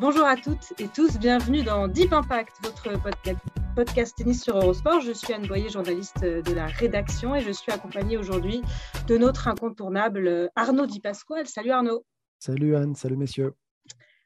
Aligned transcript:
Bonjour 0.00 0.24
à 0.24 0.34
toutes 0.34 0.72
et 0.78 0.88
tous, 0.88 1.18
bienvenue 1.18 1.62
dans 1.62 1.86
Deep 1.86 2.14
Impact, 2.14 2.56
votre 2.62 3.02
podcast, 3.02 3.38
podcast 3.76 4.16
tennis 4.16 4.42
sur 4.42 4.56
Eurosport. 4.56 5.02
Je 5.02 5.12
suis 5.12 5.34
Anne 5.34 5.46
Boyer, 5.46 5.68
journaliste 5.68 6.22
de 6.22 6.54
la 6.54 6.64
rédaction 6.64 7.34
et 7.34 7.42
je 7.42 7.50
suis 7.50 7.70
accompagnée 7.70 8.16
aujourd'hui 8.16 8.62
de 9.08 9.18
notre 9.18 9.46
incontournable 9.46 10.48
Arnaud 10.56 10.86
Di 10.86 11.00
Pasquale. 11.00 11.46
Salut 11.46 11.72
Arnaud. 11.72 12.06
Salut 12.38 12.76
Anne, 12.76 12.94
salut 12.94 13.18
messieurs. 13.18 13.52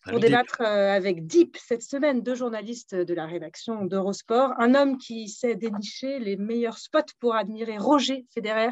Pour 0.05 0.21
débattre 0.21 0.61
euh, 0.61 0.95
avec 0.95 1.27
Deep 1.27 1.57
cette 1.57 1.83
semaine, 1.83 2.23
deux 2.23 2.37
journalistes 2.37 2.95
de 2.95 3.13
la 3.13 3.27
rédaction 3.27 3.85
d'Eurosport, 3.85 4.53
un 4.61 4.77
homme 4.77 4.97
qui 4.97 5.29
sait 5.29 5.57
dénicher 5.57 6.21
les 6.21 6.37
meilleurs 6.37 6.79
spots 6.79 7.01
pour 7.19 7.35
admirer 7.35 7.79
Roger 7.79 8.27
Federer 8.33 8.71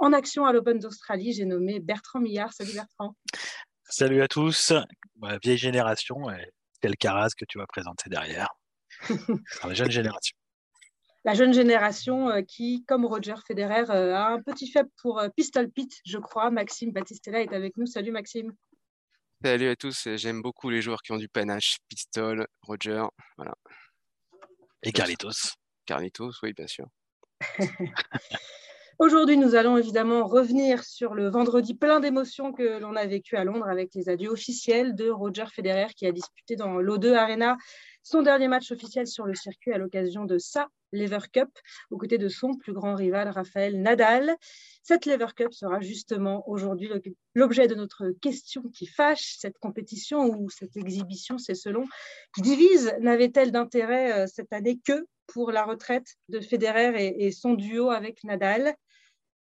en 0.00 0.12
action 0.12 0.46
à 0.46 0.52
l'Open 0.52 0.80
d'Australie. 0.80 1.32
J'ai 1.32 1.44
nommé 1.44 1.78
Bertrand 1.78 2.18
Millard. 2.18 2.52
Salut 2.52 2.72
Bertrand. 2.74 3.14
Salut 3.88 4.20
à 4.20 4.26
tous. 4.26 4.72
La 5.26 5.38
vieille 5.38 5.58
génération 5.58 6.30
et 6.30 6.50
quel 6.80 6.96
Caras 6.96 7.30
que 7.36 7.44
tu 7.48 7.58
vas 7.58 7.66
présenter 7.66 8.10
derrière. 8.10 8.48
la 9.64 9.74
jeune 9.74 9.90
génération. 9.90 10.36
La 11.24 11.34
jeune 11.34 11.54
génération 11.54 12.28
euh, 12.28 12.42
qui, 12.42 12.84
comme 12.86 13.06
Roger 13.06 13.34
Federer, 13.46 13.90
euh, 13.90 14.14
a 14.14 14.28
un 14.28 14.42
petit 14.42 14.70
faible 14.70 14.90
pour 15.00 15.22
Pistol 15.36 15.70
Pete, 15.70 16.00
je 16.04 16.18
crois. 16.18 16.50
Maxime 16.50 16.92
Battistella 16.92 17.40
est 17.40 17.52
avec 17.52 17.76
nous. 17.76 17.86
Salut 17.86 18.12
Maxime. 18.12 18.52
Salut 19.42 19.68
à 19.68 19.76
tous, 19.76 20.08
j'aime 20.16 20.40
beaucoup 20.40 20.70
les 20.70 20.80
joueurs 20.80 21.02
qui 21.02 21.12
ont 21.12 21.18
du 21.18 21.28
panache, 21.28 21.76
Pistol, 21.88 22.46
Roger, 22.62 23.04
voilà. 23.36 23.52
Et 24.82 24.90
Carlitos. 24.90 25.56
Carlitos, 25.84 26.32
oui, 26.42 26.54
bien 26.54 26.66
sûr. 26.66 26.86
Aujourd'hui, 29.00 29.36
nous 29.36 29.56
allons 29.56 29.76
évidemment 29.76 30.24
revenir 30.24 30.84
sur 30.84 31.14
le 31.14 31.28
vendredi 31.28 31.74
plein 31.74 31.98
d'émotions 31.98 32.52
que 32.52 32.78
l'on 32.78 32.94
a 32.94 33.06
vécu 33.06 33.36
à 33.36 33.42
Londres 33.42 33.68
avec 33.68 33.92
les 33.94 34.08
adieux 34.08 34.30
officiels 34.30 34.94
de 34.94 35.10
Roger 35.10 35.46
Federer 35.52 35.88
qui 35.96 36.06
a 36.06 36.12
disputé 36.12 36.54
dans 36.54 36.78
l'O2 36.78 37.14
Arena 37.14 37.56
son 38.04 38.22
dernier 38.22 38.46
match 38.46 38.70
officiel 38.70 39.08
sur 39.08 39.24
le 39.24 39.34
circuit 39.34 39.72
à 39.72 39.78
l'occasion 39.78 40.26
de 40.26 40.38
sa 40.38 40.68
Lever 40.92 41.26
Cup, 41.32 41.48
aux 41.90 41.96
côtés 41.96 42.18
de 42.18 42.28
son 42.28 42.54
plus 42.54 42.72
grand 42.72 42.94
rival, 42.94 43.28
Raphaël 43.28 43.80
Nadal. 43.80 44.36
Cette 44.82 45.06
Lever 45.06 45.32
Cup 45.34 45.52
sera 45.52 45.80
justement 45.80 46.48
aujourd'hui 46.48 46.88
l'objet 47.34 47.66
de 47.66 47.74
notre 47.74 48.10
question 48.22 48.62
qui 48.72 48.86
fâche. 48.86 49.36
Cette 49.38 49.58
compétition 49.58 50.26
ou 50.26 50.50
cette 50.50 50.76
exhibition, 50.76 51.38
c'est 51.38 51.56
selon, 51.56 51.84
qui 52.34 52.42
divise, 52.42 52.94
n'avait-elle 53.00 53.50
d'intérêt 53.50 54.12
euh, 54.12 54.26
cette 54.28 54.52
année 54.52 54.78
que 54.84 55.04
pour 55.26 55.52
la 55.52 55.64
retraite 55.64 56.16
de 56.28 56.40
Federer 56.40 57.14
et, 57.18 57.32
son 57.32 57.54
duo 57.54 57.90
avec 57.90 58.24
Nadal 58.24 58.74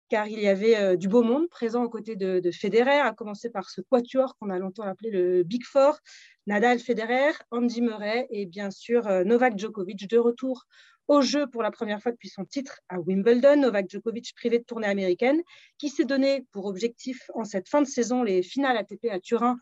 car 0.09 0.27
il 0.27 0.41
y 0.41 0.47
avait 0.49 0.75
euh, 0.75 0.97
du 0.97 1.07
beau 1.07 1.23
monde 1.23 1.47
présent 1.47 1.85
aux 1.85 1.89
côtés 1.89 2.17
de, 2.17 2.41
de 2.41 2.51
Federer, 2.51 2.99
à 2.99 3.13
commencer 3.13 3.49
par 3.49 3.69
ce 3.69 3.79
quatuor 3.79 4.35
qu'on 4.37 4.49
a 4.49 4.59
longtemps 4.59 4.83
appelé 4.83 5.09
le 5.09 5.43
Big 5.43 5.63
Four, 5.63 5.99
Nadal, 6.47 6.79
Federer, 6.79 7.31
Andy 7.49 7.81
Murray 7.81 8.27
et 8.29 8.45
bien 8.45 8.71
sûr 8.71 9.07
euh, 9.07 9.23
Novak 9.23 9.57
Djokovic 9.57 10.09
de 10.09 10.17
retour 10.17 10.65
au 11.07 11.21
jeu 11.21 11.47
pour 11.47 11.63
la 11.63 11.71
première 11.71 12.01
fois 12.01 12.11
depuis 12.11 12.27
son 12.27 12.43
titre 12.43 12.81
à 12.89 12.99
Wimbledon. 12.99 13.55
Novak 13.55 13.89
Djokovic 13.89 14.33
privé 14.35 14.59
de 14.59 14.63
tournée 14.65 14.87
américaine, 14.87 15.41
qui 15.77 15.87
s'est 15.87 16.05
donné 16.05 16.45
pour 16.51 16.65
objectif 16.65 17.29
en 17.33 17.45
cette 17.45 17.69
fin 17.69 17.81
de 17.81 17.87
saison 17.87 18.21
les 18.23 18.43
finales 18.43 18.75
ATP 18.75 19.07
à 19.09 19.19
Turin 19.21 19.57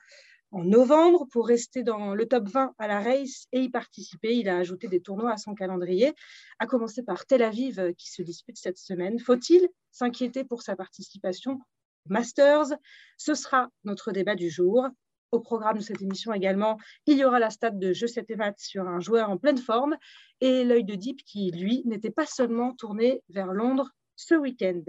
en 0.52 0.64
novembre 0.64 1.28
pour 1.32 1.48
rester 1.48 1.84
dans 1.84 2.16
le 2.16 2.28
top 2.28 2.48
20 2.48 2.74
à 2.78 2.88
la 2.88 3.00
race 3.02 3.46
et 3.52 3.62
y 3.62 3.70
participer. 3.70 4.36
Il 4.36 4.50
a 4.50 4.58
ajouté 4.58 4.88
des 4.88 5.02
tournois 5.02 5.32
à 5.32 5.38
son 5.38 5.54
calendrier, 5.54 6.14
à 6.60 6.66
commencer 6.66 7.04
par 7.04 7.26
Tel 7.26 7.44
Aviv 7.44 7.80
euh, 7.80 7.94
qui 7.94 8.10
se 8.10 8.22
dispute 8.22 8.58
cette 8.58 8.78
semaine. 8.78 9.20
Faut-il 9.20 9.68
s'inquiéter 9.92 10.44
pour 10.44 10.62
sa 10.62 10.76
participation 10.76 11.60
Masters? 12.08 12.78
Ce 13.18 13.34
sera 13.34 13.70
notre 13.84 14.12
débat 14.12 14.36
du 14.36 14.50
jour. 14.50 14.88
Au 15.32 15.40
programme 15.40 15.78
de 15.78 15.84
cette 15.84 16.02
émission 16.02 16.34
également, 16.34 16.80
il 17.06 17.18
y 17.18 17.24
aura 17.24 17.38
la 17.38 17.52
stade 17.52 17.78
de 17.78 17.94
jeu 17.94 18.08
7 18.08 18.32
et 18.32 18.38
sur 18.58 18.88
un 18.88 19.00
joueur 19.00 19.30
en 19.30 19.38
pleine 19.38 19.60
forme 19.60 19.96
et 20.42 20.64
l'œil 20.64 20.84
de 20.84 20.96
Deep 20.96 21.24
qui, 21.24 21.52
lui, 21.52 21.84
n'était 21.86 22.10
pas 22.10 22.26
seulement 22.26 22.74
tourné 22.74 23.22
vers 23.30 23.54
Londres 23.54 23.92
ce 24.16 24.34
week-end. 24.34 24.82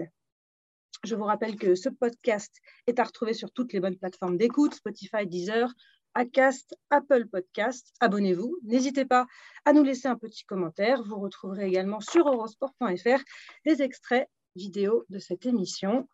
Je 1.03 1.15
vous 1.15 1.23
rappelle 1.23 1.55
que 1.55 1.73
ce 1.73 1.89
podcast 1.89 2.55
est 2.85 2.99
à 2.99 3.03
retrouver 3.03 3.33
sur 3.33 3.51
toutes 3.51 3.73
les 3.73 3.79
bonnes 3.79 3.97
plateformes 3.97 4.37
d'écoute, 4.37 4.75
Spotify, 4.75 5.25
Deezer, 5.25 5.73
Acast, 6.13 6.75
Apple 6.91 7.25
Podcast. 7.25 7.91
Abonnez-vous. 8.01 8.55
N'hésitez 8.63 9.05
pas 9.05 9.25
à 9.65 9.73
nous 9.73 9.81
laisser 9.81 10.07
un 10.07 10.15
petit 10.15 10.45
commentaire. 10.45 11.01
Vous 11.01 11.19
retrouverez 11.19 11.65
également 11.65 12.01
sur 12.01 12.27
eurosport.fr 12.27 13.23
des 13.65 13.81
extraits 13.81 14.29
vidéo 14.55 15.03
de 15.09 15.17
cette 15.17 15.47
émission. 15.47 16.07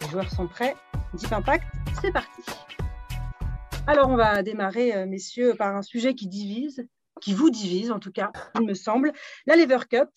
Les 0.00 0.08
joueurs 0.08 0.30
sont 0.30 0.46
prêts. 0.46 0.76
Deep 1.14 1.32
Impact, 1.32 1.64
c'est 2.00 2.12
parti. 2.12 2.42
Alors, 3.88 4.10
on 4.10 4.16
va 4.16 4.44
démarrer, 4.44 4.94
euh, 4.94 5.06
messieurs, 5.06 5.54
par 5.58 5.74
un 5.74 5.82
sujet 5.82 6.14
qui 6.14 6.28
divise, 6.28 6.86
qui 7.20 7.34
vous 7.34 7.50
divise 7.50 7.90
en 7.90 7.98
tout 7.98 8.12
cas, 8.12 8.30
il 8.60 8.66
me 8.66 8.74
semble, 8.74 9.12
la 9.46 9.56
Lever 9.56 9.78
Cup, 9.88 10.08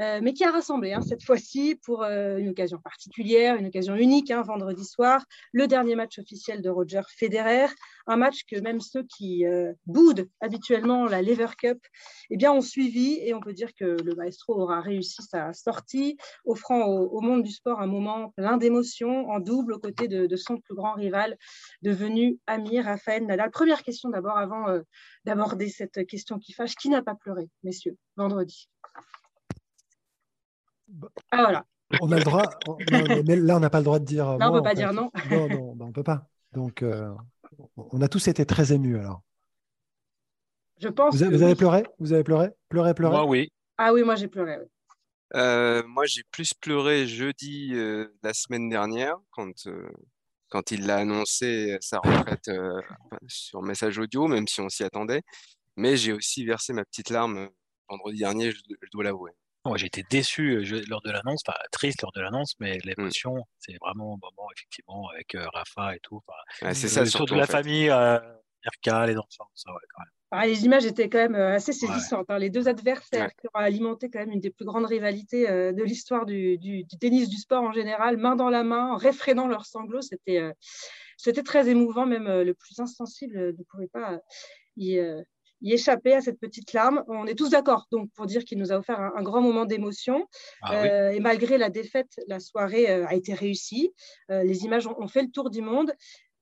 euh, 0.00 0.20
mais 0.22 0.32
qui 0.32 0.44
a 0.44 0.50
rassemblé 0.50 0.92
hein, 0.92 1.02
cette 1.02 1.22
fois-ci 1.22 1.78
pour 1.84 2.02
euh, 2.02 2.38
une 2.38 2.48
occasion 2.48 2.78
particulière, 2.78 3.56
une 3.56 3.66
occasion 3.66 3.94
unique, 3.96 4.30
hein, 4.30 4.42
vendredi 4.42 4.84
soir, 4.84 5.24
le 5.52 5.66
dernier 5.66 5.94
match 5.94 6.18
officiel 6.18 6.62
de 6.62 6.70
Roger 6.70 7.02
Federer, 7.08 7.68
un 8.06 8.16
match 8.16 8.44
que 8.44 8.60
même 8.60 8.80
ceux 8.80 9.02
qui 9.04 9.46
euh, 9.46 9.72
boudent 9.86 10.26
habituellement 10.40 11.06
la 11.06 11.22
Lever 11.22 11.48
Cup 11.58 11.78
eh 12.30 12.36
bien, 12.36 12.52
ont 12.52 12.60
suivi 12.60 13.18
et 13.20 13.34
on 13.34 13.40
peut 13.40 13.52
dire 13.52 13.74
que 13.74 13.84
le 13.84 14.14
maestro 14.14 14.60
aura 14.60 14.80
réussi 14.80 15.22
sa 15.22 15.52
sortie, 15.52 16.16
offrant 16.44 16.84
au, 16.86 17.20
monde 17.20 17.42
du 17.42 17.50
sport 17.50 17.80
un 17.80 17.86
moment 17.86 18.30
plein 18.36 18.56
d'émotions 18.56 19.30
en 19.30 19.40
double 19.40 19.74
aux 19.74 19.78
côtés 19.78 20.08
de, 20.08 20.26
de, 20.26 20.36
son 20.36 20.58
plus 20.58 20.74
grand 20.74 20.94
rival 20.94 21.36
devenu 21.82 22.38
ami 22.46 22.80
Raphaël 22.80 23.24
Nadal. 23.26 23.50
Première 23.50 23.82
question 23.82 24.10
d'abord 24.10 24.36
avant 24.36 24.66
d'aborder 25.24 25.68
cette 25.68 26.06
question 26.06 26.38
qui 26.38 26.52
fâche. 26.52 26.74
Qui 26.74 26.88
n'a 26.88 27.02
pas 27.02 27.14
pleuré, 27.14 27.48
messieurs, 27.62 27.96
vendredi? 28.16 28.68
Ah 31.30 31.42
voilà. 31.42 31.64
On 32.00 32.10
a 32.12 32.18
le 32.18 32.24
droit, 32.24 32.44
mais 33.26 33.36
là 33.36 33.56
on 33.56 33.60
n'a 33.60 33.70
pas 33.70 33.78
le 33.78 33.84
droit 33.84 33.98
de 33.98 34.04
dire. 34.04 34.26
Non, 34.38 34.48
on 34.48 34.54
ne 34.54 34.58
peut 34.58 34.64
pas 34.64 34.74
dire 34.74 34.92
non. 34.92 35.10
Non, 35.30 35.48
non, 35.48 35.74
ben, 35.74 35.84
on 35.84 35.88
ne 35.88 35.92
peut 35.92 36.02
pas. 36.02 36.28
Donc, 36.52 36.82
euh, 36.82 37.12
on 37.76 38.00
a 38.00 38.08
tous 38.08 38.28
été 38.28 38.44
très 38.46 38.72
émus 38.72 38.98
alors. 38.98 39.22
Je 40.80 40.88
pense. 40.88 41.14
Vous, 41.14 41.22
avez, 41.22 41.54
pleuré? 41.54 41.84
Vous 41.98 42.12
avez 42.12 42.24
pleuré? 42.24 42.50
Pleuré, 42.68 42.94
pleuré? 42.94 43.12
Moi, 43.12 43.26
oui. 43.26 43.52
Ah 43.78 43.92
oui, 43.92 44.02
moi 44.02 44.16
j'ai 44.16 44.28
pleuré. 44.28 44.58
Euh, 45.34 45.82
moi, 45.86 46.04
j'ai 46.06 46.22
plus 46.30 46.52
pleuré 46.54 47.06
jeudi 47.06 47.70
euh, 47.74 48.08
la 48.22 48.34
semaine 48.34 48.68
dernière 48.68 49.16
quand 49.30 49.68
quand 50.48 50.70
il 50.70 50.86
l'a 50.86 50.98
annoncé 50.98 51.76
sa 51.80 51.98
retraite 51.98 52.48
sur 53.26 53.62
message 53.62 53.98
audio, 53.98 54.28
même 54.28 54.46
si 54.46 54.60
on 54.60 54.68
s'y 54.68 54.84
attendait. 54.84 55.22
Mais 55.76 55.96
j'ai 55.96 56.12
aussi 56.12 56.44
versé 56.44 56.72
ma 56.72 56.84
petite 56.84 57.10
larme 57.10 57.48
vendredi 57.88 58.18
dernier, 58.18 58.50
je, 58.52 58.60
dois 58.92 59.04
l'avouer. 59.04 59.32
Moi, 59.64 59.78
j'ai 59.78 59.86
été 59.86 60.04
déçu 60.10 60.62
lors 60.88 61.00
de 61.00 61.10
l'annonce, 61.10 61.42
enfin 61.46 61.56
triste 61.72 62.02
lors 62.02 62.12
de 62.12 62.20
l'annonce, 62.20 62.54
mais 62.60 62.76
mmh. 62.76 62.80
l'émotion, 62.84 63.46
c'est 63.58 63.76
vraiment 63.80 64.14
un 64.14 64.18
moment, 64.22 64.48
effectivement, 64.54 65.08
avec 65.08 65.34
Rafa 65.54 65.96
et 65.96 66.00
tout. 66.00 66.20
c'est 66.60 66.74
ça, 66.88 67.06
surtout, 67.06 67.34
de 67.34 67.40
la 67.40 67.46
famille, 67.46 67.88
euh, 67.88 68.18
les 69.06 69.16
enfants, 69.16 69.50
ça, 69.54 69.72
ouais, 69.72 69.80
quand 69.94 70.02
même. 70.02 70.10
Ah, 70.30 70.46
les 70.46 70.64
images 70.64 70.84
étaient 70.84 71.08
quand 71.08 71.18
même 71.18 71.36
assez 71.36 71.72
saisissantes. 71.72 72.26
Hein. 72.28 72.38
Les 72.38 72.50
deux 72.50 72.68
adversaires 72.68 73.30
qui 73.36 73.46
ont 73.46 73.58
alimenté 73.58 74.10
quand 74.10 74.18
même 74.18 74.32
une 74.32 74.40
des 74.40 74.50
plus 74.50 74.64
grandes 74.64 74.86
rivalités 74.86 75.46
de 75.46 75.82
l'histoire 75.82 76.26
du, 76.26 76.58
tennis, 77.00 77.28
du 77.28 77.36
sport 77.36 77.62
en 77.62 77.72
général, 77.72 78.16
main 78.16 78.34
dans 78.34 78.50
la 78.50 78.64
main, 78.64 78.96
réfrénant 78.96 79.46
leurs 79.46 79.64
sanglots, 79.64 80.02
c'était 80.02 80.42
c'était 81.16 81.44
très 81.44 81.68
émouvant. 81.68 82.04
Même 82.04 82.26
le 82.26 82.52
plus 82.52 82.80
insensible 82.80 83.54
ne 83.56 83.62
pouvait 83.62 83.86
pas 83.86 84.18
y, 84.76 84.98
y, 85.64 85.72
échapper 85.72 86.14
à 86.14 86.20
cette 86.20 86.38
petite 86.38 86.72
larme. 86.72 87.04
On 87.08 87.26
est 87.26 87.34
tous 87.34 87.50
d'accord 87.50 87.86
donc 87.90 88.10
pour 88.12 88.26
dire 88.26 88.44
qu'il 88.44 88.58
nous 88.58 88.72
a 88.72 88.76
offert 88.76 89.00
un, 89.00 89.22
grand 89.22 89.40
moment 89.40 89.64
d'émotion. 89.64 90.26
Ah 90.62 91.12
et 91.12 91.20
malgré 91.20 91.58
la 91.58 91.70
défaite, 91.70 92.12
la 92.28 92.40
soirée 92.40 92.86
a 92.86 93.14
été 93.14 93.34
réussie. 93.34 93.92
les 94.28 94.64
images 94.64 94.86
ont, 94.86 95.00
ont 95.00 95.08
fait 95.08 95.22
le 95.22 95.30
tour 95.30 95.50
du 95.50 95.62
monde. 95.62 95.92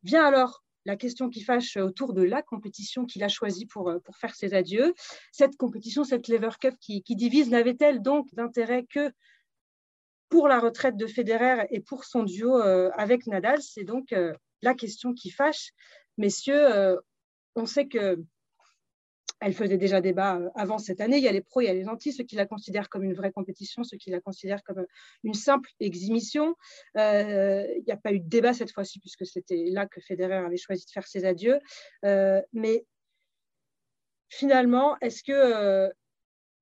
Vient 0.02 0.24
alors 0.24 0.62
la 0.84 0.96
question 0.96 1.28
qui 1.28 1.42
fâche 1.42 1.76
autour 1.76 2.12
de 2.12 2.22
la 2.22 2.42
compétition 2.42 3.06
qu'il 3.06 3.22
a 3.22 3.28
choisie 3.28 3.66
pour, 3.66 3.88
euh, 3.88 3.98
pour 4.00 4.16
faire 4.16 4.34
ses 4.34 4.54
adieux. 4.54 4.94
Cette 5.30 5.56
compétition, 5.56 6.04
cette 6.04 6.28
Lever 6.28 6.50
Cup 6.60 6.74
qui, 6.80 7.02
divise, 7.08 7.50
n'avait-elle 7.50 8.02
donc 8.02 8.32
d'intérêt 8.34 8.84
que 8.84 9.12
pour 10.28 10.48
la 10.48 10.58
retraite 10.58 10.96
de 10.96 11.06
Federer 11.06 11.66
et 11.70 11.80
pour 11.80 12.04
son 12.04 12.22
duo 12.22 12.56
avec 12.56 13.26
Nadal? 13.26 13.60
C'est 13.60 13.84
donc 13.84 14.14
la 14.62 14.74
question 14.74 15.12
qui 15.12 15.30
fâche. 15.30 15.72
Messieurs, 16.16 16.96
on 17.54 17.66
sait 17.66 17.86
que 17.86 18.18
elle 19.42 19.54
faisait 19.54 19.76
déjà 19.76 20.00
débat 20.00 20.36
euh, 20.36 20.48
avant 20.54 20.78
cette 20.78 21.00
année. 21.00 21.16
Il 21.16 21.22
y 21.22 21.28
a 21.28 21.32
les 21.32 21.40
pros, 21.40 21.60
il 21.60 21.64
y 21.64 21.68
a 21.68 21.74
les 21.74 21.84
gentils, 21.84 22.12
ceux 22.12 22.24
qui 22.24 22.36
la 22.36 22.46
considèrent 22.46 22.88
comme 22.88 23.02
une 23.02 23.14
vraie 23.14 23.32
compétition, 23.32 23.82
ceux 23.82 23.96
qui 23.96 24.10
la 24.10 24.20
considèrent 24.20 24.62
comme 24.62 24.86
une 25.24 25.34
simple 25.34 25.68
exhibition. 25.80 26.54
Euh, 26.96 27.66
il 27.76 27.82
n'y 27.84 27.92
a 27.92 27.96
pas 27.96 28.12
eu 28.12 28.20
de 28.20 28.28
débat 28.28 28.54
cette 28.54 28.70
fois-ci, 28.70 29.00
puisque 29.00 29.26
c'était 29.26 29.64
là 29.70 29.86
que 29.86 30.00
Federer 30.00 30.36
avait 30.36 30.56
choisi 30.56 30.86
de 30.86 30.90
faire 30.90 31.06
ses 31.06 31.24
adieux. 31.24 31.58
Euh, 32.04 32.40
mais 32.52 32.86
finalement, 34.28 34.96
est-ce 35.00 35.22
que 35.24 35.90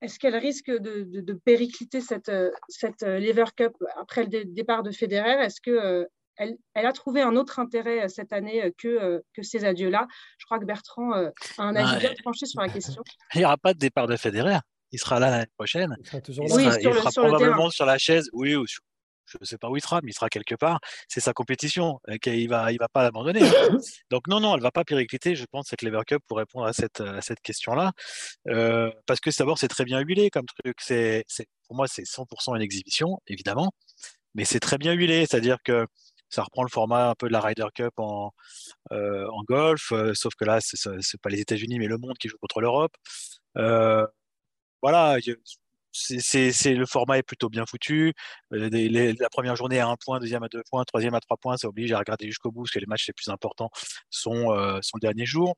est-ce 0.01 0.19
qu'elle 0.19 0.37
risque 0.37 0.71
de, 0.71 1.33
péricliter 1.45 2.01
cette, 2.01 2.33
cette 2.69 3.03
Lever 3.03 3.45
Cup 3.55 3.77
après 3.97 4.25
le 4.25 4.47
départ 4.47 4.83
de 4.83 4.91
Federer? 4.91 5.45
Est-ce 5.45 5.61
que 5.61 6.09
elle, 6.37 6.57
a 6.75 6.93
trouvé 6.93 7.23
un 7.23 7.37
autre 7.37 7.59
intérêt 7.59 8.05
euh, 8.05 8.09
cette 8.09 8.33
année 8.33 8.65
euh, 8.65 8.71
que, 8.77 8.89
euh, 8.89 9.21
que 9.35 9.43
ces 9.43 9.65
adieux-là. 9.65 10.07
Je 10.39 10.47
crois 10.47 10.59
que 10.59 10.65
Bertrand 10.65 11.13
a 11.13 11.33
un 11.59 11.77
avis 11.77 12.01
bien 12.01 12.15
tranché 12.15 12.47
sur 12.47 12.61
la 12.61 12.69
question. 12.69 13.03
Il 13.35 13.39
n'y 13.39 13.45
aura 13.45 13.59
pas 13.59 13.75
de 13.75 13.79
départ 13.79 14.07
de 14.07 14.17
Federer. 14.17 14.59
Il 14.93 14.99
sera 14.99 15.21
là 15.21 15.31
l'année 15.31 15.47
prochaine. 15.57 15.95
Il 16.01 16.07
sera 16.07 16.21
toujours 16.21 16.47
là. 16.47 16.55
Oui, 16.55 16.65
il 16.65 16.95
sera, 16.95 17.11
probablement 17.13 17.71
sur 17.71 17.87
la 17.87 17.97
chaise. 17.97 18.29
Oui, 18.33 18.57
je 19.27 19.39
ne 19.41 19.45
sais 19.45 19.59
pas 19.59 19.69
où 19.69 19.77
il 19.77 19.83
sera, 19.83 20.01
mais 20.03 20.11
il 20.11 20.15
sera 20.15 20.29
quelque 20.29 20.57
part. 20.57 20.81
C'est 21.07 21.21
sa 21.21 21.33
compétition. 21.33 22.01
il 22.09 22.45
ne 22.45 22.49
va, 22.49 22.73
il 22.73 22.79
va 22.79 22.89
pas 22.89 23.05
l'abandonner. 23.05 23.41
Donc 24.11 24.27
non, 24.27 24.41
non, 24.41 24.55
elle 24.55 24.59
ne 24.59 24.65
va 24.65 24.73
pas 24.73 24.83
péricliter, 24.83 25.37
je 25.37 25.45
pense, 25.45 25.69
cette 25.69 25.83
Lever 25.83 26.01
Cup 26.07 26.23
pour 26.27 26.39
répondre 26.39 26.67
à 26.67 26.73
cette, 26.73 27.01
à 27.01 27.21
cette 27.21 27.41
question-là. 27.41 27.93
parce 29.07 29.21
que 29.21 29.31
d'abord, 29.39 29.59
c'est 29.59 29.69
très 29.69 29.85
bien 29.85 30.01
huilé 30.01 30.31
comme 30.31 30.47
truc. 30.47 30.77
C'est, 30.81 31.25
pour 31.69 31.77
moi, 31.77 31.87
c'est 31.87 32.03
100% 32.03 32.57
une 32.57 32.63
exhibition, 32.63 33.21
évidemment. 33.29 33.73
Mais 34.35 34.45
c'est 34.45 34.61
très 34.61 34.79
bien 34.79 34.93
huilé. 34.93 35.27
C'est-à-dire 35.27 35.59
que 35.65 35.87
ça 36.31 36.43
reprend 36.45 36.63
le 36.63 36.69
format 36.71 37.11
un 37.11 37.15
peu 37.15 37.29
de 37.29 37.33
la 37.33 37.41
Ryder 37.41 37.67
Cup 37.75 37.93
en, 37.99 38.33
euh, 38.93 39.27
golf, 39.49 39.93
euh, 39.93 40.15
sauf 40.15 40.35
que 40.35 40.45
là, 40.45 40.61
c'est 40.61 41.21
pas 41.21 41.31
les 41.31 41.41
États-Unis, 41.41 41.79
mais 41.79 41.89
le 41.89 41.99
monde 41.99 42.17
qui 42.19 42.29
joue 42.29 42.39
contre 42.41 42.61
l'Europe. 42.61 42.95
Euh, 43.59 44.07
voilà, 44.83 45.19
c'est 45.93 46.75
le 46.75 46.87
format 46.87 47.19
est 47.19 47.23
plutôt 47.23 47.49
bien 47.49 47.67
foutu. 47.67 48.15
la 48.51 49.29
première 49.31 49.57
journée 49.57 49.81
à 49.81 49.89
un 49.89 49.97
point, 49.97 50.21
deuxième 50.21 50.43
à 50.45 50.49
deux 50.49 50.63
points, 50.71 50.85
troisième 50.85 51.15
à 51.15 51.21
trois 51.21 51.37
points, 51.37 51.57
ça 51.57 51.69
oblige 51.69 51.93
à 51.93 51.99
regarder 51.99 52.27
jusqu'au 52.27 52.51
bout 52.53 52.63
parce 52.63 52.73
que 52.73 52.79
les 52.81 52.87
matchs 52.87 53.07
les 53.09 53.15
plus 53.15 53.29
importants 53.29 53.71
sont, 54.11 54.47
sont 54.83 54.97
le 54.97 55.01
dernier 55.01 55.27
jour. 55.27 55.57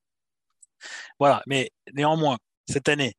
Voilà, 1.19 1.43
mais 1.47 1.71
néanmoins, 1.93 2.39
cette 2.69 2.89
année, 2.89 3.15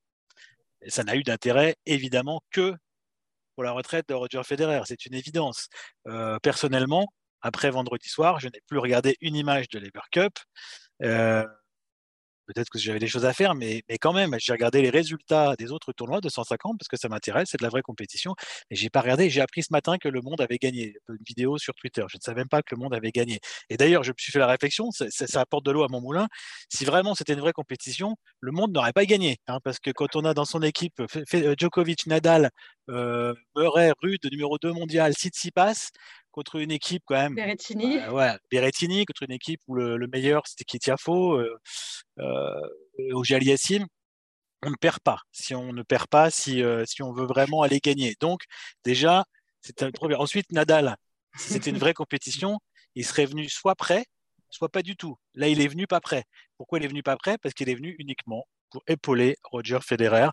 ça 0.87 1.03
n'a 1.03 1.15
eu 1.15 1.23
d'intérêt 1.23 1.75
évidemment 1.85 2.41
que 2.51 2.75
pour 3.55 3.63
la 3.63 3.71
retraite 3.71 4.09
de 4.09 4.13
Roger 4.15 4.41
Federer, 4.43 4.81
c'est 4.85 5.05
une 5.05 5.13
évidence. 5.15 5.69
personnellement, 6.41 7.07
après 7.43 7.69
vendredi 7.69 8.09
soir, 8.09 8.39
je 8.39 8.47
n'ai 8.47 8.61
plus 8.67 8.79
regardé 8.79 9.17
une 9.21 9.35
image 9.35 9.69
de 9.69 9.77
l'Ever 9.79 10.01
Cup. 10.11 10.33
Euh, 11.03 11.45
peut-être 12.47 12.69
que 12.69 12.79
j'avais 12.79 12.99
des 12.99 13.07
choses 13.07 13.25
à 13.25 13.33
faire, 13.33 13.55
mais, 13.55 13.83
mais 13.89 13.97
quand 13.97 14.13
même, 14.13 14.35
j'ai 14.39 14.51
regardé 14.51 14.81
les 14.81 14.89
résultats 14.89 15.55
des 15.57 15.71
autres 15.71 15.93
tournois 15.93 16.21
de 16.21 16.29
150 16.29 16.77
parce 16.79 16.87
que 16.87 16.97
ça 16.97 17.09
m'intéresse, 17.09 17.49
c'est 17.51 17.57
de 17.57 17.63
la 17.63 17.69
vraie 17.69 17.81
compétition. 17.81 18.35
Et 18.69 18.75
j'ai 18.75 18.89
pas 18.89 19.01
regardé. 19.01 19.29
J'ai 19.29 19.41
appris 19.41 19.63
ce 19.63 19.71
matin 19.71 19.97
que 19.97 20.09
le 20.09 20.21
monde 20.21 20.41
avait 20.41 20.57
gagné. 20.57 20.95
Une 21.09 21.17
vidéo 21.25 21.57
sur 21.57 21.73
Twitter. 21.75 22.03
Je 22.09 22.17
ne 22.17 22.21
savais 22.21 22.41
même 22.41 22.49
pas 22.49 22.61
que 22.61 22.75
le 22.75 22.81
monde 22.81 22.93
avait 22.93 23.11
gagné. 23.11 23.39
Et 23.69 23.77
d'ailleurs, 23.77 24.03
je 24.03 24.11
me 24.11 24.15
suis 24.17 24.31
fait 24.31 24.39
la 24.39 24.47
réflexion. 24.47 24.89
Ça, 24.91 25.41
apporte 25.41 25.65
de 25.65 25.71
l'eau 25.71 25.83
à 25.83 25.87
mon 25.89 26.01
moulin. 26.01 26.27
Si 26.69 26.85
vraiment 26.85 27.15
c'était 27.15 27.33
une 27.33 27.41
vraie 27.41 27.53
compétition, 27.53 28.15
le 28.39 28.51
monde 28.51 28.73
n'aurait 28.73 28.93
pas 28.93 29.05
gagné, 29.05 29.37
hein, 29.47 29.59
parce 29.63 29.79
que 29.79 29.91
quand 29.91 30.15
on 30.15 30.25
a 30.25 30.33
dans 30.33 30.45
son 30.45 30.61
équipe 30.61 31.01
Djokovic, 31.57 32.07
Nadal, 32.07 32.49
euh, 32.89 33.33
Murray, 33.55 33.93
Rude, 34.01 34.27
numéro 34.31 34.57
2 34.57 34.71
mondial, 34.73 35.13
Tsitsipas, 35.13 35.91
contre 36.33 36.57
une 36.57 36.71
équipe 36.71 37.03
quand 37.05 37.15
même. 37.15 37.35
Berrettini. 37.35 37.99
Euh, 37.99 38.11
ouais, 38.11 38.33
Berrettini, 38.51 39.05
contre 39.05 39.23
une 39.23 39.31
équipe 39.31 39.61
où 39.67 39.75
le, 39.75 40.07
meilleur 40.07 40.45
c'était 40.45 40.65
Kitiafo, 40.65 41.35
euh, 41.35 41.57
euh, 42.19 43.13
au. 43.13 43.23
On 44.65 44.69
ne 44.69 44.75
perd 44.75 44.99
pas. 45.01 45.19
Si 45.31 45.53
on 45.55 45.73
ne 45.73 45.83
perd 45.83 46.07
pas, 46.07 46.29
si, 46.31 46.63
euh, 46.63 46.85
si 46.85 47.03
on 47.03 47.11
veut 47.11 47.25
vraiment 47.25 47.63
aller 47.63 47.79
gagner. 47.79 48.15
Donc, 48.21 48.43
déjà, 48.85 49.25
c'était 49.61 49.91
trop 49.91 50.07
bien. 50.07 50.17
Ensuite, 50.17 50.51
Nadal, 50.53 50.95
si 51.37 51.53
c'était 51.53 51.69
une 51.69 51.77
vraie 51.77 51.93
compétition, 51.93 52.59
il 52.95 53.05
serait 53.05 53.25
venu 53.25 53.49
soit 53.49 53.75
prêt, 53.75 54.05
soit 54.49 54.69
pas 54.69 54.81
du 54.81 54.95
tout. 54.95 55.17
Là, 55.35 55.49
il 55.49 55.59
est 55.59 55.67
venu 55.67 55.85
pas 55.85 55.99
prêt. 55.99 56.23
Pourquoi 56.57 56.79
il 56.79 56.85
est 56.85 56.87
venu 56.87 57.03
pas 57.03 57.17
prêt? 57.17 57.37
Parce 57.39 57.53
qu'il 57.53 57.69
est 57.69 57.75
venu 57.75 57.95
uniquement 57.99 58.47
pour 58.69 58.83
épauler 58.87 59.35
Roger 59.43 59.79
Federer. 59.81 60.29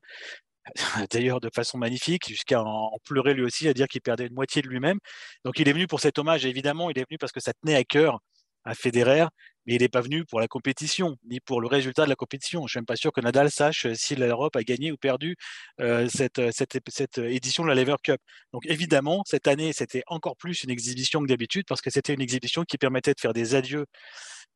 d'ailleurs 1.13 1.41
de 1.41 1.51
façon 1.55 1.79
magnifique, 1.79 2.29
jusqu'à 2.29 2.63
en, 2.63 2.99
pleurer 3.05 3.35
lui 3.35 3.43
aussi, 3.43 3.69
à 3.69 3.75
dire 3.75 3.89
qu'il 3.89 4.01
perdait 4.01 4.27
une 4.27 4.35
moitié 4.35 4.63
de 4.63 4.69
lui-même. 4.69 4.99
Donc 5.45 5.59
il 5.59 5.69
est 5.69 5.73
venu 5.73 5.87
pour 5.87 6.01
cet 6.01 6.19
hommage, 6.19 6.45
évidemment, 6.47 6.91
il 6.91 6.99
est 6.99 7.07
venu 7.09 7.19
parce 7.19 7.33
que 7.33 7.41
ça 7.41 7.53
tenait 7.55 7.77
à 7.77 7.85
cœur 7.85 8.21
à 8.65 8.75
Federer, 8.75 9.25
mais 9.67 9.75
il 9.75 9.81
n'est 9.81 9.89
pas 9.89 10.01
venu 10.01 10.25
pour 10.25 10.41
la 10.41 10.49
compétition, 10.49 11.17
ni 11.25 11.41
pour 11.41 11.61
le 11.61 11.67
résultat 11.67 12.05
de 12.05 12.11
la 12.11 12.17
compétition. 12.17 12.61
Je 12.61 12.65
ne 12.65 12.69
suis 12.69 12.79
même 12.79 12.87
pas 12.87 12.97
sûr 12.97 13.13
que 13.13 13.21
Nadal 13.21 13.51
sache 13.51 13.87
si 13.95 14.17
l'Europe 14.17 14.55
a 14.57 14.63
gagné 14.63 14.93
ou 14.93 14.97
perdu 14.97 15.37
euh, 15.81 16.09
cette, 16.09 16.41
cette, 16.53 16.79
cette, 16.89 17.19
édition 17.19 17.63
de 17.63 17.69
la 17.69 17.75
Lever 17.75 17.97
Cup. 18.03 18.21
Donc 18.53 18.67
évidemment, 18.67 19.23
cette 19.27 19.49
année, 19.49 19.73
c'était 19.73 20.03
encore 20.07 20.37
plus 20.37 20.65
une 20.65 20.71
exhibition 20.71 21.21
que 21.21 21.27
d'habitude, 21.27 21.65
parce 21.67 21.81
que 21.81 21.91
c'était 21.91 22.15
une 22.15 22.21
exhibition 22.21 22.65
qui 22.65 22.79
permettait 22.79 23.15
de 23.15 23.21
faire 23.21 23.33
des 23.33 23.55
adieux 23.55 23.87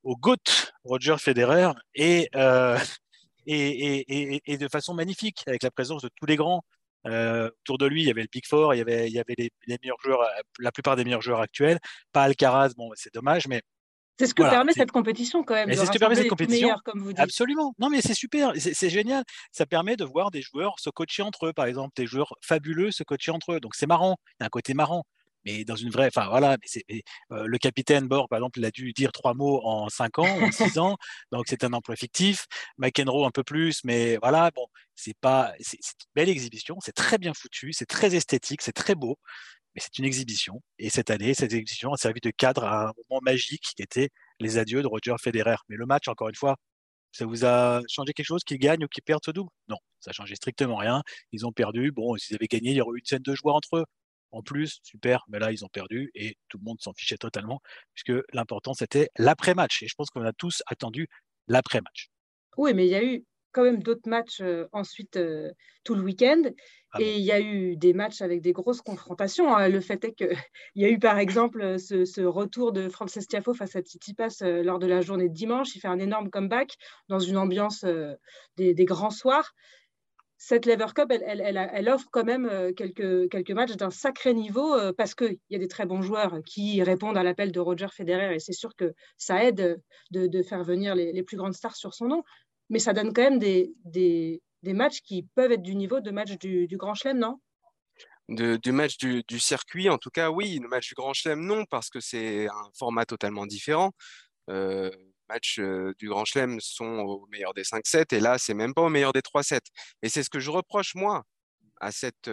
au 0.02 0.16
GOAT 0.16 0.36
Roger 0.84 1.16
Federer 1.18 1.70
et, 1.94 2.28
euh, 2.34 2.78
et, 3.46 4.56
de 4.58 4.68
façon 4.68 4.94
magnifique, 4.94 5.42
avec 5.46 5.62
la 5.62 5.70
présence 5.70 6.02
de 6.02 6.10
tous 6.14 6.26
les 6.26 6.36
grands. 6.36 6.64
Euh, 7.06 7.50
autour 7.60 7.76
de 7.76 7.84
lui, 7.84 8.02
il 8.02 8.06
y 8.06 8.10
avait 8.10 8.22
le 8.22 8.28
Big 8.32 8.46
Four, 8.46 8.74
il 8.74 8.78
y 8.78 8.80
avait, 8.80 9.08
il 9.08 9.12
y 9.12 9.18
avait 9.18 9.34
les, 9.36 9.50
meilleurs 9.82 10.00
joueurs, 10.02 10.22
euh, 10.22 10.40
la 10.58 10.72
plupart 10.72 10.96
des 10.96 11.04
meilleurs 11.04 11.20
joueurs 11.20 11.40
actuels. 11.40 11.78
Pas 12.12 12.22
Alcaraz, 12.22 12.70
bon, 12.76 12.90
c'est 12.94 13.12
dommage, 13.12 13.46
mais 13.46 13.60
c'est 14.18 14.28
ce 14.28 14.34
que 14.34 14.42
permet 14.42 14.72
cette 14.72 14.92
compétition 14.92 15.42
quand 15.42 15.54
même. 15.54 15.72
C'est 15.74 15.86
ce 15.86 15.90
que 15.90 15.98
permet 15.98 16.14
cette 16.14 16.28
compétition. 16.28 16.76
comme 16.84 17.00
vous 17.00 17.12
dites. 17.12 17.20
Absolument. 17.20 17.74
Non, 17.78 17.90
mais 17.90 18.00
c'est 18.00 18.14
super. 18.14 18.52
C'est 18.56 18.90
génial. 18.90 19.24
Ça 19.50 19.66
permet 19.66 19.96
de 19.96 20.04
voir 20.04 20.30
des 20.30 20.40
joueurs 20.40 20.78
se 20.78 20.88
coacher 20.88 21.22
entre 21.22 21.46
eux, 21.46 21.52
par 21.52 21.66
exemple, 21.66 21.92
des 21.96 22.06
joueurs 22.06 22.32
fabuleux 22.40 22.92
se 22.92 23.02
coacher 23.02 23.32
entre 23.32 23.54
eux. 23.54 23.60
Donc 23.60 23.74
c'est 23.74 23.86
marrant. 23.86 24.16
Il 24.38 24.42
y 24.42 24.44
a 24.44 24.46
un 24.46 24.50
côté 24.50 24.72
marrant 24.72 25.04
mais 25.44 25.64
dans 25.64 25.76
une 25.76 25.90
vraie. 25.90 26.08
Enfin, 26.08 26.28
voilà, 26.28 26.56
euh, 27.32 27.46
le 27.46 27.58
capitaine 27.58 28.08
Borg, 28.08 28.28
par 28.28 28.38
exemple, 28.38 28.58
il 28.58 28.64
a 28.64 28.70
dû 28.70 28.92
dire 28.92 29.12
trois 29.12 29.34
mots 29.34 29.60
en 29.64 29.88
cinq 29.88 30.18
ans, 30.18 30.42
en 30.42 30.50
six 30.52 30.78
ans, 30.78 30.96
donc 31.32 31.44
c'est 31.48 31.64
un 31.64 31.72
emploi 31.72 31.96
fictif. 31.96 32.46
McEnroe 32.78 33.26
un 33.26 33.30
peu 33.30 33.44
plus, 33.44 33.80
mais 33.84 34.16
voilà, 34.18 34.50
bon, 34.54 34.66
c'est 34.94 35.16
pas. 35.20 35.52
C'est, 35.60 35.78
une 35.78 36.12
belle 36.14 36.28
exhibition, 36.28 36.76
c'est 36.80 36.92
très 36.92 37.18
bien 37.18 37.34
foutu, 37.34 37.72
c'est 37.72 37.86
très 37.86 38.14
esthétique, 38.14 38.62
c'est 38.62 38.72
très 38.72 38.94
beau, 38.94 39.18
mais 39.74 39.80
c'est 39.82 39.98
une 39.98 40.04
exhibition. 40.04 40.62
Et 40.78 40.90
cette 40.90 41.10
année, 41.10 41.34
cette 41.34 41.52
exhibition 41.52 41.92
a 41.92 41.96
servi 41.96 42.20
de 42.20 42.30
cadre 42.30 42.64
à 42.64 42.88
un 42.88 42.92
moment 43.10 43.20
magique 43.22 43.64
qui 43.76 43.82
était 43.82 44.10
les 44.40 44.58
adieux 44.58 44.82
de 44.82 44.86
Roger 44.86 45.14
Federer. 45.22 45.56
Mais 45.68 45.76
le 45.76 45.86
match, 45.86 46.08
encore 46.08 46.28
une 46.28 46.34
fois, 46.34 46.56
ça 47.12 47.26
vous 47.26 47.44
a 47.44 47.80
changé 47.88 48.12
quelque 48.12 48.26
chose 48.26 48.44
qu'ils 48.44 48.58
gagnent 48.58 48.84
ou 48.84 48.88
qu'ils 48.88 49.04
perdent 49.04 49.24
ce 49.24 49.30
double? 49.30 49.50
Non, 49.68 49.78
ça 50.00 50.10
a 50.10 50.12
changé 50.12 50.34
strictement 50.36 50.76
rien. 50.76 51.02
Ils 51.32 51.46
ont 51.46 51.52
perdu. 51.52 51.92
Bon, 51.92 52.16
s'ils 52.16 52.36
avaient 52.36 52.48
gagné, 52.48 52.70
il 52.72 52.76
y 52.76 52.80
aurait 52.80 52.96
eu 52.96 52.98
une 53.00 53.06
scène 53.06 53.22
de 53.22 53.34
joie 53.34 53.54
entre 53.54 53.78
eux 53.78 53.84
en 54.34 54.42
plus, 54.42 54.80
super, 54.82 55.24
mais 55.28 55.38
là, 55.38 55.52
ils 55.52 55.64
ont 55.64 55.68
perdu 55.68 56.10
et 56.14 56.36
tout 56.48 56.58
le 56.58 56.64
monde 56.64 56.80
s'en 56.80 56.92
fichait 56.92 57.16
totalement, 57.16 57.60
puisque 57.94 58.20
l'important, 58.32 58.74
c'était 58.74 59.08
l'après-match. 59.16 59.82
Et 59.82 59.88
je 59.88 59.94
pense 59.94 60.10
qu'on 60.10 60.24
a 60.24 60.32
tous 60.32 60.62
attendu 60.66 61.08
l'après-match. 61.46 62.10
Oui, 62.56 62.74
mais 62.74 62.86
il 62.86 62.90
y 62.90 62.96
a 62.96 63.04
eu 63.04 63.24
quand 63.52 63.62
même 63.62 63.82
d'autres 63.82 64.08
matchs 64.08 64.40
euh, 64.40 64.66
ensuite 64.72 65.16
euh, 65.16 65.50
tout 65.84 65.94
le 65.94 66.02
week-end. 66.02 66.42
Ah 66.90 67.00
et 67.00 67.16
il 67.16 67.22
y 67.24 67.32
a 67.32 67.40
eu 67.40 67.76
des 67.76 67.92
matchs 67.92 68.20
avec 68.20 68.40
des 68.42 68.52
grosses 68.52 68.82
confrontations. 68.82 69.54
Hein. 69.54 69.68
Le 69.68 69.80
fait 69.80 70.04
est 70.04 70.12
qu'il 70.12 70.28
y 70.74 70.84
a 70.84 70.90
eu 70.90 70.98
par 70.98 71.18
exemple 71.18 71.62
euh, 71.62 71.78
ce, 71.78 72.20
retour 72.22 72.72
de 72.72 72.88
Frances 72.88 73.26
Tiafo 73.28 73.54
face 73.54 73.76
à 73.76 73.80
Tsitsipas 73.80 74.42
lors 74.42 74.80
de 74.80 74.86
la 74.86 75.00
journée 75.00 75.28
de 75.28 75.34
dimanche. 75.34 75.74
Il 75.76 75.80
fait 75.80 75.88
un 75.88 76.00
énorme 76.00 76.30
comeback 76.30 76.74
dans 77.08 77.20
une 77.20 77.36
ambiance 77.36 77.84
des, 78.56 78.74
des, 78.74 78.84
grands 78.84 79.10
soirs 79.10 79.54
cette 80.36 80.66
Lever 80.66 80.92
Cup, 80.94 81.10
elle, 81.10 81.88
offre 81.88 82.08
quand 82.10 82.24
même 82.24 82.46
euh, 82.46 82.72
quelques, 82.72 83.50
matchs 83.50 83.76
d'un 83.76 83.90
sacré 83.90 84.34
niveau 84.34 84.74
euh, 84.74 84.92
parce 84.92 85.14
qu'il 85.14 85.38
y 85.50 85.56
a 85.56 85.58
des 85.58 85.68
très 85.68 85.86
bons 85.86 86.02
joueurs 86.02 86.40
qui 86.44 86.82
répondent 86.82 87.16
à 87.16 87.22
l'appel 87.22 87.52
de 87.52 87.60
Roger 87.60 87.86
Federer 87.92 88.34
et 88.34 88.40
c'est 88.40 88.52
sûr 88.52 88.74
que 88.76 88.94
ça 89.16 89.44
aide 89.44 89.80
de, 90.10 90.42
faire 90.42 90.64
venir 90.64 90.94
les, 90.94 91.22
plus 91.22 91.36
grandes 91.36 91.54
stars 91.54 91.76
sur 91.76 91.94
son 91.94 92.06
nom. 92.06 92.22
Mais 92.68 92.78
ça 92.78 92.92
donne 92.92 93.12
quand 93.12 93.22
même 93.22 93.38
des, 93.38 94.40
matchs 94.64 95.00
qui 95.02 95.26
peuvent 95.34 95.52
être 95.52 95.62
du 95.62 95.76
niveau 95.76 96.00
de 96.00 96.10
match 96.10 96.36
du, 96.38 96.68
Grand 96.72 96.94
Chelem, 96.94 97.18
non? 97.18 97.40
Du 98.28 98.72
match 98.72 98.96
du, 98.98 99.38
circuit, 99.38 99.88
en 99.88 99.98
tout 99.98 100.10
cas, 100.10 100.30
oui. 100.30 100.58
Le 100.60 100.68
match 100.68 100.88
du 100.88 100.94
Grand 100.94 101.12
Chelem, 101.12 101.44
non, 101.44 101.64
parce 101.66 101.90
que 101.90 102.00
c'est 102.00 102.48
un 102.48 102.70
format 102.76 103.04
totalement 103.04 103.46
différent. 103.46 103.92
Euh, 104.50 104.90
matchs 105.28 105.60
du 105.98 106.08
Grand 106.08 106.24
Chelem 106.24 106.60
sont 106.60 106.84
au 106.84 107.26
meilleur 107.30 107.54
des 107.54 107.64
5-7 107.64 108.14
et 108.14 108.20
là, 108.20 108.38
c'est 108.38 108.54
même 108.54 108.74
pas 108.74 108.82
au 108.82 108.88
meilleur 108.88 109.12
des 109.12 109.20
3-7. 109.20 109.60
Et 110.02 110.08
c'est 110.08 110.22
ce 110.22 110.30
que 110.30 110.40
je 110.40 110.50
reproche, 110.50 110.94
moi, 110.94 111.22
à 111.80 111.92
cette, 111.92 112.30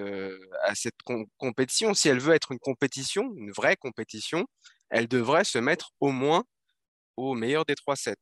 à 0.63 0.75
cette 0.75 0.95
compétition. 1.38 1.93
Si 1.93 2.10
elle 2.10 2.19
veut 2.19 2.33
être 2.33 2.51
une 2.51 2.60
compétition, 2.60 3.33
une 3.36 3.51
vraie 3.51 3.75
compétition, 3.75 4.45
elle 4.89 5.07
devrait 5.07 5.45
se 5.45 5.57
mettre 5.57 5.91
au 6.00 6.12
moins 6.12 6.43
au 7.17 7.33
meilleur 7.33 7.65
des 7.65 7.75
3-7. 7.75 8.15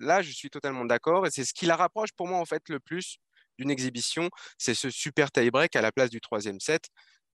Là, 0.00 0.22
je 0.22 0.30
suis 0.30 0.50
totalement 0.50 0.84
d'accord 0.84 1.26
et 1.26 1.30
c'est 1.30 1.44
ce 1.44 1.54
qui 1.54 1.66
la 1.66 1.76
rapproche 1.76 2.12
pour 2.16 2.26
moi, 2.26 2.38
en 2.38 2.44
fait, 2.44 2.62
le 2.68 2.80
plus 2.80 3.18
d'une 3.58 3.70
exhibition. 3.70 4.28
C'est 4.58 4.74
ce 4.74 4.90
super 4.90 5.30
tie-break 5.30 5.76
à 5.76 5.82
la 5.82 5.92
place 5.92 6.10
du 6.10 6.20
troisième 6.20 6.60
set. 6.60 6.88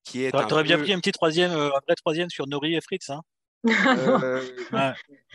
qui 0.05 0.25
est. 0.25 0.31
T'aurais 0.31 0.65
bien 0.65 0.79
pris 0.79 0.93
un 0.93 1.01
petit 1.01 1.13
troisième, 1.13 1.53
un 1.53 1.69
vrai 1.69 1.95
troisième 1.97 2.31
sur 2.31 2.47
Nori 2.47 2.75
et 2.75 2.81
Fritz. 2.81 3.11
Hein 3.11 3.23
euh, 3.67 4.43
ouais. 4.73 4.93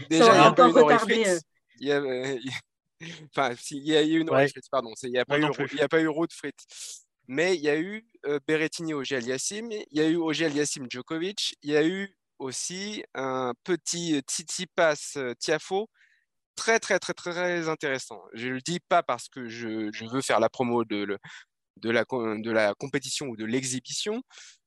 Déjà, 0.10 0.34
il 0.34 0.40
n'y 0.40 0.46
a 0.46 0.52
pas 0.52 0.70
eu 0.70 0.74
Nori 0.74 1.00
Fritz. 1.00 1.42
Il 1.80 1.88
y 1.88 1.92
a, 1.92 2.02
Enfin, 3.36 3.54
il 3.72 3.84
y 3.84 3.96
a 3.96 4.04
eu 4.04 4.20
une 4.20 4.30
ouais. 4.30 4.48
Pardon. 4.72 4.94
Il 5.04 5.12
n'y 5.12 5.18
a, 5.18 5.26
pas 5.26 5.38
eu, 5.38 5.46
il 5.74 5.78
y 5.78 5.82
a 5.82 5.88
pas 5.88 6.00
eu 6.00 6.08
Ruth 6.08 6.34
Fritz. 6.34 7.06
Mais 7.28 7.56
il 7.56 7.62
y 7.62 7.70
a 7.70 7.78
eu 7.78 8.06
euh, 8.26 8.40
Berrettini 8.48 8.94
Ogiel 8.94 9.26
Yassim, 9.26 9.70
il 9.72 9.86
y 9.92 10.00
a 10.00 10.08
eu 10.08 10.16
Ogiel 10.16 10.56
Yassim 10.56 10.86
Djokovic, 10.90 11.56
il 11.64 11.72
y 11.72 11.76
a 11.76 11.86
eu 11.86 12.16
aussi 12.38 13.04
un 13.16 13.54
petit 13.64 14.20
Tsitsipas 14.20 15.18
Tiafo 15.40 15.90
très, 16.56 16.80
très, 16.80 17.00
très, 17.00 17.14
très 17.14 17.68
intéressant. 17.68 18.22
Je 18.34 18.48
ne 18.48 18.54
le 18.54 18.62
dis 18.62 18.80
pas 18.80 19.04
parce 19.04 19.28
que 19.28 19.48
je, 19.48 19.92
je, 19.92 20.06
veux 20.06 20.22
faire 20.22 20.40
la 20.40 20.50
promo 20.50 20.84
de, 20.86 21.18
de, 21.78 21.90
la, 21.90 22.04
de 22.04 22.52
la 22.52 22.74
compétition 22.76 23.28
ou 23.28 23.36
de 23.36 23.46
l'exhibition. 23.46 24.22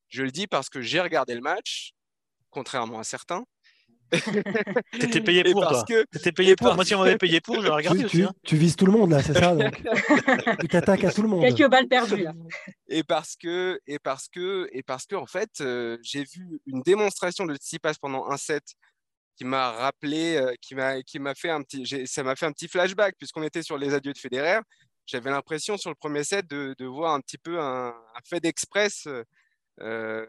Je 0.09 0.23
le 0.23 0.31
dis 0.31 0.47
parce 0.47 0.69
que 0.69 0.81
j'ai 0.81 1.00
regardé 1.00 1.35
le 1.35 1.41
match, 1.41 1.93
contrairement 2.50 2.99
à 2.99 3.05
certains. 3.05 3.45
T'étais 4.99 5.21
payé 5.21 5.45
pour, 5.45 5.67
toi. 5.67 5.85
T'étais 6.11 6.33
payé 6.33 6.57
pour. 6.57 6.75
Moi, 6.75 6.85
si 6.85 6.95
on 6.95 7.00
m'avait 7.00 7.19
payé 7.19 7.40
pour, 7.40 7.57
j'aurais 7.57 7.76
regardé 7.76 8.00
tu, 8.00 8.07
aussi. 8.07 8.23
Hein. 8.23 8.33
Tu, 8.43 8.57
vises 8.57 8.75
tout 8.75 8.87
le 8.87 8.93
monde, 8.93 9.11
là, 9.11 9.23
c'est 9.23 9.35
ça 9.35 9.55
donc. 9.55 9.83
Tu 10.61 10.69
t'attaques 10.69 11.05
à 11.05 11.12
tout 11.12 11.23
le 11.23 11.28
monde. 11.28 11.43
Quelques 11.43 11.71
balles 11.71 11.88
perdues, 11.88 12.23
là. 12.23 12.33
Et 12.88 13.02
parce 13.02 13.37
que, 13.37 13.78
et 13.87 13.99
parce 13.99 14.28
que, 14.28 14.67
et 14.73 14.83
parce 14.83 15.05
que, 15.05 15.14
en 15.14 15.26
fait, 15.26 15.50
euh, 15.61 15.99
j'ai 16.02 16.25
vu 16.25 16.59
une 16.67 16.81
démonstration 16.81 17.45
de 17.45 17.55
Tsipas 17.57 17.95
pendant 18.00 18.26
un 18.31 18.38
set 18.38 18.64
qui 19.37 19.45
m'a 19.45 19.73
rappelé, 19.73 20.37
euh, 20.37 20.55
qui 20.62 20.75
m'a, 20.75 21.02
qui 21.02 21.19
m'a 21.19 21.35
fait 21.35 21.50
un 21.50 21.62
petit, 21.62 22.07
ça 22.07 22.23
m'a 22.23 22.35
fait 22.35 22.47
un 22.47 22.52
petit 22.52 22.67
flashback 22.67 23.14
puisqu'on 23.19 23.43
était 23.43 23.62
sur 23.62 23.76
les 23.76 23.93
adieux 23.93 24.14
de 24.14 24.19
Federer. 24.19 24.61
J'avais 25.07 25.31
l'impression 25.31 25.76
sur 25.76 25.90
le 25.90 25.97
premier 25.97 26.25
set 26.25 26.49
de, 26.49 26.75
de 26.78 26.87
voir 26.87 27.12
un 27.12 27.21
petit 27.21 27.38
peu 27.38 27.61
un, 27.61 27.88
un 27.88 28.21
fait 28.25 28.40
d'express. 28.40 29.07
Euh, 29.81 30.26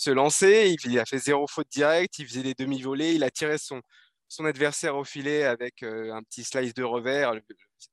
se 0.00 0.10
lancer. 0.10 0.74
Il, 0.84 0.98
a 0.98 1.04
fait 1.04 1.18
zéro 1.18 1.46
faute 1.46 1.68
directe, 1.70 2.18
il 2.18 2.26
faisait 2.26 2.42
des 2.42 2.54
demi-volées, 2.54 3.14
il 3.14 3.22
a 3.22 3.30
tiré 3.30 3.58
son, 3.58 3.82
son 4.28 4.46
adversaire 4.46 4.96
au 4.96 5.04
filet 5.04 5.44
avec 5.44 5.82
euh, 5.82 6.12
un 6.14 6.22
petit 6.22 6.42
slice 6.42 6.72
de 6.72 6.82
revers, 6.82 7.34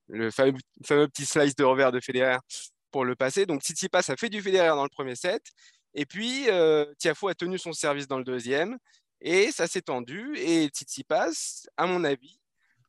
le, 0.07 0.31
fameux, 0.31 0.57
petit 0.79 1.25
slice 1.25 1.55
de 1.55 1.65
revers 1.65 1.91
de 1.91 1.99
Federer 1.99 2.37
pour 2.91 3.03
le 3.03 3.15
passer. 3.15 3.45
Donc 3.45 3.61
Tsitsipas 3.61 4.03
a 4.07 4.15
fait 4.15 4.29
du 4.29 4.41
Federer 4.41 4.69
dans 4.69 4.83
le 4.83 4.89
premier 4.89 5.15
set. 5.15 5.43
Et 5.93 6.05
puis 6.05 6.49
euh, 6.49 6.85
Tiafo 6.97 7.27
a 7.27 7.35
tenu 7.35 7.57
son 7.57 7.73
service 7.73 8.07
dans 8.07 8.17
le 8.17 8.23
deuxième. 8.23 8.77
Et 9.19 9.51
ça 9.51 9.67
s'est 9.67 9.81
tendu. 9.81 10.33
Et 10.37 10.67
Tsitsipas, 10.67 11.65
à 11.75 11.87
mon 11.87 12.05
avis, 12.05 12.39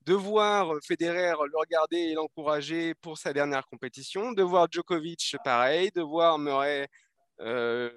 de 0.07 0.15
voir 0.15 0.75
Federer 0.87 1.33
le 1.33 1.59
regarder 1.59 1.97
et 1.97 2.15
l'encourager 2.15 2.95
pour 2.95 3.19
sa 3.19 3.33
dernière 3.33 3.67
compétition, 3.67 4.31
de 4.31 4.43
voir 4.45 4.69
Djokovic 4.71 5.37
pareil, 5.43 5.91
de 5.95 6.03
voir 6.03 6.39
Murray 6.39 6.87
euh, 7.41 7.91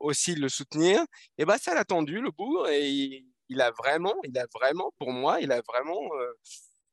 aussi 0.00 0.34
le 0.34 0.48
soutenir, 0.48 1.04
et 1.38 1.44
bah 1.44 1.58
ça 1.58 1.74
l'a 1.74 1.84
tendu 1.84 2.20
le 2.20 2.30
bout 2.30 2.66
et 2.66 3.24
il, 3.48 3.60
a 3.60 3.70
vraiment, 3.72 4.14
il 4.24 4.36
a 4.38 4.46
vraiment, 4.54 4.92
pour 4.98 5.12
moi, 5.12 5.40
il 5.40 5.52
a 5.52 5.60
vraiment 5.62 6.00
euh, 6.14 6.32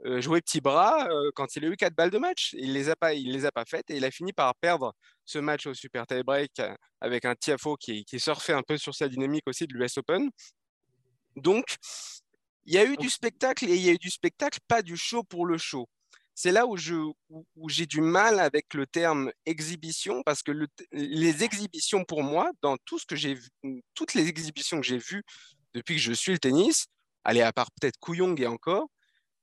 euh, 0.06 0.22
joué 0.22 0.42
petit 0.42 0.62
bras 0.62 1.08
euh, 1.10 1.32
quand 1.36 1.56
il 1.56 1.66
a 1.66 1.68
eu 1.70 1.76
quatre 1.76 1.96
balles 1.96 2.10
de 2.10 2.18
match. 2.18 2.54
Il 2.54 2.74
les 2.74 2.90
a 2.90 2.96
pas, 2.96 3.14
il 3.14 3.32
les 3.32 3.46
a 3.46 3.52
pas 3.52 3.66
faites 3.66 3.90
et 3.90 3.98
il 3.98 4.06
a 4.06 4.12
fini 4.12 4.34
par 4.34 4.54
perdre 4.56 4.94
ce 5.26 5.40
match 5.40 5.66
au 5.68 5.74
super 5.74 6.06
tie 6.06 6.24
break 6.24 6.62
avec 7.02 7.26
un 7.26 7.36
Tiafo 7.36 7.76
qui, 7.78 8.06
qui 8.06 8.20
surfait 8.20 8.54
un 8.54 8.64
peu 8.64 8.78
sur 8.78 8.96
sa 8.96 9.08
dynamique 9.08 9.44
aussi 9.48 9.68
de 9.68 9.74
l'US 9.74 9.98
Open. 9.98 10.30
Donc 11.36 11.78
il 12.66 12.74
y 12.74 12.78
a 12.78 12.86
eu 12.86 12.96
du 12.98 13.10
spectacle 13.10 13.66
et 13.66 13.76
il 13.76 13.82
y 13.82 13.90
a 13.90 13.94
eu 13.94 13.98
du 13.98 14.10
spectacle, 14.10 14.60
pas 14.68 14.82
du 14.82 14.98
show 14.98 15.24
pour 15.24 15.46
le 15.46 15.58
show 15.58 15.88
c'est 16.36 16.52
là 16.52 16.66
où, 16.66 16.78
je, 16.78 16.96
où, 17.30 17.70
j'ai 17.70 17.86
du 17.86 18.02
mal 18.02 18.40
avec 18.40 18.74
le 18.74 18.88
terme 18.88 19.32
exhibition, 19.46 20.24
parce 20.24 20.42
que 20.42 20.52
les 20.92 21.44
exhibitions 21.44 22.04
pour 22.06 22.24
moi, 22.24 22.52
dans 22.62 22.78
tout 22.86 22.98
ce 22.98 23.06
que 23.06 23.16
j'ai 23.16 23.36
vu, 23.36 23.50
toutes 23.94 24.14
les 24.14 24.28
exhibitions 24.28 24.80
que 24.80 24.86
j'ai 24.86 24.98
vues 24.98 25.24
depuis 25.74 25.96
que 25.96 26.02
je 26.02 26.14
suis 26.14 26.32
le 26.32 26.40
tennis, 26.40 26.88
allez, 27.24 27.42
à 27.42 27.54
part 27.54 27.70
peut-être 27.80 28.00
Couillong 28.00 28.36
et 28.38 28.48
encore, 28.48 28.88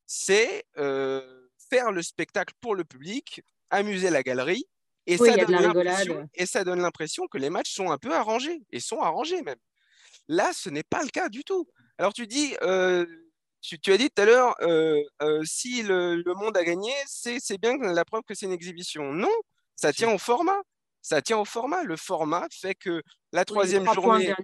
c'est 0.06 0.64
euh, 0.78 1.48
faire 1.70 1.92
le 1.92 2.02
spectacle 2.02 2.54
pour 2.60 2.74
le 2.74 2.84
public, 2.84 3.42
amuser 3.70 4.10
la 4.10 4.22
galerie, 4.22 4.64
et, 5.06 5.16
ça 5.16 5.36
donne 5.36 6.28
et 6.34 6.46
ça 6.46 6.64
donne 6.64 6.80
l'impression 6.80 7.26
que 7.28 7.38
les 7.38 7.50
matchs 7.50 7.72
sont 7.72 7.90
un 7.90 7.98
peu 7.98 8.12
arrangés, 8.12 8.62
et 8.70 8.80
sont 8.80 9.00
arrangés 9.00 9.42
même. 9.42 9.58
Là, 10.28 10.52
ce 10.52 10.70
n'est 10.70 10.82
pas 10.82 11.02
le 11.02 11.08
cas 11.08 11.28
du 11.28 11.44
tout. 11.44 11.68
Alors 11.98 12.12
tu 12.12 12.26
dis, 12.26 12.56
euh, 12.62 13.06
tu, 13.60 13.92
as 13.92 13.98
dit 13.98 14.08
tout 14.10 14.22
à 14.22 14.24
l'heure, 14.24 14.54
euh, 14.62 15.02
euh, 15.22 15.42
si 15.44 15.82
le, 15.82 16.22
monde 16.36 16.56
a 16.56 16.64
gagné, 16.64 16.92
c'est 17.06 17.58
bien 17.60 17.76
la 17.78 18.04
preuve 18.04 18.22
que 18.26 18.34
c'est 18.34 18.46
une 18.46 18.52
exhibition. 18.52 19.12
Non, 19.12 19.30
ça 19.76 19.92
tient 19.92 20.12
au 20.12 20.18
format. 20.18 20.60
Ça 21.02 21.22
tient 21.22 21.38
au 21.38 21.46
format. 21.46 21.82
Le 21.82 21.96
format 21.96 22.46
fait 22.50 22.74
que 22.74 23.02
la 23.32 23.46
troisième 23.46 23.86
journée, 23.94 24.34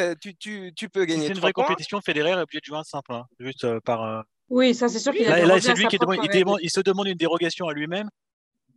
euh, 0.00 0.14
tu, 0.20 0.36
tu, 0.36 0.72
tu, 0.76 0.88
peux 0.88 1.04
gagner. 1.04 1.26
C'est 1.26 1.32
une 1.32 1.40
vraie 1.40 1.52
compétition. 1.52 2.00
Federer 2.00 2.30
est 2.30 2.42
obligé 2.42 2.60
de 2.60 2.64
jouer 2.64 2.78
un 2.78 2.84
simple, 2.84 3.12
hein, 3.12 3.24
juste 3.40 3.80
par. 3.80 4.24
Oui, 4.48 4.74
ça 4.74 4.88
c'est 4.88 5.00
sûr 5.00 5.12
qu'il 5.12 5.26
a. 5.26 5.40
Là, 5.40 5.46
là 5.46 5.60
c'est 5.60 5.74
lui 5.74 5.88
qui 5.88 5.98
demande, 5.98 6.18
il, 6.62 6.70
se 6.70 6.80
demande 6.80 7.08
une 7.08 7.16
dérogation 7.16 7.66
à 7.68 7.72
lui-même 7.72 8.08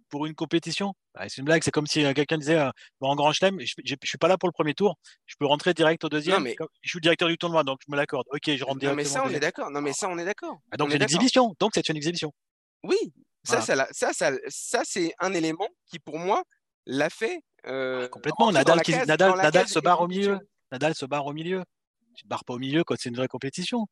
pour 0.09 0.25
une 0.25 0.35
compétition. 0.35 0.93
Bah, 1.13 1.25
c'est 1.27 1.37
une 1.37 1.45
blague. 1.45 1.63
C'est 1.63 1.71
comme 1.71 1.87
si 1.87 2.03
euh, 2.03 2.13
quelqu'un 2.13 2.37
disait 2.37 2.57
euh, 2.57 2.69
en 3.01 3.15
grand 3.15 3.31
chelem, 3.33 3.59
je, 3.59 3.73
ne 3.79 3.95
suis 4.03 4.17
pas 4.17 4.27
là 4.27 4.37
pour 4.37 4.47
le 4.47 4.53
premier 4.53 4.73
tour, 4.73 4.97
je 5.25 5.35
peux 5.39 5.45
rentrer 5.45 5.73
direct 5.73 6.03
au 6.03 6.09
deuxième. 6.09 6.43
mais... 6.43 6.55
Je 6.81 6.89
suis 6.89 6.99
directeur 6.99 7.27
du 7.27 7.37
tournoi, 7.37 7.63
donc 7.63 7.79
je 7.85 7.91
me 7.91 7.97
l'accorde. 7.97 8.25
Ok, 8.31 8.55
je 8.55 8.63
rentre. 8.63 8.83
Non, 8.83 8.93
mais 8.93 9.05
ça, 9.05 9.23
on 9.25 9.29
est 9.29 9.39
d'accord. 9.39 9.71
Non, 9.71 9.81
mais 9.81 9.93
ça, 9.93 10.09
on 10.09 10.17
est 10.17 10.25
d'accord. 10.25 10.57
Ah, 10.71 10.77
donc 10.77 10.91
c'est 10.91 10.97
une 10.97 11.03
exhibition. 11.03 11.55
Donc 11.59 11.71
c'est 11.73 11.87
une 11.89 11.97
exhibition. 11.97 12.31
Oui, 12.83 12.97
ça, 13.43 13.61
ça, 13.61 13.87
ça, 13.91 14.31
ça, 14.47 14.81
c'est 14.83 15.13
un 15.19 15.33
élément 15.33 15.67
qui, 15.85 15.99
pour 15.99 16.19
moi, 16.19 16.43
l'a 16.85 17.09
fait. 17.09 17.41
Euh, 17.65 18.05
ah, 18.05 18.09
complètement. 18.09 18.51
Nadal, 18.51 18.81
Nadal, 19.05 19.37
Nadal 19.37 19.67
se 19.67 19.79
barre 19.79 20.01
au 20.01 20.07
milieu. 20.07 20.39
Nadal 20.71 20.95
se 20.95 21.05
barre 21.05 21.25
au 21.25 21.33
milieu. 21.33 21.63
Tu 22.15 22.25
ne 22.25 22.29
barres 22.29 22.45
pas 22.45 22.53
au 22.53 22.59
milieu 22.59 22.83
quand 22.83 22.95
c'est 22.97 23.09
une 23.09 23.15
vraie 23.15 23.27
compétition. 23.27 23.85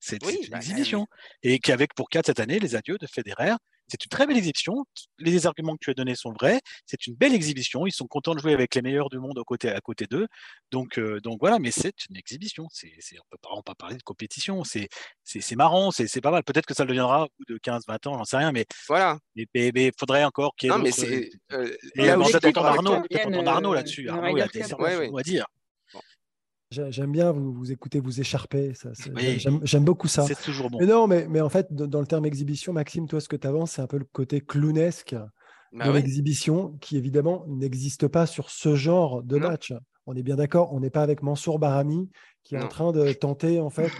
C'est 0.00 0.22
une 0.22 0.50
bah, 0.50 0.58
exhibition. 0.58 1.06
Et 1.42 1.58
qu'avec 1.58 1.94
pour 1.94 2.08
4 2.08 2.26
cette 2.26 2.40
année, 2.40 2.58
les 2.58 2.74
adieux 2.74 2.98
de 2.98 3.06
Federer, 3.06 3.54
c'est 3.88 4.04
une 4.04 4.08
très 4.10 4.26
belle 4.26 4.36
exhibition. 4.36 4.84
Les 5.18 5.46
arguments 5.46 5.74
que 5.74 5.84
tu 5.84 5.90
as 5.90 5.94
donnés 5.94 6.14
sont 6.14 6.32
vrais. 6.32 6.60
C'est 6.86 7.06
une 7.06 7.14
belle 7.14 7.34
exhibition. 7.34 7.86
Ils 7.86 7.92
sont 7.92 8.06
contents 8.06 8.34
de 8.34 8.40
jouer 8.40 8.52
avec 8.52 8.74
les 8.74 8.82
meilleurs 8.82 9.08
du 9.08 9.18
monde 9.18 9.38
à 9.38 9.42
côté, 9.44 9.70
à 9.70 9.80
côté 9.80 10.06
d'eux. 10.06 10.26
Donc, 10.70 10.98
euh, 10.98 11.20
donc 11.20 11.38
voilà, 11.40 11.58
mais 11.58 11.70
c'est 11.70 11.94
une 12.10 12.16
exhibition. 12.16 12.66
C'est, 12.70 12.92
on 13.12 13.16
ne 13.16 13.60
peut 13.62 13.62
pas 13.64 13.74
parler 13.74 13.96
de 13.96 14.02
compétition. 14.02 14.62
C'est, 14.64 14.88
c'est, 15.24 15.56
marrant, 15.56 15.90
c'est, 15.90 16.20
pas 16.20 16.30
mal. 16.30 16.44
Peut-être 16.44 16.66
que 16.66 16.74
ça 16.74 16.84
le 16.84 16.88
deviendra 16.88 17.24
au 17.24 17.28
bout 17.38 17.54
de 17.54 17.58
15-20 17.58 18.08
ans, 18.08 18.18
j'en 18.18 18.24
sais 18.24 18.36
rien. 18.36 18.52
Mais 18.52 18.66
voilà. 18.86 19.18
Mais 19.34 19.46
il 19.54 19.92
faudrait 19.98 20.24
encore 20.24 20.54
qu'il 20.56 20.68
y 20.68 20.72
ait. 20.72 20.76
Non, 20.76 20.82
mais 20.82 20.90
c'est. 20.90 21.30
Euh, 21.52 21.74
euh 21.98 22.24
Arnaud, 22.56 23.02
Arnaud 23.46 23.74
là-dessus. 23.74 24.08
Arnaud, 24.08 24.36
il 24.36 24.42
a 24.42 24.48
des 24.48 24.62
à 24.62 25.22
dire. 25.22 25.46
J'aime 26.70 27.12
bien 27.12 27.32
vous, 27.32 27.52
vous 27.52 27.72
écouter 27.72 28.00
vous 28.00 28.20
écharper. 28.20 28.72
J'aime 29.62 29.84
beaucoup 29.84 30.08
ça. 30.08 30.24
C'est 30.24 30.40
toujours 30.40 30.70
bon. 30.70 30.78
Mais 30.80 30.86
non, 30.86 31.06
mais, 31.06 31.26
mais 31.28 31.40
en 31.40 31.48
fait, 31.48 31.72
dans 31.72 32.00
le 32.00 32.06
terme 32.06 32.26
exhibition, 32.26 32.72
Maxime, 32.72 33.06
toi, 33.06 33.20
ce 33.20 33.28
que 33.28 33.36
tu 33.36 33.46
avances, 33.46 33.72
c'est 33.72 33.82
un 33.82 33.86
peu 33.86 33.98
le 33.98 34.04
côté 34.04 34.40
clownesque 34.40 35.16
bah 35.72 35.88
de 35.88 35.92
l'exhibition 35.92 36.76
qui, 36.80 36.96
évidemment, 36.96 37.44
n'existe 37.46 38.08
pas 38.08 38.26
sur 38.26 38.50
ce 38.50 38.74
genre 38.74 39.22
de 39.22 39.38
match. 39.38 39.72
On 40.06 40.14
est 40.14 40.22
bien 40.22 40.36
d'accord, 40.36 40.72
on 40.72 40.80
n'est 40.80 40.88
pas 40.88 41.02
avec 41.02 41.22
Mansour 41.22 41.58
Barami 41.58 42.08
qui 42.42 42.54
est 42.54 42.62
en 42.62 42.68
train 42.68 42.92
de 42.92 43.12
tenter, 43.12 43.60
en 43.60 43.68
fait. 43.68 43.90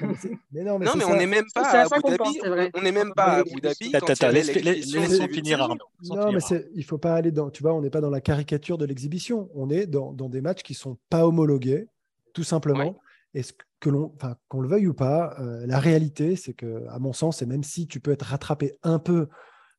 Mais 0.52 0.64
non, 0.64 0.78
mais, 0.78 0.86
non, 0.86 0.92
mais 0.96 1.04
on 1.04 1.16
n'est 1.16 1.26
même 1.26 1.44
pas 1.54 1.68
à 1.68 1.82
Abu 1.82 2.00
Dhabi. 2.02 2.70
On 2.74 2.80
n'est 2.80 2.92
même 2.92 3.12
pas 3.14 3.24
à 3.24 3.36
Abu 3.40 3.60
Dhabi. 3.60 3.92
Laisse-les 4.32 5.28
finir. 5.28 5.68
Non, 6.04 6.32
mais 6.32 6.40
il 6.74 6.78
ne 6.78 6.82
faut 6.82 6.96
pas 6.96 7.14
aller 7.14 7.30
dans. 7.30 7.50
Tu 7.50 7.62
vois, 7.62 7.74
on 7.74 7.82
n'est 7.82 7.90
pas 7.90 8.00
dans 8.00 8.08
la 8.08 8.22
caricature 8.22 8.78
de 8.78 8.86
l'exhibition. 8.86 9.50
On 9.54 9.68
est 9.68 9.86
dans, 9.86 10.14
dans 10.14 10.30
des 10.30 10.40
matchs 10.40 10.62
qui 10.62 10.72
ne 10.72 10.78
sont 10.78 10.98
pas 11.10 11.26
homologués 11.26 11.88
tout 12.32 12.44
simplement. 12.44 12.98
est 13.34 13.42
ce 13.42 13.52
que 13.80 13.90
l'on, 13.90 14.12
qu'on 14.48 14.60
le 14.60 14.68
veuille 14.68 14.88
ou 14.88 14.94
pas, 14.94 15.36
euh, 15.38 15.64
la 15.66 15.78
réalité, 15.78 16.36
c'est 16.36 16.54
que, 16.54 16.86
à 16.88 16.98
mon 16.98 17.12
sens, 17.12 17.42
et 17.42 17.46
même 17.46 17.62
si 17.62 17.86
tu 17.86 18.00
peux 18.00 18.10
être 18.10 18.22
rattrapé 18.22 18.76
un 18.82 18.98
peu 18.98 19.28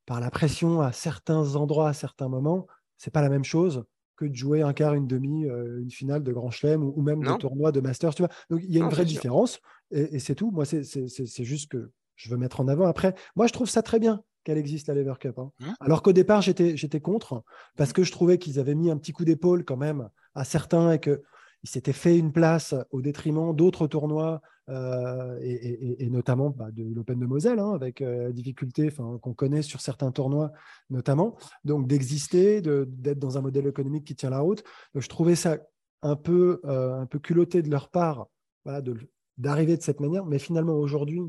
par 0.06 0.20
la 0.20 0.32
pression 0.32 0.82
à 0.82 0.92
certains 0.92 1.56
endroits, 1.56 1.90
à 1.90 1.94
certains 1.94 2.30
moments, 2.30 2.68
c'est 2.98 3.12
pas 3.12 3.22
la 3.22 3.30
même 3.30 3.44
chose 3.44 3.84
que 4.16 4.26
de 4.26 4.36
jouer 4.36 4.62
un 4.62 4.74
quart, 4.74 4.94
une 4.94 5.08
demi, 5.08 5.46
euh, 5.46 5.82
une 5.82 5.92
finale 5.92 6.24
de 6.24 6.34
Grand 6.34 6.52
Chelem 6.52 6.84
ou, 6.84 7.02
même 7.02 7.24
de 7.24 7.34
tournoi 7.38 7.72
de 7.72 7.80
Masters. 7.80 8.14
Tu 8.16 8.22
vois 8.22 8.32
Donc 8.50 8.62
il 8.64 8.72
y 8.72 8.78
a 8.78 8.84
une 8.84 8.90
vraie 8.90 9.06
différence 9.06 9.60
et, 9.92 10.20
c'est 10.20 10.36
tout. 10.36 10.52
Moi, 10.52 10.66
c'est, 10.66 10.84
juste 11.44 11.72
que 11.72 11.92
je 12.16 12.30
veux 12.30 12.38
mettre 12.38 12.60
en 12.60 12.68
avant. 12.68 12.86
Après, 12.86 13.16
moi, 13.36 13.48
je 13.48 13.54
trouve 13.54 13.70
ça 13.70 13.82
très 13.82 14.00
bien 14.00 14.22
qu'elle 14.44 14.58
existe 14.58 14.88
la 14.88 14.94
Lever 14.94 15.14
Cup. 15.20 15.40
Hein. 15.40 15.52
Mmh. 15.60 15.66
Alors 15.80 16.02
qu'au 16.02 16.12
départ, 16.12 16.42
j'étais, 16.42 16.76
j'étais 16.76 17.00
contre 17.00 17.44
parce 17.78 17.92
mmh. 17.92 17.94
que 17.94 18.04
je 18.04 18.12
trouvais 18.12 18.38
qu'ils 18.38 18.60
avaient 18.60 18.76
mis 18.76 18.92
un 18.92 18.98
petit 18.98 19.14
coup 19.14 19.24
d'épaule 19.24 19.64
quand 19.64 19.78
même 19.78 20.10
à 20.36 20.44
certains 20.44 20.92
et 20.92 21.00
que 21.00 21.24
il 21.64 21.70
s'était 21.70 21.94
fait 21.94 22.18
une 22.18 22.32
place 22.32 22.74
au 22.92 23.02
détriment 23.02 23.56
d'autres 23.56 23.88
tournois, 23.88 24.42
euh, 24.70 25.40
et, 25.42 26.10
notamment 26.12 26.52
bah, 26.52 26.70
de 26.72 26.84
l'Open 26.84 27.20
de 27.20 27.26
Moselle, 27.26 27.60
hein, 27.60 27.74
avec 27.74 28.02
euh, 28.02 28.32
difficulté 28.32 28.92
qu'on 29.22 29.34
connaît 29.34 29.64
sur 29.64 29.82
certains 29.82 30.12
tournois 30.12 30.52
notamment. 30.92 31.38
Donc 31.64 31.88
d'exister, 31.88 32.62
d'être 32.62 33.18
dans 33.18 33.38
un 33.38 33.42
modèle 33.42 33.66
économique 33.66 34.06
qui 34.06 34.16
tient 34.16 34.30
la 34.30 34.40
route. 34.40 34.64
Donc, 34.94 35.02
je 35.02 35.10
trouvais 35.10 35.36
ça 35.36 35.58
un 36.04 36.16
peu, 36.16 36.62
euh, 36.66 37.02
un 37.02 37.08
peu 37.08 37.18
culotté 37.20 37.62
de 37.64 37.70
leur 37.70 37.90
part 37.90 38.28
d'arriver 39.38 39.76
de, 39.76 39.82
cette 39.82 40.02
manière. 40.02 40.26
Mais 40.26 40.38
finalement, 40.38 40.76
aujourd'hui, 40.76 41.22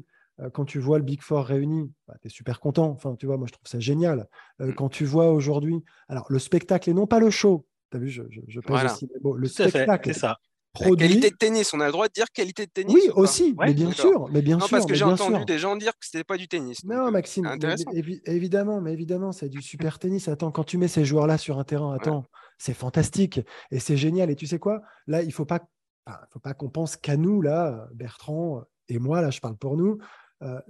quand 0.53 0.65
tu 0.65 0.79
vois 0.79 0.99
le 0.99 1.05
Big 1.05 1.23
Four 1.23 1.45
réuni, 1.45 1.91
bah, 2.09 2.17
tu 2.21 2.29
es 2.29 2.31
super 2.31 2.61
content. 2.61 2.91
Enfin, 2.91 3.15
tu 3.17 3.27
vois, 3.27 3.39
moi, 3.39 3.47
je 3.47 3.53
trouve 3.53 3.67
ça 3.67 3.81
génial. 3.81 4.29
Mm. 4.59 4.73
Quand 4.73 4.89
tu 4.91 5.05
vois 5.05 5.31
aujourd'hui, 5.33 5.83
alors 6.09 6.27
le 6.29 6.39
spectacle 6.39 6.91
et 6.91 6.95
non 6.95 7.07
pas 7.07 7.21
le 7.21 7.31
show, 7.31 7.67
Tu 7.91 7.97
as 7.97 8.01
vu, 8.01 8.09
je, 8.09 8.23
je, 8.31 8.41
je 8.47 8.61
pèse 8.61 8.69
Voilà. 8.71 8.93
aussi 8.93 9.07
les 9.13 9.21
mots. 9.23 9.37
Le 9.37 9.49
Tout 9.49 9.55
spectacle 9.55 10.13
c'est 10.13 10.19
ça. 10.21 10.37
La 10.79 10.85
produit. 10.87 11.09
qualité 11.09 11.31
de 11.31 11.37
tennis, 11.37 11.75
on 11.75 11.81
a 11.81 11.87
le 11.87 11.93
droit 11.93 12.07
de 12.07 12.13
dire 12.13 12.27
qualité 12.33 12.65
de 12.65 12.71
tennis 12.71 12.95
Oui, 12.95 13.11
aussi, 13.17 13.55
Ouais, 13.59 13.67
mais 13.67 13.75
bien 13.75 13.91
sûr, 13.91 14.29
mais 14.31 14.41
bien 14.41 14.57
Non, 14.57 14.67
sûr. 14.67 14.77
parce 14.77 14.87
que 14.87 14.95
j'ai 14.95 15.03
entendu 15.05 15.35
sûr. 15.39 15.45
des 15.45 15.59
gens 15.59 15.75
dire 15.75 15.91
que 15.93 16.07
c'était 16.07 16.23
pas 16.23 16.37
du 16.37 16.47
tennis. 16.47 16.85
Non, 16.85 17.09
euh, 17.09 17.11
Maxime, 17.11 17.45
mais- 17.61 17.75
évi- 18.01 18.21
évidemment, 18.25 18.81
mais 18.81 18.93
évidemment, 18.93 19.33
c'est 19.33 19.49
du 19.49 19.63
super 19.63 19.99
tennis. 19.99 20.29
Attends, 20.29 20.53
quand 20.53 20.63
tu 20.63 20.79
mets 20.79 20.87
ces 20.87 21.05
joueurs-là 21.05 21.39
sur 21.39 21.59
un 21.59 21.65
terrain, 21.65 21.93
attends, 21.93 22.25
c'est 22.57 22.73
fantastique 22.75 23.41
et 23.73 23.81
c'est 23.81 23.97
génial. 23.97 24.31
Et 24.31 24.37
tu 24.37 24.47
sais 24.47 24.61
quoi? 24.61 24.81
Là, 25.09 25.23
il 25.23 25.33
faut 25.33 25.45
pas, 25.45 25.59
enfin, 26.07 26.19
faut 26.33 26.39
pas 26.39 26.55
qu'on 26.55 26.71
pense 26.71 26.97
qu'à 26.97 27.17
nous, 27.17 27.43
là, 27.43 27.89
Bertrand 27.93 28.63
et 28.89 29.01
moi, 29.01 29.21
là, 29.23 29.31
je 29.31 29.41
parle 29.41 29.57
pour 29.57 29.77
nous. 29.77 29.99
euh, 30.43 30.61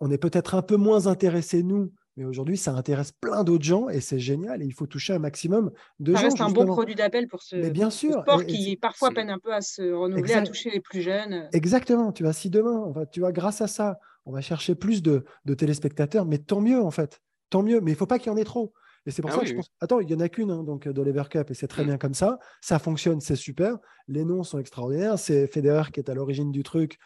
on 0.00 0.10
est 0.10 0.18
peut-être 0.18 0.54
un 0.54 0.62
peu 0.62 0.76
moins 0.76 1.06
intéressés, 1.06 1.62
nous, 1.62 1.92
mais 2.16 2.24
aujourd'hui, 2.24 2.56
ça 2.56 2.72
intéresse 2.72 3.12
plein 3.12 3.44
d'autres 3.44 3.64
gens 3.64 3.88
et 3.88 4.00
c'est 4.00 4.18
génial. 4.18 4.62
Et 4.62 4.66
il 4.66 4.72
faut 4.72 4.86
toucher 4.86 5.12
un 5.14 5.18
maximum 5.18 5.70
de 6.00 6.12
Ça 6.14 6.18
gens. 6.20 6.24
reste 6.28 6.40
un 6.40 6.50
bon 6.50 6.66
produit 6.66 6.94
d'appel 6.94 7.28
pour 7.28 7.42
ce, 7.42 7.56
Mais 7.56 7.70
bien 7.70 7.90
ce 7.90 7.98
sûr. 7.98 8.20
sport 8.22 8.40
et- 8.42 8.44
et 8.44 8.46
qui 8.46 8.76
parfois 8.76 9.10
peine 9.10 9.30
un 9.30 9.38
peu 9.38 9.52
à 9.52 9.60
se 9.60 9.82
renouveler, 9.92 10.34
à 10.34 10.42
toucher 10.42 10.70
les 10.70 10.80
plus 10.80 11.02
jeunes. 11.02 11.48
Exactement. 11.52 12.12
Tu 12.12 12.22
vois, 12.22 12.32
si 12.32 12.50
demain, 12.50 12.82
on 12.86 12.90
va, 12.92 13.06
tu 13.06 13.20
vois, 13.20 13.32
grâce 13.32 13.60
à 13.60 13.66
ça, 13.66 13.98
on 14.24 14.32
va 14.32 14.40
chercher 14.40 14.74
plus 14.74 15.02
de, 15.02 15.24
de 15.44 15.54
téléspectateurs, 15.54 16.26
mais 16.26 16.38
tant 16.38 16.60
mieux 16.60 16.80
en 16.82 16.90
fait, 16.90 17.20
tant 17.50 17.62
mieux. 17.62 17.80
Mais 17.80 17.92
il 17.92 17.96
faut 17.96 18.06
pas 18.06 18.18
qu'il 18.18 18.32
y 18.32 18.34
en 18.34 18.36
ait 18.38 18.44
trop. 18.44 18.72
Et 19.08 19.12
c'est 19.12 19.22
pour 19.22 19.30
Ah 19.30 19.34
ça 19.34 19.38
oui, 19.40 19.44
que 19.44 19.50
je 19.50 19.54
pense. 19.56 19.70
Attends, 19.80 20.00
il 20.00 20.10
y 20.10 20.14
en 20.14 20.18
a 20.20 20.28
qu'une 20.28 20.50
hein, 20.50 20.64
donc 20.64 20.88
de 20.88 21.02
l'Ever 21.02 21.22
Cup 21.30 21.48
et 21.50 21.54
c'est 21.54 21.68
très 21.68 21.84
Mm. 21.84 21.86
bien 21.86 21.98
comme 21.98 22.14
ça. 22.14 22.40
Ça 22.60 22.80
fonctionne, 22.80 23.20
c'est 23.20 23.36
super. 23.36 23.76
Les 24.08 24.24
noms 24.24 24.42
sont 24.42 24.58
extraordinaires. 24.58 25.16
C'est 25.18 25.46
Federer 25.46 25.92
qui 25.92 26.00
est 26.00 26.10
à 26.10 26.14
l'origine 26.14 26.50
du 26.50 26.64
truc. 26.64 26.98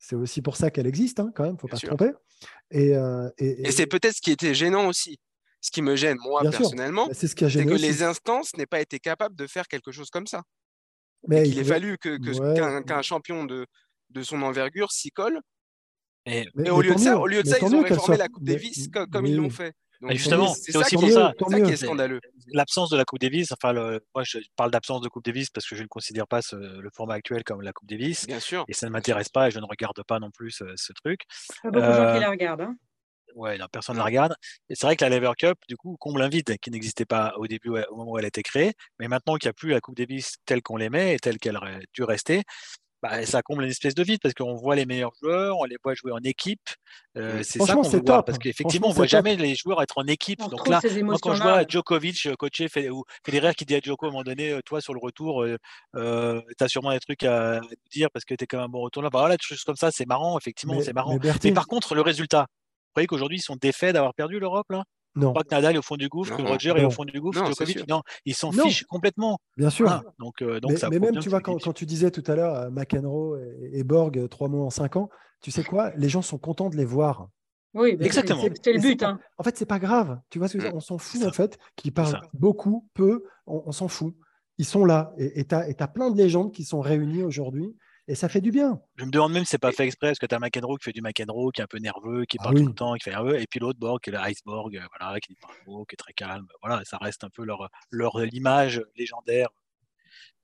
C'est 0.00 0.16
aussi 0.16 0.42
pour 0.42 0.56
ça 0.56 0.70
qu'elle 0.72 0.88
existe, 0.88 1.20
hein, 1.20 1.30
quand 1.34 1.44
même. 1.44 1.56
Faut 1.56 1.68
Bien 1.68 1.74
pas 1.74 1.80
se 1.80 1.86
tromper. 1.86 2.10
Et, 2.70 2.94
euh, 2.96 3.28
et- 3.38 3.68
Et 3.68 3.72
c'est 3.72 3.86
peut-être 3.86 4.14
ce 4.16 4.20
qui 4.20 4.30
était 4.32 4.54
gênant 4.54 4.88
aussi. 4.88 5.18
Ce 5.60 5.70
qui 5.70 5.80
me 5.82 5.96
gêne, 5.96 6.18
moi, 6.22 6.42
Bien 6.42 6.50
personnellement, 6.50 7.06
bah, 7.06 7.14
c'est 7.14 7.26
ce 7.28 7.34
qui 7.34 7.44
a 7.44 7.48
c'est 7.48 7.54
gêné 7.60 7.66
que 7.70 7.74
aussi. 7.76 7.82
les 7.86 8.02
instances 8.02 8.54
n'aient 8.56 8.66
pas 8.66 8.80
été 8.80 8.98
capables 8.98 9.34
de 9.36 9.46
faire 9.46 9.66
quelque 9.66 9.92
chose 9.92 10.10
comme 10.10 10.26
ça. 10.26 10.42
Mais 11.26 11.48
Il 11.48 11.52
pouvait- 11.54 11.64
fallu 11.64 11.96
que, 11.98 12.18
que- 12.18 12.38
Ouais. 12.38 12.84
qu'un 12.84 13.00
champion 13.02 13.44
de, 13.44 13.66
de 14.10 14.22
son 14.22 14.42
envergure 14.42 14.92
s'y 14.92 15.10
colle. 15.10 15.40
Et 16.26 16.44
mais- 16.54 16.68
Et 16.68 16.70
au 16.70 16.82
lieu 16.82 16.94
de 16.94 16.98
ça, 17.00 17.18
au 17.18 17.26
lieu 17.26 17.42
de 17.42 17.48
Mais 17.48 17.58
ça, 17.58 17.66
ils 17.66 17.74
ont 17.74 17.82
réformé 17.82 18.04
soit- 18.04 18.16
la 18.18 18.28
Coupe 18.28 18.42
mais- 18.42 18.52
Davis 18.54 18.88
co- 18.88 19.06
comme, 19.06 19.24
oui. 19.24 19.30
ils 19.30 19.36
l'ont 19.36 19.50
fait. 19.50 19.72
Donc, 20.04 20.12
Et 20.12 20.16
justement, 20.16 20.48
c'est 20.54 20.76
aussi 20.76 20.96
pour 20.96 21.08
ça- 21.08 21.32
ça 21.48 21.60
qui 21.62 21.72
est 21.72 21.76
scandaleux. 21.76 22.20
l'absence 22.48 22.90
de 22.90 22.96
la 22.98 23.04
Coupe 23.06 23.20
Davis, 23.20 23.52
enfin, 23.52 23.72
le- 23.72 24.04
moi 24.14 24.22
je 24.22 24.38
parle 24.54 24.70
d'absence 24.70 25.00
de 25.00 25.08
Coupe 25.08 25.24
Davis 25.24 25.48
parce 25.50 25.66
que 25.66 25.74
je 25.76 25.82
ne 25.82 25.88
considère 25.88 26.26
pas 26.26 26.42
ce- 26.42 26.56
le 26.56 26.90
format 26.94 27.14
actuel 27.14 27.42
comme 27.42 27.62
la 27.62 27.72
Coupe 27.72 27.88
Davis 27.88 28.26
Bien 28.26 28.38
sûr. 28.40 28.64
et 28.68 28.74
ça 28.74 28.86
ne 28.86 28.92
m'intéresse 28.92 29.30
pas 29.30 29.48
et 29.48 29.50
je 29.50 29.58
ne 29.60 29.64
regarde 29.64 30.02
pas 30.06 30.18
non 30.18 30.30
plus 30.30 30.50
ce, 30.50 30.64
ce 30.76 30.92
truc. 30.92 31.22
Pas 31.62 31.70
beaucoup 31.70 31.86
de 31.86 31.92
gens 31.92 31.96
qui 32.12 32.16
Euh, 32.16 32.20
la 32.20 32.30
regardent. 32.30 32.60
hein. 32.60 32.76
Ouais, 33.34 33.58
non, 33.58 33.66
personne 33.72 33.96
ne 33.96 33.98
la 33.98 34.04
regarde. 34.04 34.34
Et 34.68 34.74
c'est 34.76 34.86
vrai 34.86 34.94
que 34.94 35.04
la 35.04 35.10
Lever 35.10 35.32
Cup, 35.36 35.58
du 35.68 35.76
coup, 35.76 35.96
comble 35.98 36.22
un 36.22 36.28
vide 36.28 36.56
qui 36.58 36.70
n'existait 36.70 37.04
pas 37.06 37.32
au 37.36 37.48
début, 37.48 37.70
au 37.70 37.96
moment 37.96 38.12
où 38.12 38.18
elle 38.18 38.26
a 38.26 38.28
été 38.28 38.42
créée. 38.44 38.74
Mais 39.00 39.08
maintenant 39.08 39.34
qu'il 39.38 39.48
n'y 39.48 39.50
a 39.50 39.54
plus 39.54 39.70
la 39.70 39.80
Coupe 39.80 39.96
Davis 39.96 40.36
telle 40.46 40.62
qu'on 40.62 40.76
l'aimait 40.76 41.14
et 41.14 41.18
telle 41.18 41.38
qu'elle 41.38 41.56
aurait 41.56 41.80
dû 41.94 42.04
rester, 42.04 42.42
bah, 43.04 43.26
ça 43.26 43.42
comble 43.42 43.64
une 43.64 43.70
espèce 43.70 43.94
de 43.94 44.02
vide 44.02 44.18
parce 44.22 44.32
qu'on 44.32 44.54
voit 44.54 44.76
les 44.76 44.86
meilleurs 44.86 45.12
joueurs, 45.20 45.58
on 45.58 45.64
les 45.64 45.76
voit 45.84 45.92
jouer 45.92 46.10
en 46.12 46.20
équipe. 46.24 46.70
Euh, 47.18 47.42
c'est 47.42 47.58
ça 47.58 47.74
qu'on 47.74 47.82
c'est 47.82 47.98
veut 47.98 48.02
voir 48.02 48.20
top. 48.20 48.26
parce 48.26 48.38
qu'effectivement, 48.38 48.88
on 48.88 48.92
voit 48.92 49.06
jamais 49.06 49.36
les 49.36 49.54
joueurs 49.54 49.82
être 49.82 49.98
en 49.98 50.06
équipe. 50.06 50.40
On 50.40 50.48
Donc 50.48 50.66
là, 50.68 50.80
moi, 51.02 51.16
quand 51.20 51.34
je 51.34 51.42
vois 51.42 51.66
Djokovic 51.68 52.24
euh, 52.24 52.34
coacher 52.34 52.66
Fed- 52.68 52.90
ou 52.90 53.04
Federer 53.22 53.52
qui 53.52 53.66
dit 53.66 53.74
à 53.74 53.80
Djoko 53.80 54.06
à 54.06 54.08
un 54.08 54.12
moment 54.12 54.24
donné, 54.24 54.52
euh, 54.52 54.62
toi 54.62 54.80
sur 54.80 54.94
le 54.94 55.00
retour, 55.00 55.42
euh, 55.42 55.58
euh, 55.96 56.40
tu 56.56 56.64
as 56.64 56.68
sûrement 56.68 56.92
des 56.92 57.00
trucs 57.00 57.24
à, 57.24 57.60
dire 57.92 58.08
parce 58.10 58.24
que 58.24 58.34
tu 58.34 58.44
es 58.44 58.46
quand 58.46 58.56
même 58.56 58.66
un 58.66 58.68
bon 58.70 58.80
retour 58.80 59.02
là. 59.02 59.10
Bah, 59.10 59.18
voilà, 59.18 59.36
des 59.36 59.42
choses 59.42 59.64
comme 59.64 59.76
ça, 59.76 59.90
c'est 59.90 60.06
marrant, 60.06 60.38
effectivement, 60.38 60.80
c'est 60.80 60.94
marrant. 60.94 61.18
mais 61.22 61.30
Mais 61.44 61.52
par 61.52 61.66
contre, 61.66 61.94
le 61.94 62.00
résultat, 62.00 62.46
vous 62.48 62.90
croyez 62.92 63.06
qu'aujourd'hui, 63.06 63.36
ils 63.36 63.42
sont 63.42 63.56
défaits 63.56 63.92
d'avoir 63.92 64.14
perdu 64.14 64.38
l'Europe 64.38 64.70
là? 64.70 64.84
Non, 65.16 65.28
Je 65.28 65.30
crois 65.32 65.44
que 65.44 65.54
Nadal 65.54 65.74
est 65.74 65.78
au 65.78 65.82
fond 65.82 65.96
du 65.96 66.08
gouffre, 66.08 66.36
que 66.36 66.42
Non, 66.42 66.48
Roger 66.48 66.70
est 66.76 66.84
au 66.84 66.90
fond 66.90 67.04
du 67.04 67.20
gouffre, 67.20 67.44
Djokovic, 67.46 67.88
non, 67.88 68.02
ils 68.24 68.34
s'en 68.34 68.52
Non. 68.52 68.64
fichent 68.64 68.84
complètement. 68.84 69.38
bien 69.56 69.70
sûr. 69.70 70.02
Donc, 70.18 70.42
euh, 70.42 70.60
donc 70.60 70.72
mais, 70.72 70.76
ça 70.76 70.88
mais 70.90 70.98
même, 70.98 71.18
tu 71.18 71.28
vois, 71.28 71.40
quand, 71.40 71.72
tu 71.72 71.86
disais 71.86 72.10
tout 72.10 72.24
à 72.26 72.34
l'heure 72.34 72.54
euh, 72.54 72.70
McEnroe 72.70 73.38
et, 73.38 73.78
et 73.80 73.84
Borg, 73.84 74.18
euh, 74.18 74.28
trois 74.28 74.48
mots 74.48 74.64
en 74.64 74.70
cinq 74.70 74.96
ans, 74.96 75.08
tu 75.40 75.50
sais 75.50 75.64
quoi? 75.64 75.92
Les 75.96 76.08
gens 76.08 76.22
sont 76.22 76.38
contents 76.38 76.70
de 76.70 76.76
les 76.76 76.84
voir. 76.84 77.28
Oui, 77.74 77.96
c'est- 77.98 78.04
Exactement. 78.06 78.40
c'est- 78.42 78.54
c'est 78.64 78.72
le 78.72 78.80
but. 78.80 79.00
pas- 79.00 79.08
hein. 79.08 79.20
En 79.36 79.42
fait, 79.42 79.56
c'est 79.56 79.66
pas 79.66 79.78
grave. 79.80 80.20
Tu 80.30 80.38
vois 80.38 80.46
Mm. 80.48 80.70
On 80.74 80.80
s'en 80.80 80.96
fout, 80.98 81.24
en 81.24 81.32
fait, 81.32 81.58
qu'ils 81.76 81.92
parlent 81.92 82.20
beaucoup, 82.32 82.88
peu, 82.94 83.24
on, 83.46 83.62
on 83.66 83.72
s'en 83.72 83.88
fout. 83.88 84.14
Ils 84.58 84.64
sont 84.64 84.84
là. 84.84 85.12
Et 85.18 85.44
tu 85.44 85.54
as, 85.54 85.88
plein 85.88 86.10
de 86.12 86.16
légendes 86.16 86.52
qui 86.52 86.62
sont 86.64 86.80
réunies 86.80 87.24
aujourd'hui. 87.24 87.74
Et 88.06 88.14
ça 88.14 88.28
fait 88.28 88.42
du 88.42 88.50
bien. 88.50 88.80
Je 88.96 89.04
me 89.04 89.10
demande 89.10 89.32
même 89.32 89.44
si 89.44 89.50
c'est 89.50 89.58
pas 89.58 89.72
fait 89.72 89.86
exprès, 89.86 90.08
parce 90.08 90.18
que 90.18 90.26
tu 90.26 90.34
as 90.34 90.38
McEnroe 90.38 90.76
qui 90.76 90.84
fait 90.84 90.92
du 90.92 91.00
McEnroe, 91.00 91.52
qui 91.52 91.62
est 91.62 91.64
un 91.64 91.66
peu 91.66 91.78
nerveux, 91.78 92.26
qui 92.26 92.36
Ah 92.40 92.44
parle 92.44 92.56
oui. 92.56 92.62
tout 92.62 92.68
le 92.68 92.74
temps, 92.74 92.94
qui 92.94 93.04
fait 93.04 93.10
nerveux, 93.10 93.40
et 93.40 93.46
puis 93.46 93.60
l'autre, 93.60 93.78
Borg, 93.78 94.00
qui 94.02 94.10
est 94.10 94.12
le 94.12 94.18
Iceborg, 94.18 94.76
euh, 94.76 94.86
voilà, 94.98 95.18
qui 95.20 95.32
dit 95.32 95.38
pas 95.40 95.48
mot, 95.66 95.86
qui 95.86 95.94
est 95.94 95.96
très 95.96 96.12
calme. 96.12 96.46
Voilà, 96.62 96.84
ça 96.84 96.98
reste 96.98 97.24
un 97.24 97.30
peu 97.30 97.44
leur, 97.44 97.70
leur 97.90 98.18
l'image 98.18 98.82
légendaire. 98.96 99.48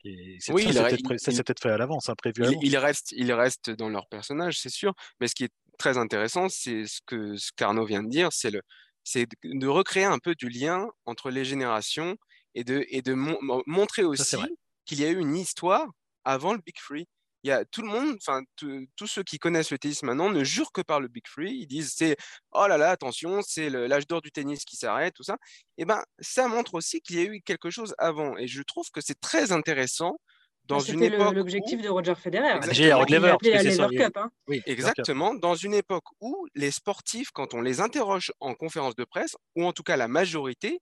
Et 0.05 0.39
Oui, 0.49 0.73
ça, 0.73 0.89
c'est 1.19 1.45
peut-être 1.45 1.61
fait 1.61 1.71
à 1.71 1.77
l'avance, 1.77 2.09
hein, 2.09 2.15
prévu 2.17 2.43
Il, 2.51 2.59
il 2.67 2.77
reste, 2.79 3.13
il 3.13 3.31
reste 3.33 3.69
dans 3.69 3.91
leur 3.91 4.09
personnage, 4.09 4.59
c'est 4.59 4.71
sûr. 4.71 4.95
Mais 5.21 5.29
ce 5.29 5.35
qui 5.35 5.45
est 5.45 5.53
très 5.79 5.99
intéressant, 5.99 6.49
c'est 6.49 6.87
ce 6.87 7.01
que 7.05 7.37
ce 7.37 7.51
qu'Arnaud 7.55 7.85
vient 7.85 8.03
de 8.03 8.09
dire, 8.09 8.31
c'est 8.33 8.51
le, 8.51 8.63
c'est 9.05 9.27
de, 9.45 9.67
recréer 9.67 10.05
un 10.05 10.19
peu 10.19 10.35
du 10.35 10.49
lien 10.49 10.89
entre 11.05 11.31
les 11.31 11.45
générations 11.45 12.17
et 12.55 12.65
de, 12.65 12.87
et 12.89 13.03
de 13.03 13.13
mon- 13.13 13.39
mo- 13.43 13.63
montrer 13.67 14.05
aussi 14.05 14.39
qu'il 14.87 15.01
y 15.01 15.05
a 15.05 15.11
eu 15.11 15.19
une 15.19 15.37
histoire 15.37 15.87
avant 16.25 16.55
le 16.55 16.61
Big 16.65 16.79
Free. 16.79 17.07
Il 17.43 17.49
y 17.49 17.53
a 17.53 17.65
tout 17.65 17.83
le 17.83 17.89
monde, 17.89 18.17
enfin 18.17 18.43
tout- 18.57 18.87
tous 18.97 19.07
ceux 19.07 19.23
qui 19.23 19.39
connaissent 19.39 19.71
le 19.71 19.79
tennis 19.79 20.03
maintenant 20.03 20.29
ne 20.31 20.45
jurent 20.45 20.73
que 20.73 20.83
par 20.83 21.01
le 21.01 21.09
Big 21.09 21.27
Free. 21.27 21.53
Ils 21.55 21.67
disent 21.67 21.95
c'est 21.97 22.17
oh 22.53 22.67
là 22.69 22.77
là 22.79 22.91
attention 22.91 23.41
c'est 23.43 23.71
l'âge 23.71 24.07
d'or 24.07 24.21
du 24.23 24.31
tennis 24.31 24.65
qui 24.65 24.77
s'arrête 24.77 25.15
tout 25.15 25.23
ça. 25.23 25.37
Et 25.79 25.85
ben 25.87 26.03
ça 26.21 26.49
montre 26.49 26.75
aussi 26.75 27.01
qu'il 27.01 27.17
y 27.17 27.21
a 27.21 27.25
eu 27.25 27.41
quelque 27.43 27.71
chose 27.71 27.95
avant. 27.99 28.37
Et 28.37 28.47
je 28.47 28.63
trouve 28.63 28.91
que 28.93 29.01
c'est 29.01 29.19
très 29.21 29.53
intéressant 29.53 30.19
dans 30.65 30.79
une 30.81 31.03
époque 31.03 31.31
où- 31.31 31.35
l'objectif 31.35 31.81
de 31.83 31.89
Roger 31.89 32.15
Federer. 32.15 32.51
Exactement. 32.57 32.77
Il 33.09 33.15
Lever, 33.15 34.05
Cup. 34.05 34.17
hein. 34.19 34.31
Oui, 34.47 34.63
Exactement, 34.67 35.35
dans 35.35 35.55
une 35.57 35.75
époque 35.75 36.05
où 36.21 36.47
les 36.55 36.71
sportifs, 36.71 37.31
quand 37.33 37.55
on 37.55 37.61
les 37.63 37.81
interroge 37.81 38.31
en 38.41 38.55
conférence 38.55 38.95
de 38.95 39.05
presse, 39.05 39.37
ou 39.57 39.65
en 39.65 39.73
tout 39.73 39.83
cas 39.83 39.97
la 39.97 40.07
majorité, 40.09 40.79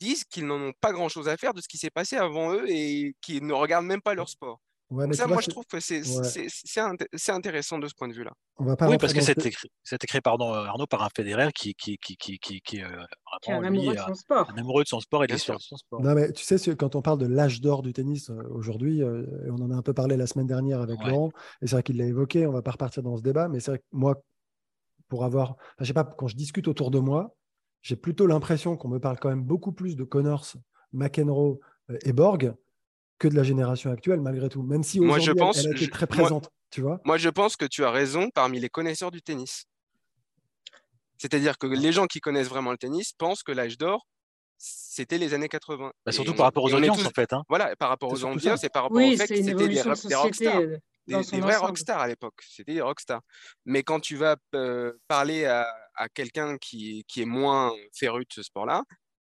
disent 0.00 0.24
qu'ils 0.24 0.46
n'en 0.46 0.60
ont 0.60 0.72
pas 0.80 0.92
grand-chose 0.92 1.28
à 1.28 1.36
faire 1.36 1.54
de 1.54 1.60
ce 1.60 1.68
qui 1.68 1.78
s'est 1.78 1.90
passé 1.90 2.16
avant 2.16 2.52
eux 2.54 2.64
et 2.68 3.14
qu'ils 3.20 3.46
ne 3.46 3.52
regardent 3.52 3.86
même 3.86 4.02
pas 4.02 4.14
leur 4.14 4.28
sport. 4.28 4.60
Ouais, 4.90 5.06
mais 5.06 5.14
ça, 5.14 5.26
moi, 5.26 5.38
je 5.40 5.46
c'est- 5.46 5.50
trouve 5.50 5.64
que 5.66 5.80
c'est 5.80 5.98
Ouais. 6.00 6.24
c'est- 6.24 6.46
c'est 6.50 7.08
c'est 7.14 7.32
intéressant 7.32 7.78
de 7.78 7.88
ce 7.88 7.94
point 7.94 8.06
de 8.06 8.12
vue-là. 8.12 8.32
Oui, 8.58 8.74
parce 8.76 9.12
que 9.12 9.18
dans 9.18 9.24
c'était 9.24 9.50
ce- 9.50 9.56
créé, 9.56 9.70
c'était 9.82 10.06
créé 10.06 10.20
pardon, 10.20 10.52
euh, 10.52 10.64
Arnaud, 10.66 10.86
par 10.86 11.02
un 11.02 11.08
Federer 11.16 11.48
qui, 11.54 11.74
qui, 11.74 11.96
qui, 11.98 12.16
qui, 12.16 12.38
qui, 12.38 12.82
euh, 12.82 12.88
Qui 13.42 13.50
est 13.50 13.54
un 13.54 13.60
lui, 13.60 13.66
amoureux 13.68 13.94
de 13.94 13.98
euh, 14.00 14.04
son 14.06 14.14
sport. 14.14 14.50
un 14.50 14.56
amoureux 14.58 14.82
de 14.84 14.88
son 14.88 15.00
sport 15.00 15.24
et 15.24 15.26
de 15.26 15.32
l'histoire 15.32 15.60
son 15.60 15.76
sport. 15.76 16.02
Non, 16.02 16.14
mais 16.14 16.30
tu 16.32 16.44
sais, 16.44 16.58
c'est- 16.58 16.76
quand 16.76 16.94
on 16.94 17.02
parle 17.02 17.18
de 17.18 17.26
l'âge 17.26 17.60
d'or 17.60 17.82
du 17.82 17.92
tennis 17.92 18.30
aujourd'hui, 18.50 19.02
euh, 19.02 19.24
on 19.50 19.60
en 19.62 19.70
a 19.70 19.74
un 19.74 19.82
peu 19.82 19.94
parlé 19.94 20.16
la 20.16 20.26
semaine 20.26 20.46
dernière 20.46 20.80
avec 20.82 21.00
Ouais. 21.00 21.08
Laurent, 21.10 21.30
et 21.62 21.66
c'est 21.66 21.72
vrai 21.76 21.82
qu'il 21.82 21.96
l'a 21.96 22.04
évoqué, 22.06 22.46
on 22.46 22.52
va 22.52 22.62
pas 22.62 22.72
repartir 22.72 23.02
dans 23.02 23.16
ce 23.16 23.22
débat, 23.22 23.48
mais 23.48 23.60
c'est 23.60 23.70
vrai 23.72 23.78
que 23.78 23.84
moi, 23.92 24.22
pour 25.08 25.24
avoir, 25.24 25.52
enfin, 25.52 25.60
je 25.80 25.84
sais 25.86 25.92
pas, 25.94 26.04
quand 26.04 26.28
je 26.28 26.36
discute 26.36 26.68
autour 26.68 26.90
de 26.90 26.98
moi, 26.98 27.34
j'ai 27.82 27.96
plutôt 27.96 28.26
l'impression 28.26 28.76
qu'on 28.76 28.88
me 28.88 28.98
parle 29.00 29.18
quand 29.18 29.28
même 29.30 29.42
beaucoup 29.44 29.72
plus 29.72 29.96
de 29.96 30.04
Connors, 30.04 30.46
McEnroe 30.92 31.58
et 32.04 32.12
Borg 32.12 32.54
que 33.18 33.28
de 33.28 33.34
la 33.36 33.42
génération 33.42 33.90
actuelle, 33.90 34.20
malgré 34.20 34.48
tout, 34.48 34.62
même 34.62 34.82
si 34.82 34.98
Moi, 35.00 35.16
aujourd'hui, 35.18 35.24
je 35.26 35.30
elle- 35.32 35.36
pense- 35.36 35.58
elle, 35.58 35.66
a 35.68 35.70
été 35.70 35.84
je- 35.84 35.90
très 35.90 36.06
moi- 36.06 36.16
présente, 36.16 36.50
tu 36.70 36.80
vois. 36.80 37.00
Moi, 37.04 37.16
je 37.18 37.28
pense 37.28 37.56
que 37.56 37.64
tu 37.64 37.84
as 37.84 37.90
raison 37.90 38.30
parmi 38.30 38.58
les 38.60 38.68
connaisseurs 38.68 39.10
du 39.10 39.22
tennis. 39.22 39.66
C'est-à-dire 41.18 41.58
que 41.58 41.66
les 41.66 41.92
gens 41.92 42.06
qui 42.06 42.20
connaissent 42.20 42.48
vraiment 42.48 42.70
le 42.72 42.76
tennis 42.78 43.12
pensent 43.12 43.42
que 43.42 43.52
l'âge 43.52 43.78
d'or, 43.78 44.06
c'était 44.58 45.18
les 45.18 45.32
années 45.34 45.48
80. 45.48 45.92
Bah, 46.04 46.12
surtout 46.12 46.34
par 46.34 46.44
rapport 46.46 46.64
aux 46.64 46.74
audiences, 46.74 46.98
tous- 46.98 47.06
en 47.06 47.10
fait. 47.10 47.32
Hein. 47.32 47.44
Voilà, 47.48 47.74
par 47.76 47.88
rapport 47.88 48.10
C'est 48.16 48.24
aux 48.24 48.38
ça. 48.38 48.54
et 48.62 48.68
par 48.68 48.84
rapport 48.84 48.96
Oui, 48.98 49.14
au 49.14 49.16
fait 49.16 49.28
que 49.28 49.36
c'est 49.36 49.42
c'était 49.42 49.54
des, 49.54 49.68
des 49.74 50.14
rockstars. 50.14 50.56
euh, 50.60 50.76
des, 51.06 51.20
des 51.22 51.40
vrais 51.40 51.56
rockstars 51.56 52.00
à 52.00 52.08
l'époque. 52.08 52.34
C'était 52.48 52.74
des 52.74 52.80
rockstars. 52.80 53.20
Mais 53.64 53.82
quand 53.82 54.00
tu 54.00 54.16
vas 54.16 54.36
euh, 54.54 54.92
parler 55.08 55.44
à, 55.44 55.66
à 55.94 56.08
quelqu'un 56.08 56.56
qui, 56.58 57.04
qui 57.08 57.22
est 57.22 57.26
moins 57.26 57.72
féru 57.92 58.20
de 58.22 58.32
ce 58.32 58.42
sport-là, 58.42 58.82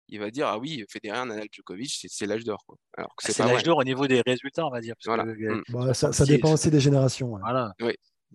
il 0.07 0.19
va 0.19 0.29
dire 0.31 0.47
Ah 0.47 0.57
oui, 0.59 0.83
Federer, 0.89 1.25
Nadal, 1.25 1.47
Djokovic, 1.51 1.91
c'est- 1.99 2.07
c'est 2.11 2.25
l'âge 2.25 2.43
d'or. 2.43 2.63
quoi. 2.65 2.77
Alors 2.97 3.15
que 3.15 3.25
Ah, 3.27 3.31
c'est 3.31 3.43
l'âge 3.45 3.63
d'or 3.63 3.77
au 3.77 3.83
niveau 3.83 4.07
des 4.07 4.21
résultats, 4.25 4.65
on 4.65 4.69
va 4.71 4.81
dire. 4.81 4.95
parce 4.95 5.05
Voilà. 5.15 5.23
que, 5.23 5.39
euh, 5.41 5.55
Mm. 5.55 5.63
Bon, 5.69 5.81
ça, 5.87 5.93
ça 5.93 6.11
66, 6.13 6.31
dépend 6.33 6.53
aussi 6.53 6.69
des 6.71 6.79
générations. 6.79 7.31
ouais. 7.33 7.41
Voilà. 7.41 7.73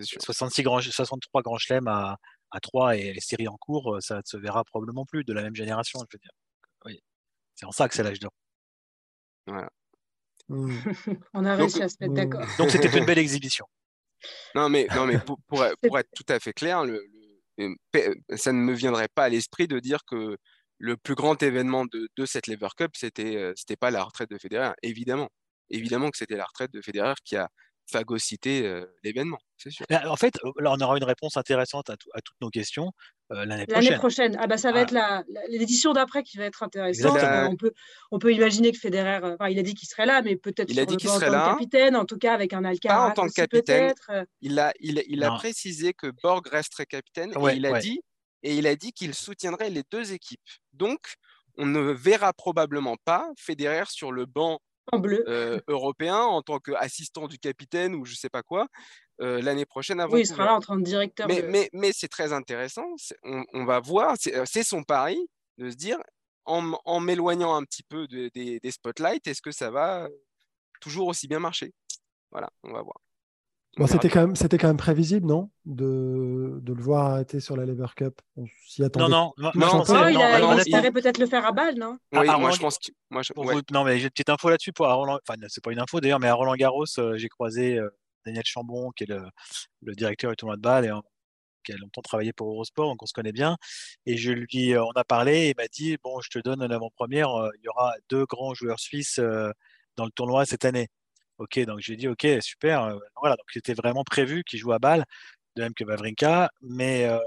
Sûr. 0.00 0.20
66 0.22 0.62
grands, 0.62 0.80
63 0.80 1.42
grands 1.42 1.58
chelems 1.58 1.86
à, 1.88 2.16
à 2.52 2.60
3 2.60 2.96
et 2.96 3.12
les 3.12 3.20
séries 3.20 3.48
en 3.48 3.56
cours, 3.58 3.96
euh, 3.96 4.00
ça 4.00 4.16
ne 4.16 4.22
se 4.24 4.36
verra 4.38 4.64
probablement 4.64 5.04
plus 5.04 5.24
de 5.24 5.32
la 5.32 5.42
même 5.42 5.54
génération, 5.54 6.00
je 6.10 6.16
veux 6.16 6.20
dire. 6.20 6.30
Oui. 6.86 6.98
C'est 7.54 7.66
en 7.66 7.70
ça 7.72 7.88
que 7.88 7.94
c'est 7.94 8.02
l'âge 8.02 8.18
d'or. 8.18 8.32
Mm. 9.46 9.66
On 11.34 11.44
a 11.44 11.50
Donc- 11.56 11.58
réussi 11.60 11.82
à 11.82 11.88
se 11.88 11.96
mettre 12.00 12.12
Mm. 12.12 12.16
d'accord. 12.16 12.46
Donc 12.58 12.70
c'était 12.70 12.88
une 12.98 13.04
belle 13.08 13.18
exhibition. 13.18 13.66
Non, 14.54 14.68
mais, 14.68 14.86
non, 14.94 15.06
mais 15.06 15.18
pour, 15.18 15.38
pour 15.46 15.64
être, 15.64 15.76
pour 15.82 15.98
être 15.98 16.10
tout 16.14 16.26
à 16.28 16.38
fait 16.40 16.52
clair, 16.52 16.84
le, 16.84 17.02
ça 18.36 18.52
ne 18.52 18.58
me 18.58 18.72
viendrait 18.74 19.08
pas 19.14 19.24
à 19.24 19.28
l'esprit 19.28 19.68
de 19.68 19.78
dire 19.80 20.00
que 20.06 20.36
le 20.80 20.96
plus 20.96 21.14
grand 21.14 21.40
événement 21.42 21.84
de, 21.84 22.08
de 22.16 22.26
cette 22.26 22.46
Lever 22.46 22.68
Cup, 22.76 22.92
c'était 22.94 23.36
euh, 23.36 23.52
c'était 23.54 23.76
pas 23.76 23.90
la 23.90 24.02
retraite 24.02 24.30
de 24.30 24.38
Federer. 24.38 24.72
Évidemment. 24.82 25.28
Évidemment 25.68 26.10
que 26.10 26.18
c'était 26.18 26.36
la 26.36 26.46
retraite 26.46 26.72
de 26.72 26.80
Federer 26.80 27.14
qui 27.24 27.36
a 27.36 27.48
phagocyter 27.90 28.84
l'événement, 29.02 29.38
c'est 29.56 29.70
sûr. 29.70 29.84
En 30.06 30.16
fait, 30.16 30.34
là, 30.58 30.72
on 30.72 30.80
aura 30.80 30.96
une 30.96 31.04
réponse 31.04 31.36
intéressante 31.36 31.90
à, 31.90 31.96
toutes 31.96 32.40
nos 32.40 32.50
questions 32.50 32.92
l'année 33.30 33.66
prochaine. 33.66 33.84
L'année 33.84 33.98
prochaine. 33.98 34.36
Ah 34.40 34.46
bah, 34.46 34.58
ça 34.58 34.72
va 34.72 34.80
être 34.80 34.94
l'édition 35.48 35.92
d'après 35.92 36.22
qui 36.22 36.36
va 36.38 36.44
être 36.44 36.62
intéressante. 36.62 37.18
On 37.22 37.56
peut, 37.56 37.72
on 38.10 38.18
peut 38.18 38.32
imaginer 38.32 38.72
que 38.72 38.78
Federer, 38.78 39.20
il 39.50 39.58
a 39.58 39.62
dit 39.62 39.74
qu'il 39.74 39.88
serait 39.88 40.06
là, 40.06 40.22
mais 40.22 40.36
peut-être 40.36 40.70
il 40.70 40.80
a 40.80 40.86
dit 40.86 40.96
qu'il 40.96 41.10
serait 41.10 41.28
en 41.28 41.32
là. 41.32 41.50
capitaine, 41.52 41.96
en 41.96 42.04
tout 42.04 42.18
cas 42.18 42.34
avec 42.34 42.52
un 42.52 42.64
Alcaraz. 42.64 42.96
Pas 42.96 43.10
en 43.10 43.12
tant 43.12 43.26
que 43.26 43.34
capitaine. 43.34 43.92
Il 44.40 44.58
a, 44.58 44.72
il, 44.80 45.02
il 45.08 45.22
a 45.22 45.30
précisé 45.32 45.92
que 45.92 46.10
Borg 46.22 46.46
resterait 46.48 46.86
capitaine 46.86 47.32
et 47.32 47.54
il 47.54 47.66
a 47.66 47.78
dit 47.78 48.00
et 48.42 48.56
il 48.56 48.66
a 48.66 48.76
dit 48.76 48.92
qu'il 48.92 49.14
soutiendrait 49.14 49.70
les 49.70 49.82
deux 49.90 50.12
équipes. 50.12 50.40
Donc, 50.72 51.14
on 51.56 51.66
ne 51.66 51.92
verra 51.92 52.32
probablement 52.32 52.96
pas 53.04 53.30
Federer 53.36 53.84
sur 53.88 54.12
le 54.12 54.26
banc 54.26 54.60
bleu. 54.98 55.24
Euh, 55.28 55.60
européen 55.68 56.16
en 56.16 56.42
tant 56.42 56.58
qu'assistant 56.58 57.28
du 57.28 57.38
capitaine 57.38 57.94
ou 57.94 58.04
je 58.04 58.14
sais 58.14 58.30
pas 58.30 58.42
quoi 58.42 58.66
euh, 59.20 59.42
l'année 59.42 59.66
prochaine. 59.66 60.02
oui, 60.10 60.20
il 60.20 60.26
sera 60.26 60.46
là 60.46 60.54
en 60.54 60.60
tant 60.60 60.76
que 60.76 60.82
directeur. 60.82 61.28
Mais, 61.28 61.42
mais, 61.42 61.68
mais 61.72 61.92
c'est 61.92 62.08
très 62.08 62.32
intéressant. 62.32 62.86
On, 63.22 63.64
va 63.64 63.80
voir. 63.80 64.16
Euh, 64.28 64.44
c'est 64.46 64.62
son 64.62 64.82
pari 64.82 65.18
de 65.58 65.70
se 65.70 65.76
dire 65.76 65.98
en, 66.46 66.72
en 66.84 67.00
m'éloignant 67.00 67.54
un 67.54 67.64
petit 67.64 67.82
peu 67.82 68.08
des 68.08 68.70
spotlights, 68.70 69.26
est-ce 69.26 69.42
que 69.42 69.52
ça 69.52 69.70
va 69.70 70.08
toujours 70.80 71.08
aussi 71.08 71.28
bien 71.28 71.38
marcher? 71.38 71.72
Voilà, 72.30 72.48
on 72.62 72.72
va 72.72 72.82
voir 72.82 72.96
c'était 73.86 74.08
quand 74.08 74.20
même, 74.20 74.36
c'était 74.36 74.58
quand 74.58 74.66
même 74.66 74.76
prévisible, 74.76 75.26
non, 75.26 75.50
de, 75.64 76.58
de, 76.60 76.72
le 76.72 76.82
voir 76.82 77.12
arrêter 77.12 77.40
sur 77.40 77.56
la 77.56 77.64
Lever 77.64 77.86
Cup. 77.96 78.20
On 78.36 78.44
s'y 78.66 78.82
attendait. 78.82 79.08
Non, 79.08 79.32
non, 79.38 79.50
non, 79.54 79.84
non, 79.84 80.08
il, 80.08 80.16
a, 80.16 80.56
espérait 80.56 80.90
peut-être 80.90 81.18
le 81.18 81.26
faire 81.26 81.46
à 81.46 81.52
balle, 81.52 81.76
non? 81.78 81.96
Oui, 82.12 82.26
moi 82.26 82.50
je 82.50 82.58
pense 82.58 82.78
que. 82.78 82.90
Moi, 83.10 83.22
Non, 83.72 83.84
mais 83.84 83.98
j'ai 83.98 84.04
une 84.04 84.10
petite 84.10 84.28
info 84.30 84.50
là-dessus 84.50 84.72
pour 84.72 84.86
Roland. 84.86 85.18
Enfin, 85.26 85.38
c'est 85.48 85.62
pas 85.62 85.72
une 85.72 85.78
info 85.78 86.00
d'ailleurs, 86.00 86.20
mais 86.20 86.28
à 86.28 86.34
Roland 86.34 86.54
Garros, 86.54 86.84
euh, 86.98 87.16
j'ai 87.16 87.28
croisé 87.28 87.78
euh, 87.78 87.88
Daniel 88.26 88.44
Chambon, 88.44 88.90
qui 88.90 89.04
est 89.04 89.08
le, 89.08 89.22
le, 89.82 89.94
directeur 89.94 90.30
du 90.30 90.36
tournoi 90.36 90.56
de 90.56 90.62
balle 90.62 90.84
et 90.86 90.92
qui 91.64 91.72
a 91.72 91.76
longtemps 91.76 92.00
travaillé 92.00 92.32
pour 92.32 92.50
Eurosport, 92.50 92.86
donc 92.86 93.02
on 93.02 93.06
se 93.06 93.12
connaît 93.12 93.32
bien. 93.32 93.56
Et 94.06 94.16
je 94.16 94.32
lui, 94.32 94.74
euh, 94.74 94.82
on 94.82 94.92
a 94.92 95.04
parlé, 95.04 95.46
et 95.46 95.50
il 95.50 95.54
m'a 95.56 95.68
dit 95.68 95.96
bon, 96.02 96.20
je 96.20 96.30
te 96.30 96.38
donne 96.40 96.62
une 96.62 96.72
avant-première. 96.72 97.28
il 97.58 97.64
y 97.64 97.68
aura 97.68 97.94
deux 98.08 98.24
grands 98.24 98.54
joueurs 98.54 98.80
suisses 98.80 99.20
dans 99.96 100.04
le 100.04 100.10
tournoi 100.10 100.44
cette 100.44 100.64
année. 100.64 100.88
Ok, 101.40 101.58
donc 101.60 101.80
j'ai 101.80 101.96
dit 101.96 102.06
ok, 102.06 102.26
super. 102.42 102.84
Euh, 102.84 102.98
voilà, 103.16 103.34
donc 103.36 103.46
c'était 103.50 103.72
vraiment 103.72 104.04
prévu 104.04 104.44
qu'il 104.44 104.58
joue 104.58 104.72
à 104.72 104.78
balle, 104.78 105.04
de 105.56 105.62
même 105.62 105.72
que 105.74 105.84
Vavrinka, 105.84 106.50
mais 106.60 107.06
euh, 107.06 107.18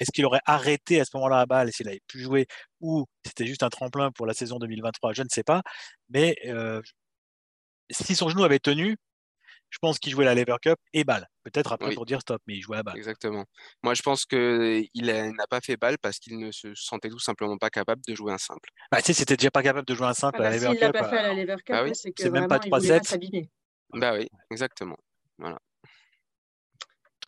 est-ce 0.00 0.10
qu'il 0.12 0.26
aurait 0.26 0.40
arrêté 0.46 1.00
à 1.00 1.04
ce 1.04 1.10
moment-là 1.16 1.40
à 1.40 1.46
balle 1.46 1.72
s'il 1.72 1.88
avait 1.88 2.00
pu 2.08 2.20
jouer 2.20 2.46
ou 2.80 3.06
c'était 3.26 3.46
juste 3.46 3.62
un 3.62 3.70
tremplin 3.70 4.10
pour 4.12 4.26
la 4.26 4.34
saison 4.34 4.58
2023 4.58 5.12
Je 5.14 5.22
ne 5.22 5.28
sais 5.30 5.44
pas. 5.44 5.62
Mais 6.10 6.36
euh, 6.46 6.82
si 7.90 8.14
son 8.14 8.28
genou 8.28 8.44
avait 8.44 8.58
tenu, 8.58 8.96
je 9.70 9.78
pense 9.80 9.98
qu'il 9.98 10.12
jouait 10.12 10.24
la 10.24 10.34
Lever 10.34 10.56
Cup 10.60 10.78
et 10.92 11.04
balle. 11.04 11.26
Peut-être 11.42 11.72
après 11.72 11.94
pour 11.94 12.04
dire 12.04 12.20
stop, 12.20 12.42
mais 12.46 12.56
il 12.56 12.60
jouait 12.60 12.78
à 12.78 12.82
balle. 12.82 12.96
Exactement. 12.96 13.44
Moi, 13.82 13.94
je 13.94 14.02
pense 14.02 14.26
qu'il 14.26 14.88
n'a 14.94 15.46
pas 15.48 15.60
fait 15.60 15.76
balle 15.76 15.96
parce 15.98 16.18
qu'il 16.18 16.38
ne 16.38 16.50
se 16.50 16.74
sentait 16.74 17.08
tout 17.08 17.18
simplement 17.18 17.56
pas 17.56 17.70
capable 17.70 18.02
de 18.06 18.14
jouer 18.14 18.32
un 18.32 18.38
simple. 18.38 18.68
Bah, 18.90 18.98
tu 18.98 19.06
sais, 19.06 19.12
c'était 19.14 19.36
déjà 19.36 19.50
pas 19.50 19.62
capable 19.62 19.86
de 19.86 19.94
jouer 19.94 20.08
un 20.08 20.14
simple 20.14 20.38
ah 20.42 20.46
à 20.46 20.50
la 20.50 20.50
bah, 20.50 20.56
Lever 20.56 20.66
Cup. 20.66 20.78
S'il 20.78 20.86
l'a 20.86 20.92
pas 20.92 21.08
fait 21.08 21.18
à 21.18 21.22
la 21.22 21.34
Lever 21.34 21.56
Cup, 21.64 21.74
bah 21.74 21.94
c'est 21.94 22.12
que 22.12 22.28
même 22.28 22.48
pas 22.48 22.58
3-7. 22.58 23.48
Bah 23.94 24.14
oui, 24.14 24.28
exactement. 24.50 24.96
Voilà. 25.38 25.58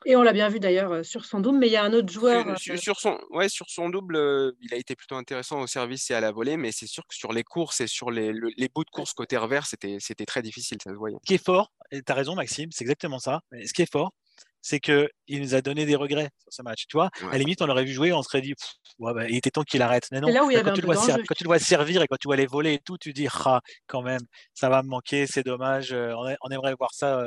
Et 0.04 0.16
on 0.16 0.22
l'a 0.22 0.32
bien 0.32 0.48
vu 0.48 0.60
d'ailleurs 0.60 0.92
euh, 0.92 1.02
sur 1.02 1.24
son 1.24 1.40
double, 1.40 1.58
mais 1.58 1.68
il 1.68 1.72
y 1.72 1.76
a 1.76 1.84
un 1.84 1.92
autre 1.92 2.12
joueur. 2.12 2.58
Sur, 2.58 2.74
euh, 2.74 2.94
son, 2.96 3.18
ouais, 3.30 3.48
sur 3.48 3.66
son 3.68 3.88
double, 3.88 4.16
euh, 4.16 4.52
il 4.60 4.74
a 4.74 4.76
été 4.76 4.96
plutôt 4.96 5.16
intéressant 5.16 5.60
au 5.60 5.66
service 5.66 6.10
et 6.10 6.14
à 6.14 6.20
la 6.20 6.32
volée, 6.32 6.56
mais 6.56 6.72
c'est 6.72 6.86
sûr 6.86 7.06
que 7.06 7.14
sur 7.14 7.32
les 7.32 7.44
courses 7.44 7.80
et 7.80 7.86
sur 7.86 8.10
les, 8.10 8.32
les 8.32 8.68
bouts 8.68 8.84
de 8.84 8.90
course 8.90 9.12
côté 9.12 9.36
revers, 9.36 9.66
c'était 9.66 10.26
très 10.26 10.42
difficile, 10.42 10.78
ça 10.82 10.90
se 10.90 10.96
voyait. 10.96 11.16
Ce 11.22 11.26
qui 11.26 11.34
est 11.34 11.44
fort, 11.44 11.72
et 11.90 12.02
tu 12.02 12.12
as 12.12 12.14
raison 12.14 12.34
Maxime, 12.34 12.70
c'est 12.72 12.84
exactement 12.84 13.18
ça, 13.18 13.40
mais 13.50 13.66
ce 13.66 13.72
qui 13.72 13.82
est 13.82 13.90
fort, 13.90 14.12
c'est 14.64 14.78
qu'il 14.78 15.08
nous 15.28 15.54
a 15.54 15.60
donné 15.60 15.84
des 15.86 15.96
regrets 15.96 16.30
sur 16.38 16.52
ce 16.52 16.62
match. 16.62 16.86
Tu 16.88 16.96
vois, 16.96 17.10
à 17.20 17.32
la 17.32 17.38
limite, 17.38 17.60
on 17.62 17.66
l'aurait 17.66 17.84
vu 17.84 17.92
jouer, 17.92 18.12
on 18.12 18.22
serait 18.22 18.40
dit, 18.40 18.54
bah, 19.00 19.28
il 19.28 19.36
était 19.36 19.50
temps 19.50 19.64
qu'il 19.64 19.82
arrête. 19.82 20.06
Mais 20.12 20.20
non, 20.20 20.28
là 20.28 20.44
où 20.44 20.50
il 20.50 20.56
y 20.56 20.62
quand, 20.62 20.72
tu 20.72 20.80
le 20.80 20.86
vois 20.86 20.94
quand 20.94 21.34
tu 21.34 21.42
le 21.42 21.48
vois 21.48 21.58
servir 21.58 22.02
et 22.02 22.06
quand 22.06 22.16
tu 22.16 22.28
vois 22.28 22.36
les 22.36 22.46
voler 22.46 22.74
et 22.74 22.78
tout, 22.78 22.96
tu 22.96 23.12
dis, 23.12 23.26
ah, 23.44 23.60
quand 23.88 24.02
même, 24.02 24.22
ça 24.54 24.68
va 24.68 24.82
me 24.84 24.88
manquer, 24.88 25.26
c'est 25.26 25.42
dommage, 25.42 25.92
on, 25.92 26.50
aimerait 26.50 26.74
voir 26.78 26.94
ça 26.94 27.26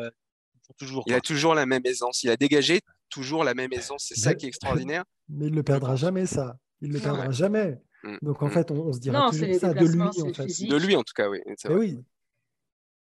toujours. 0.78 1.04
Il 1.08 1.14
a 1.14 1.22
toujours 1.22 1.56
la 1.56 1.66
même 1.66 1.82
aisance, 1.86 2.24
il 2.24 2.30
a 2.30 2.38
dégagé 2.38 2.82
toujours 3.10 3.44
la 3.44 3.54
même 3.54 3.72
aisance. 3.74 4.06
C'est 4.08 4.20
ça 4.20 4.34
qui 4.34 4.46
est 4.46 4.50
extraordinaire. 4.50 5.04
Mais 5.30 5.46
il 5.46 5.52
ne 5.52 5.56
le 5.56 5.64
perdra 5.64 5.96
jamais, 5.96 6.26
ça. 6.26 6.58
Il 6.82 6.90
ne 6.90 6.94
le 6.94 7.00
perdra 7.00 7.32
jamais. 7.32 7.80
Mm, 8.04 8.18
Donc 8.22 8.42
en 8.44 8.48
mm. 8.48 8.52
fait, 8.52 8.72
on, 8.72 8.94
se 8.94 9.00
dira 9.00 9.30
toujours 9.30 9.56
ça 9.56 9.74
de 9.74 9.86
lui. 9.86 10.02
En 10.02 10.12
fait. 10.34 10.68
De 10.68 10.78
lui, 10.78 10.96
en 10.96 11.04
tout 11.04 11.14
cas, 11.16 11.30
oui. 11.30 11.40
oui. 11.70 12.00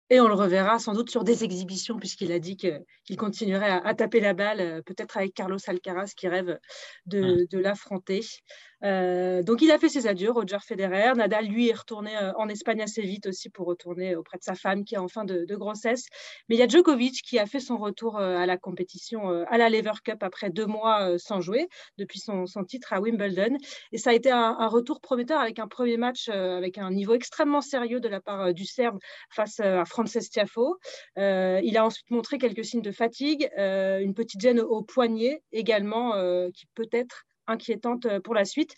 Et 0.09 0.19
on 0.19 0.27
le 0.27 0.35
reverra 0.35 0.79
sans 0.79 0.93
doute 0.93 1.09
sur 1.09 1.23
des 1.23 1.43
exhibitions, 1.43 1.97
puisqu'il 1.97 2.31
a 2.31 2.39
dit 2.39 2.55
qu'il 2.55 3.17
continuerait 3.17 3.81
à, 3.83 3.93
taper 3.95 4.19
la 4.19 4.33
balle, 4.33 4.59
euh, 4.59 4.81
peut-être 4.83 5.17
avec 5.17 5.33
Carlos 5.33 5.57
Alcaraz 5.65 6.11
qui 6.15 6.27
rêve 6.27 6.59
de, 7.05 7.47
de 7.49 7.57
l'affronter. 7.57 8.21
Euh, 8.83 9.43
donc 9.43 9.61
il 9.61 9.71
a 9.71 9.77
fait 9.77 9.89
ses 9.89 10.07
adieux, 10.07 10.31
Roger 10.31 10.57
Federer. 10.61 11.13
Nadal, 11.15 11.45
lui, 11.45 11.69
est 11.69 11.73
retourné 11.73 12.15
euh, 12.17 12.33
en 12.35 12.49
Espagne 12.49 12.81
assez 12.81 13.01
vite 13.01 13.27
aussi 13.27 13.49
pour 13.49 13.65
retourner 13.65 14.15
auprès 14.15 14.37
de 14.37 14.43
sa 14.43 14.55
femme 14.55 14.83
qui 14.83 14.95
est 14.95 14.99
en 14.99 15.07
fin 15.07 15.23
de, 15.23 15.45
grossesse. 15.55 16.07
Mais 16.49 16.55
il 16.55 16.59
y 16.59 16.63
a 16.63 16.67
Djokovic 16.67 17.21
qui 17.21 17.39
a 17.39 17.45
fait 17.45 17.59
son 17.59 17.77
retour 17.77 18.17
euh, 18.17 18.37
à 18.37 18.45
la 18.45 18.57
compétition, 18.57 19.29
à 19.47 19.57
la 19.57 19.69
Lever 19.69 19.93
Cup 20.03 20.23
après 20.23 20.49
deux 20.49 20.65
mois 20.65 21.17
sans 21.19 21.41
jouer, 21.41 21.67
depuis 21.97 22.19
son, 22.19 22.45
titre 22.67 22.93
à 22.93 22.99
Wimbledon. 22.99 23.57
Et 23.91 23.97
ça 23.97 24.09
a 24.09 24.13
été 24.13 24.31
un, 24.31 24.67
retour 24.67 24.99
prometteur 24.99 25.39
avec 25.39 25.59
un 25.59 25.67
premier 25.67 25.97
match 25.97 26.29
avec 26.29 26.77
un 26.77 26.91
niveau 26.91 27.13
extrêmement 27.13 27.61
sérieux 27.61 27.99
de 27.99 28.07
la 28.07 28.19
part 28.19 28.53
du 28.53 28.65
Serbe 28.65 28.97
face 29.29 29.59
à 29.59 29.85
Frances 29.85 30.29
Tiafo. 30.31 30.77
il 31.17 31.77
a 31.77 31.85
ensuite 31.85 32.09
montré 32.09 32.37
quelques 32.37 32.65
signes 32.65 32.81
de 32.81 32.91
fatigue, 32.91 33.49
une 33.57 34.13
petite 34.13 34.41
gêne 34.41 34.59
au 34.59 34.81
poignet 34.81 35.43
également, 35.51 36.13
qui 36.51 36.65
peut-être 36.73 37.25
inquiétante 37.47 38.05
euh, 38.05 38.19
pour 38.19 38.33
la 38.33 38.45
suite. 38.45 38.75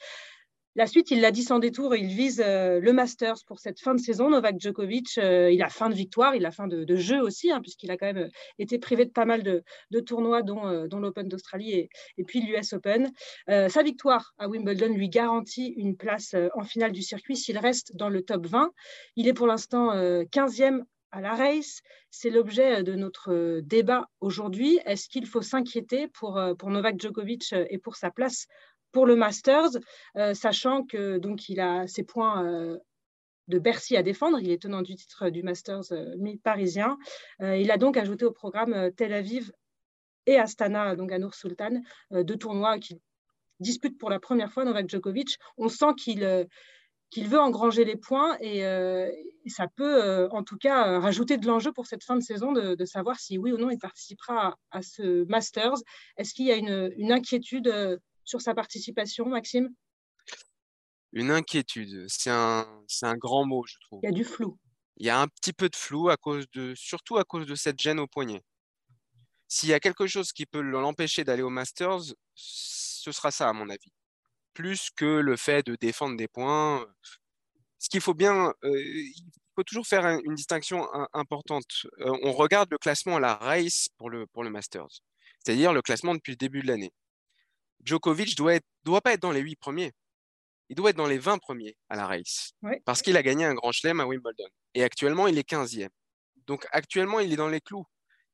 La 0.77 0.87
suite, 0.87 1.09
il 1.09 1.21
l'a 1.21 1.31
dit 1.31 1.43
sans 1.43 1.59
détour, 1.59 1.95
il 1.95 2.07
vise 2.07 2.43
euh, 2.45 2.81
le 2.81 2.91
Masters 2.91 3.37
pour 3.47 3.59
cette 3.59 3.79
fin 3.79 3.95
de 3.95 3.99
saison. 4.01 4.29
Novak 4.29 4.59
Djokovic, 4.59 5.17
euh, 5.17 5.49
il 5.49 5.63
a 5.63 5.69
fin 5.69 5.89
de 5.89 5.95
victoire, 5.95 6.35
il 6.35 6.45
a 6.45 6.51
fin 6.51 6.67
de, 6.67 6.95
jeu 6.97 7.21
aussi, 7.21 7.49
hein, 7.49 7.61
puisqu'il 7.61 7.91
a 7.91 7.97
quand 7.97 8.11
même 8.11 8.29
été 8.59 8.77
privé 8.77 9.05
de 9.05 9.11
pas 9.11 9.23
mal 9.23 9.41
de, 9.41 9.63
tournois, 10.01 10.41
dont, 10.41 10.65
l'Open 10.99 11.29
d'Australie 11.29 11.89
et, 12.17 12.23
puis 12.25 12.41
l'US 12.41 12.73
Open. 12.73 13.09
sa 13.47 13.83
victoire 13.83 14.33
à 14.37 14.49
Wimbledon 14.49 14.93
lui 14.93 15.07
garantit 15.07 15.67
une 15.77 15.95
place 15.95 16.35
en 16.55 16.63
finale 16.63 16.91
du 16.91 17.01
circuit 17.01 17.37
s'il 17.37 17.57
reste 17.57 17.95
dans 17.95 18.09
le 18.09 18.21
top 18.21 18.45
20. 18.45 18.71
Il 19.15 19.29
est 19.29 19.33
pour 19.33 19.47
l'instant 19.47 19.95
15e 19.95 20.83
à 21.15 21.21
la 21.21 21.33
race. 21.33 21.81
C'est 22.11 22.29
l'objet 22.29 22.83
de 22.83 22.93
notre 22.93 23.61
débat 23.61 24.09
aujourd'hui. 24.19 24.79
Est-ce 24.85 25.07
qu'il 25.07 25.25
faut 25.25 25.41
s'inquiéter 25.41 26.07
pour, 26.09 26.41
pour 26.59 26.69
Novak 26.69 26.99
Djokovic 26.99 27.53
et 27.69 27.77
pour 27.77 27.95
sa 27.95 28.11
place 28.11 28.47
pour 28.95 29.05
le 29.05 29.17
Masters, 29.17 29.71
euh, 30.15 30.33
sachant 30.33 30.83
que 30.83 31.17
donc 31.17 31.49
il 31.49 31.59
a 31.59 31.85
ses 31.85 32.03
points 32.03 32.45
euh, 32.45 32.77
de 33.49 33.59
Bercy 33.59 33.97
à 33.97 34.03
défendre. 34.03 34.39
Il 34.39 34.49
est 34.49 34.61
tenant 34.61 34.81
du 34.81 34.95
titre 34.95 35.29
du 35.29 35.43
Masters 35.43 35.91
euh, 35.91 36.15
parisien. 36.41 36.97
il 37.41 37.71
a 37.71 37.77
donc 37.77 37.97
ajouté 37.97 38.23
au 38.23 38.31
programme 38.31 38.91
Tel 38.95 39.11
Aviv 39.11 39.51
et 40.27 40.37
Astana, 40.37 40.95
donc 40.95 41.11
à 41.11 41.19
Nour 41.19 41.35
Sultan, 41.35 41.81
deux 42.11 42.37
tournois 42.37 42.79
qui 42.79 43.01
disputent 43.59 43.97
pour 43.97 44.09
la 44.09 44.19
première 44.19 44.53
fois 44.53 44.63
Novak 44.63 44.89
Djokovic. 44.89 45.37
On 45.57 45.67
sent 45.67 45.93
qu'il 45.97 46.47
qu'il 47.15 47.29
veut 47.29 47.39
engranger 47.39 47.85
les 47.85 47.95
points 47.95 48.37
et, 48.41 48.65
euh, 48.65 49.09
ça 49.47 49.69
peut 49.69 50.03
euh, 50.03 50.27
en 50.31 50.43
tout 50.43 50.57
cas 50.57 50.85
euh, 50.85 50.99
rajouter 50.99 51.37
de 51.37 51.47
l'enjeu 51.47 51.71
pour 51.71 51.87
cette 51.87 52.03
fin 52.03 52.17
de 52.17 52.21
saison 52.21 52.51
de, 52.51 52.83
savoir 52.83 53.21
si 53.21 53.37
oui 53.37 53.53
ou 53.53 53.57
non 53.57 53.69
il 53.69 53.79
participera 53.79 54.57
à, 54.71 54.81
ce 54.81 55.23
Masters. 55.29 55.77
Est-ce 56.17 56.33
qu'il 56.33 56.45
y 56.45 56.51
a 56.51 56.57
une, 56.57 57.11
inquiétude 57.13 58.01
sur 58.25 58.41
sa 58.41 58.53
participation, 58.53 59.29
Maxime? 59.29 59.69
Une 61.13 61.31
inquiétude, 61.31 62.05
c'est 62.09 62.31
un, 62.31 62.67
un 63.03 63.15
grand 63.15 63.45
mot, 63.45 63.63
je 63.65 63.77
trouve. 63.79 64.01
Il 64.03 64.07
y 64.07 64.09
a 64.09 64.11
du 64.11 64.25
flou. 64.25 64.57
Il 64.97 65.05
y 65.05 65.09
a 65.09 65.21
un 65.21 65.29
petit 65.29 65.53
peu 65.53 65.69
de 65.69 65.75
flou, 65.77 66.09
à 66.09 66.17
cause 66.17 66.45
de, 66.51 66.73
surtout 66.75 67.17
à 67.17 67.23
cause 67.23 67.45
de 67.45 67.55
cette 67.55 67.79
gêne 67.79 68.01
au 68.01 68.07
poignet. 68.07 68.43
S'il 69.47 69.69
y 69.69 69.73
a 69.73 69.79
quelque 69.79 70.05
chose 70.05 70.33
qui 70.33 70.45
peut 70.45 70.59
l'empêcher 70.59 71.23
d'aller 71.23 71.43
au 71.43 71.49
Masters, 71.49 72.13
ce 72.33 73.11
sera 73.13 73.31
ça, 73.31 73.47
à 73.47 73.53
mon 73.53 73.69
avis 73.69 73.94
plus 74.55 74.89
que 74.95 75.05
le 75.05 75.35
fait 75.35 75.63
de 75.63 75.75
défendre 75.75 76.17
des 76.17 76.27
points. 76.27 76.87
Ce 77.77 77.89
qu'il 77.89 78.01
faut 78.01 78.15
bien, 78.15 78.53
il 78.63 79.13
faut 79.55 79.63
toujours 79.63 79.85
faire 79.85 80.05
une 80.05 80.33
distinction 80.33 80.87
importante. 81.13 81.85
on 81.99 82.31
regarde 82.31 82.71
le 82.71 82.79
classement 82.79 83.17
à 83.17 83.19
la 83.19 83.35
race 83.35 83.89
pour 83.97 84.09
le, 84.09 84.25
pour 84.27 84.43
le 84.43 84.49
Masters, 84.49 85.01
c'est-à-dire 85.43 85.73
le 85.73 85.83
classement 85.83 86.15
depuis 86.15 86.31
le 86.31 86.37
début 86.37 86.61
de 86.61 86.67
l'année. 86.67 86.91
Djokovic 87.83 88.35
doit 88.35 88.55
être, 88.55 88.65
doit 88.83 89.01
pas 89.01 89.13
être 89.13 89.21
dans 89.21 89.31
les 89.31 89.41
huit 89.41 89.57
premiers. 89.57 89.91
Il 90.69 90.75
doit 90.75 90.89
être 90.89 90.95
dans 90.95 91.05
les 91.05 91.19
20 91.19 91.37
premiers 91.37 91.77
à 91.89 91.95
la 91.95 92.07
race. 92.07 92.53
Parce 92.85 93.01
qu'il 93.01 93.17
a 93.17 93.23
gagné 93.23 93.45
un 93.45 93.53
grand 93.53 93.71
chelem 93.71 93.99
à 93.99 94.07
Wimbledon. 94.07 94.47
Et 94.73 94.83
actuellement, 94.83 95.27
il 95.27 95.37
est 95.37 95.47
15e. 95.47 95.89
Donc 96.47 96.65
actuellement, 96.71 97.19
il 97.19 97.31
est 97.31 97.35
dans 97.37 97.49
les 97.49 97.61
clous. 97.61 97.85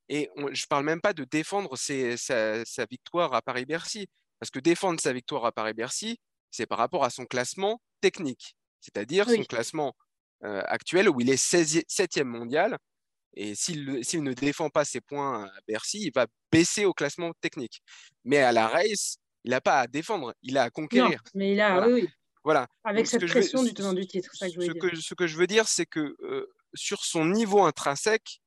Et 0.07 0.29
je 0.37 0.41
ne 0.41 0.67
parle 0.67 0.85
même 0.85 1.01
pas 1.01 1.13
de 1.13 1.23
défendre 1.23 1.77
sa, 1.77 2.17
sa, 2.65 2.85
victoire 2.85 3.33
à 3.33 3.41
Paris-Bercy. 3.41 4.07
Parce 4.41 4.49
que 4.49 4.59
défendre 4.59 4.99
sa 4.99 5.13
victoire 5.13 5.45
à 5.45 5.51
Paris-Bercy, 5.51 6.19
c'est 6.49 6.65
par 6.65 6.79
rapport 6.79 7.03
à 7.03 7.11
son 7.11 7.27
classement 7.27 7.79
technique, 8.01 8.55
c'est-à-dire 8.79 9.29
son 9.29 9.43
classement 9.43 9.95
euh, 10.43 10.63
actuel 10.65 11.07
où 11.09 11.21
il 11.21 11.29
est 11.29 11.41
7e 11.41 12.23
mondial. 12.23 12.79
Et 13.35 13.53
s'il 13.53 13.85
ne 13.85 14.33
défend 14.33 14.71
pas 14.71 14.83
ses 14.83 14.99
points 14.99 15.45
à 15.45 15.51
Bercy, 15.67 16.05
il 16.05 16.11
va 16.11 16.25
baisser 16.51 16.85
au 16.85 16.93
classement 16.93 17.33
technique. 17.39 17.83
Mais 18.23 18.39
à 18.39 18.51
la 18.51 18.67
race, 18.67 19.17
il 19.43 19.51
n'a 19.51 19.61
pas 19.61 19.79
à 19.79 19.85
défendre, 19.85 20.33
il 20.41 20.57
a 20.57 20.63
à 20.63 20.69
conquérir. 20.71 21.21
mais 21.35 21.53
il 21.53 21.61
a, 21.61 21.73
voilà. 21.73 21.87
oui, 21.93 22.09
Voilà. 22.43 22.67
Avec 22.83 23.05
cette 23.05 23.27
pression 23.27 23.61
du 23.61 23.75
tenant 23.75 23.93
du 23.93 24.07
titre. 24.07 24.35
Ça 24.35 24.49
que 24.49 24.59
ce, 24.59 24.71
que, 24.71 24.95
ce, 24.95 25.13
que, 25.13 25.27
je 25.27 25.37
veux 25.37 25.47
dire, 25.47 25.67
c'est 25.67 25.85
que 25.85 26.17
euh, 26.23 26.51
sur 26.73 27.05
son 27.05 27.25
niveau 27.25 27.61
intrinsèque 27.61 28.41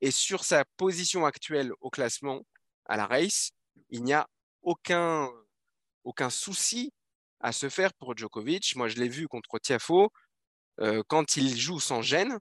et 0.00 0.12
sur 0.12 0.44
sa 0.44 0.64
position 0.76 1.26
actuelle 1.26 1.72
au 1.80 1.90
classement 1.90 2.46
à 2.86 2.96
la 2.96 3.06
race, 3.06 3.50
il 3.90 4.04
n'y 4.04 4.12
a 4.12 4.28
aucun, 4.62 5.30
aucun 6.04 6.30
souci 6.30 6.92
à 7.40 7.52
se 7.52 7.68
faire 7.68 7.92
pour 7.94 8.16
Djokovic. 8.16 8.76
Moi, 8.76 8.88
je 8.88 8.96
l'ai 8.96 9.08
vu 9.08 9.28
contre 9.28 9.58
Tiafo. 9.58 10.12
Euh, 10.80 11.02
quand 11.08 11.36
il 11.36 11.58
joue 11.58 11.80
sans 11.80 12.02
gêne, 12.02 12.38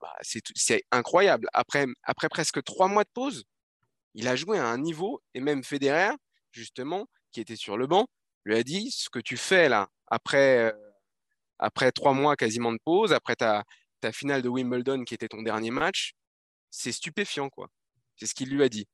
bah, 0.00 0.14
c'est 0.22 0.84
incroyable. 0.90 1.48
Après, 1.52 1.86
après 2.04 2.28
presque 2.28 2.62
trois 2.62 2.88
mois 2.88 3.04
de 3.04 3.10
pause, 3.12 3.44
il 4.14 4.28
a 4.28 4.36
joué 4.36 4.58
à 4.58 4.66
un 4.66 4.78
niveau, 4.78 5.20
et 5.34 5.40
même 5.40 5.64
Federer, 5.64 6.12
justement, 6.52 7.08
qui 7.32 7.40
était 7.40 7.56
sur 7.56 7.76
le 7.76 7.86
banc, 7.86 8.06
lui 8.44 8.56
a 8.56 8.62
dit 8.62 8.90
ce 8.92 9.10
que 9.10 9.18
tu 9.18 9.36
fais 9.36 9.68
là, 9.68 9.88
après, 10.06 10.72
euh, 10.72 10.72
après 11.58 11.90
trois 11.90 12.12
mois 12.12 12.36
quasiment 12.36 12.72
de 12.72 12.78
pause, 12.84 13.12
après 13.12 13.36
ta, 13.36 13.64
ta 14.00 14.12
finale 14.12 14.42
de 14.42 14.48
Wimbledon 14.48 15.04
qui 15.04 15.14
était 15.14 15.28
ton 15.28 15.42
dernier 15.42 15.70
match, 15.70 16.12
c'est 16.70 16.92
stupéfiant, 16.92 17.48
quoi. 17.50 17.68
C'est 18.16 18.26
ce 18.26 18.34
qu'il 18.34 18.50
lui 18.50 18.62
a 18.62 18.68
dit. 18.68 18.86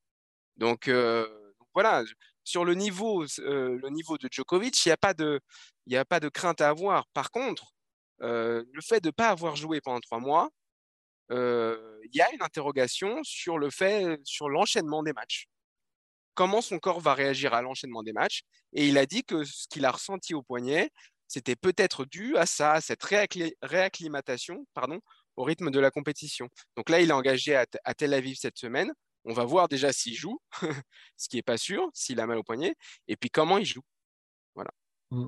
Donc, 0.57 0.87
euh, 0.87 1.27
voilà, 1.73 2.03
sur 2.43 2.65
le 2.65 2.73
niveau, 2.73 3.23
euh, 3.39 3.77
le 3.81 3.89
niveau 3.89 4.17
de 4.17 4.27
Djokovic, 4.31 4.85
il 4.85 4.89
n'y 4.89 4.93
a, 4.93 4.97
pas 4.97 5.13
de, 5.13 5.39
a 5.93 6.05
pas 6.05 6.19
de 6.19 6.29
crainte 6.29 6.61
à 6.61 6.69
avoir. 6.69 7.07
Par 7.09 7.31
contre, 7.31 7.73
euh, 8.21 8.63
le 8.73 8.81
fait 8.81 9.01
de 9.01 9.09
ne 9.09 9.11
pas 9.11 9.29
avoir 9.29 9.55
joué 9.55 9.81
pendant 9.81 9.99
trois 9.99 10.19
mois, 10.19 10.49
euh, 11.31 11.99
il 12.05 12.15
y 12.15 12.21
a 12.21 12.31
une 12.33 12.41
interrogation 12.41 13.19
sur 13.23 13.57
le 13.57 13.69
fait, 13.69 14.19
sur 14.23 14.49
l'enchaînement 14.49 15.03
des 15.03 15.13
matchs. 15.13 15.47
Comment 16.33 16.61
son 16.61 16.79
corps 16.79 16.99
va 17.01 17.13
réagir 17.13 17.53
à 17.53 17.61
l'enchaînement 17.61 18.03
des 18.03 18.13
matchs 18.13 18.41
Et 18.73 18.87
il 18.87 18.97
a 18.97 19.05
dit 19.05 19.23
que 19.23 19.43
ce 19.43 19.67
qu'il 19.69 19.85
a 19.85 19.91
ressenti 19.91 20.33
au 20.33 20.41
poignet, 20.41 20.89
c'était 21.27 21.55
peut-être 21.55 22.05
dû 22.05 22.37
à 22.37 22.45
ça, 22.45 22.73
à 22.73 22.81
cette 22.81 23.03
réacclimatation 23.61 24.65
pardon, 24.73 24.99
au 25.35 25.43
rythme 25.43 25.71
de 25.71 25.79
la 25.79 25.91
compétition. 25.91 26.49
Donc 26.75 26.89
là, 26.89 27.01
il 27.01 27.09
est 27.09 27.13
engagé 27.13 27.55
à, 27.55 27.65
à 27.83 27.93
Tel 27.93 28.13
Aviv 28.13 28.37
cette 28.37 28.57
semaine. 28.57 28.91
On 29.25 29.33
va 29.33 29.45
voir 29.45 29.67
déjà 29.67 29.93
s'il 29.93 30.15
joue, 30.15 30.39
ce 31.17 31.29
qui 31.29 31.35
n'est 31.35 31.43
pas 31.43 31.57
sûr, 31.57 31.89
s'il 31.93 32.19
a 32.19 32.27
mal 32.27 32.37
au 32.37 32.43
poignet, 32.43 32.75
et 33.07 33.15
puis 33.15 33.29
comment 33.29 33.57
il 33.57 33.65
joue. 33.65 33.83
Voilà. 34.55 34.71
Mmh. 35.11 35.27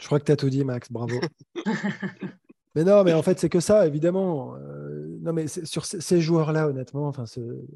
Je 0.00 0.06
crois 0.06 0.18
que 0.18 0.24
tu 0.24 0.32
as 0.32 0.36
tout 0.36 0.50
dit, 0.50 0.64
Max. 0.64 0.90
Bravo. 0.90 1.20
mais 2.74 2.84
non, 2.84 3.04
mais 3.04 3.12
en 3.12 3.22
fait, 3.22 3.38
c'est 3.38 3.48
que 3.48 3.60
ça, 3.60 3.86
évidemment. 3.86 4.56
Euh, 4.56 5.18
non, 5.22 5.32
mais 5.32 5.46
sur 5.46 5.84
ces 5.84 6.20
joueurs-là, 6.20 6.68
honnêtement, 6.68 7.06
enfin, 7.06 7.24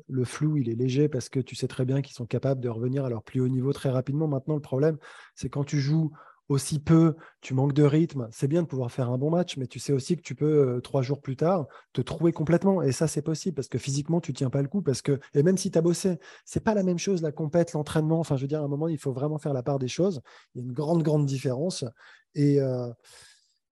le 0.08 0.24
flou, 0.24 0.56
il 0.56 0.68
est 0.68 0.74
léger 0.74 1.08
parce 1.08 1.28
que 1.28 1.40
tu 1.40 1.54
sais 1.54 1.68
très 1.68 1.84
bien 1.84 2.02
qu'ils 2.02 2.14
sont 2.14 2.26
capables 2.26 2.60
de 2.60 2.68
revenir 2.68 3.04
à 3.04 3.08
leur 3.08 3.22
plus 3.22 3.40
haut 3.40 3.48
niveau 3.48 3.72
très 3.72 3.90
rapidement. 3.90 4.26
Maintenant, 4.26 4.54
le 4.54 4.60
problème, 4.60 4.98
c'est 5.34 5.48
quand 5.48 5.64
tu 5.64 5.80
joues 5.80 6.12
aussi 6.48 6.78
peu, 6.78 7.16
tu 7.40 7.54
manques 7.54 7.72
de 7.72 7.82
rythme, 7.82 8.28
c'est 8.30 8.46
bien 8.46 8.62
de 8.62 8.68
pouvoir 8.68 8.92
faire 8.92 9.10
un 9.10 9.18
bon 9.18 9.30
match, 9.30 9.56
mais 9.56 9.66
tu 9.66 9.78
sais 9.78 9.92
aussi 9.92 10.16
que 10.16 10.22
tu 10.22 10.34
peux, 10.34 10.76
euh, 10.76 10.80
trois 10.80 11.02
jours 11.02 11.20
plus 11.20 11.36
tard, 11.36 11.66
te 11.92 12.00
trouver 12.00 12.32
complètement. 12.32 12.82
Et 12.82 12.92
ça, 12.92 13.08
c'est 13.08 13.22
possible 13.22 13.54
parce 13.54 13.68
que 13.68 13.78
physiquement, 13.78 14.20
tu 14.20 14.32
tiens 14.32 14.50
pas 14.50 14.62
le 14.62 14.68
coup. 14.68 14.82
Parce 14.82 15.02
que, 15.02 15.18
et 15.34 15.42
même 15.42 15.58
si 15.58 15.70
tu 15.70 15.78
as 15.78 15.82
bossé, 15.82 16.18
c'est 16.44 16.62
pas 16.62 16.74
la 16.74 16.82
même 16.82 16.98
chose, 16.98 17.22
la 17.22 17.32
compète, 17.32 17.72
l'entraînement. 17.72 18.20
Enfin, 18.20 18.36
je 18.36 18.42
veux 18.42 18.48
dire, 18.48 18.62
à 18.62 18.64
un 18.64 18.68
moment, 18.68 18.88
il 18.88 18.98
faut 18.98 19.12
vraiment 19.12 19.38
faire 19.38 19.52
la 19.52 19.62
part 19.62 19.78
des 19.78 19.88
choses. 19.88 20.20
Il 20.54 20.60
y 20.60 20.64
a 20.64 20.66
une 20.66 20.72
grande, 20.72 21.02
grande 21.02 21.26
différence. 21.26 21.84
Et, 22.34 22.60
euh, 22.60 22.92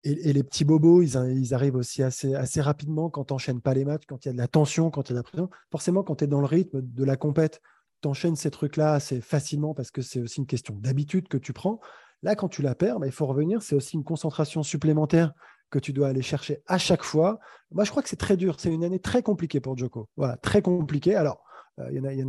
et, 0.02 0.32
les 0.32 0.42
petits 0.42 0.64
bobos, 0.64 1.02
ils, 1.02 1.14
ils 1.36 1.54
arrivent 1.54 1.76
aussi 1.76 2.02
assez, 2.02 2.34
assez 2.34 2.60
rapidement 2.60 3.08
quand 3.08 3.26
tu 3.26 3.34
n'enchaînes 3.34 3.60
pas 3.60 3.74
les 3.74 3.84
matchs, 3.84 4.04
quand 4.06 4.24
il 4.24 4.28
y 4.28 4.30
a 4.30 4.32
de 4.32 4.38
la 4.38 4.48
tension, 4.48 4.90
quand 4.90 5.08
il 5.08 5.12
y 5.14 5.16
a 5.16 5.20
de 5.20 5.20
la 5.20 5.22
pression. 5.22 5.48
Forcément, 5.70 6.02
quand 6.02 6.16
tu 6.16 6.24
es 6.24 6.26
dans 6.26 6.40
le 6.40 6.46
rythme 6.46 6.82
de 6.82 7.04
la 7.04 7.16
compète, 7.16 7.60
tu 8.02 8.08
enchaînes 8.08 8.36
ces 8.36 8.50
trucs-là 8.50 8.92
assez 8.92 9.20
facilement 9.20 9.72
parce 9.72 9.90
que 9.90 10.02
c'est 10.02 10.20
aussi 10.20 10.40
une 10.40 10.46
question 10.46 10.74
d'habitude 10.74 11.28
que 11.28 11.38
tu 11.38 11.52
prends. 11.52 11.80
Là, 12.24 12.34
quand 12.34 12.48
tu 12.48 12.62
la 12.62 12.74
perds, 12.74 12.98
bah, 13.00 13.06
il 13.06 13.12
faut 13.12 13.26
revenir. 13.26 13.62
C'est 13.62 13.76
aussi 13.76 13.96
une 13.96 14.02
concentration 14.02 14.62
supplémentaire 14.62 15.34
que 15.70 15.78
tu 15.78 15.92
dois 15.92 16.08
aller 16.08 16.22
chercher 16.22 16.62
à 16.66 16.78
chaque 16.78 17.02
fois. 17.02 17.38
Moi, 17.70 17.84
je 17.84 17.90
crois 17.90 18.02
que 18.02 18.08
c'est 18.08 18.16
très 18.16 18.38
dur. 18.38 18.58
C'est 18.58 18.72
une 18.72 18.82
année 18.82 18.98
très 18.98 19.22
compliquée 19.22 19.60
pour 19.60 19.76
Joko. 19.76 20.08
Voilà, 20.16 20.38
très 20.38 20.62
compliquée. 20.62 21.16
Alors, 21.16 21.44
euh, 21.80 21.88
il 21.90 21.98
y 21.98 22.00
en 22.00 22.04
a, 22.04 22.14
y 22.14 22.24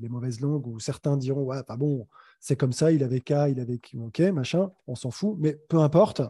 les, 0.00 0.08
mauvaises 0.08 0.40
langues 0.40 0.66
où 0.66 0.78
certains 0.78 1.18
diront 1.18 1.42
ouais, 1.42 1.62
pas 1.64 1.76
bon, 1.76 2.08
c'est 2.40 2.56
comme 2.56 2.72
ça, 2.72 2.92
il 2.92 3.02
avait 3.02 3.20
qu'à, 3.20 3.50
il 3.50 3.60
avait 3.60 3.78
ok, 3.98 4.20
machin, 4.32 4.70
on 4.86 4.94
s'en 4.94 5.10
fout. 5.10 5.36
Mais 5.38 5.60
peu 5.68 5.80
importe, 5.80 6.22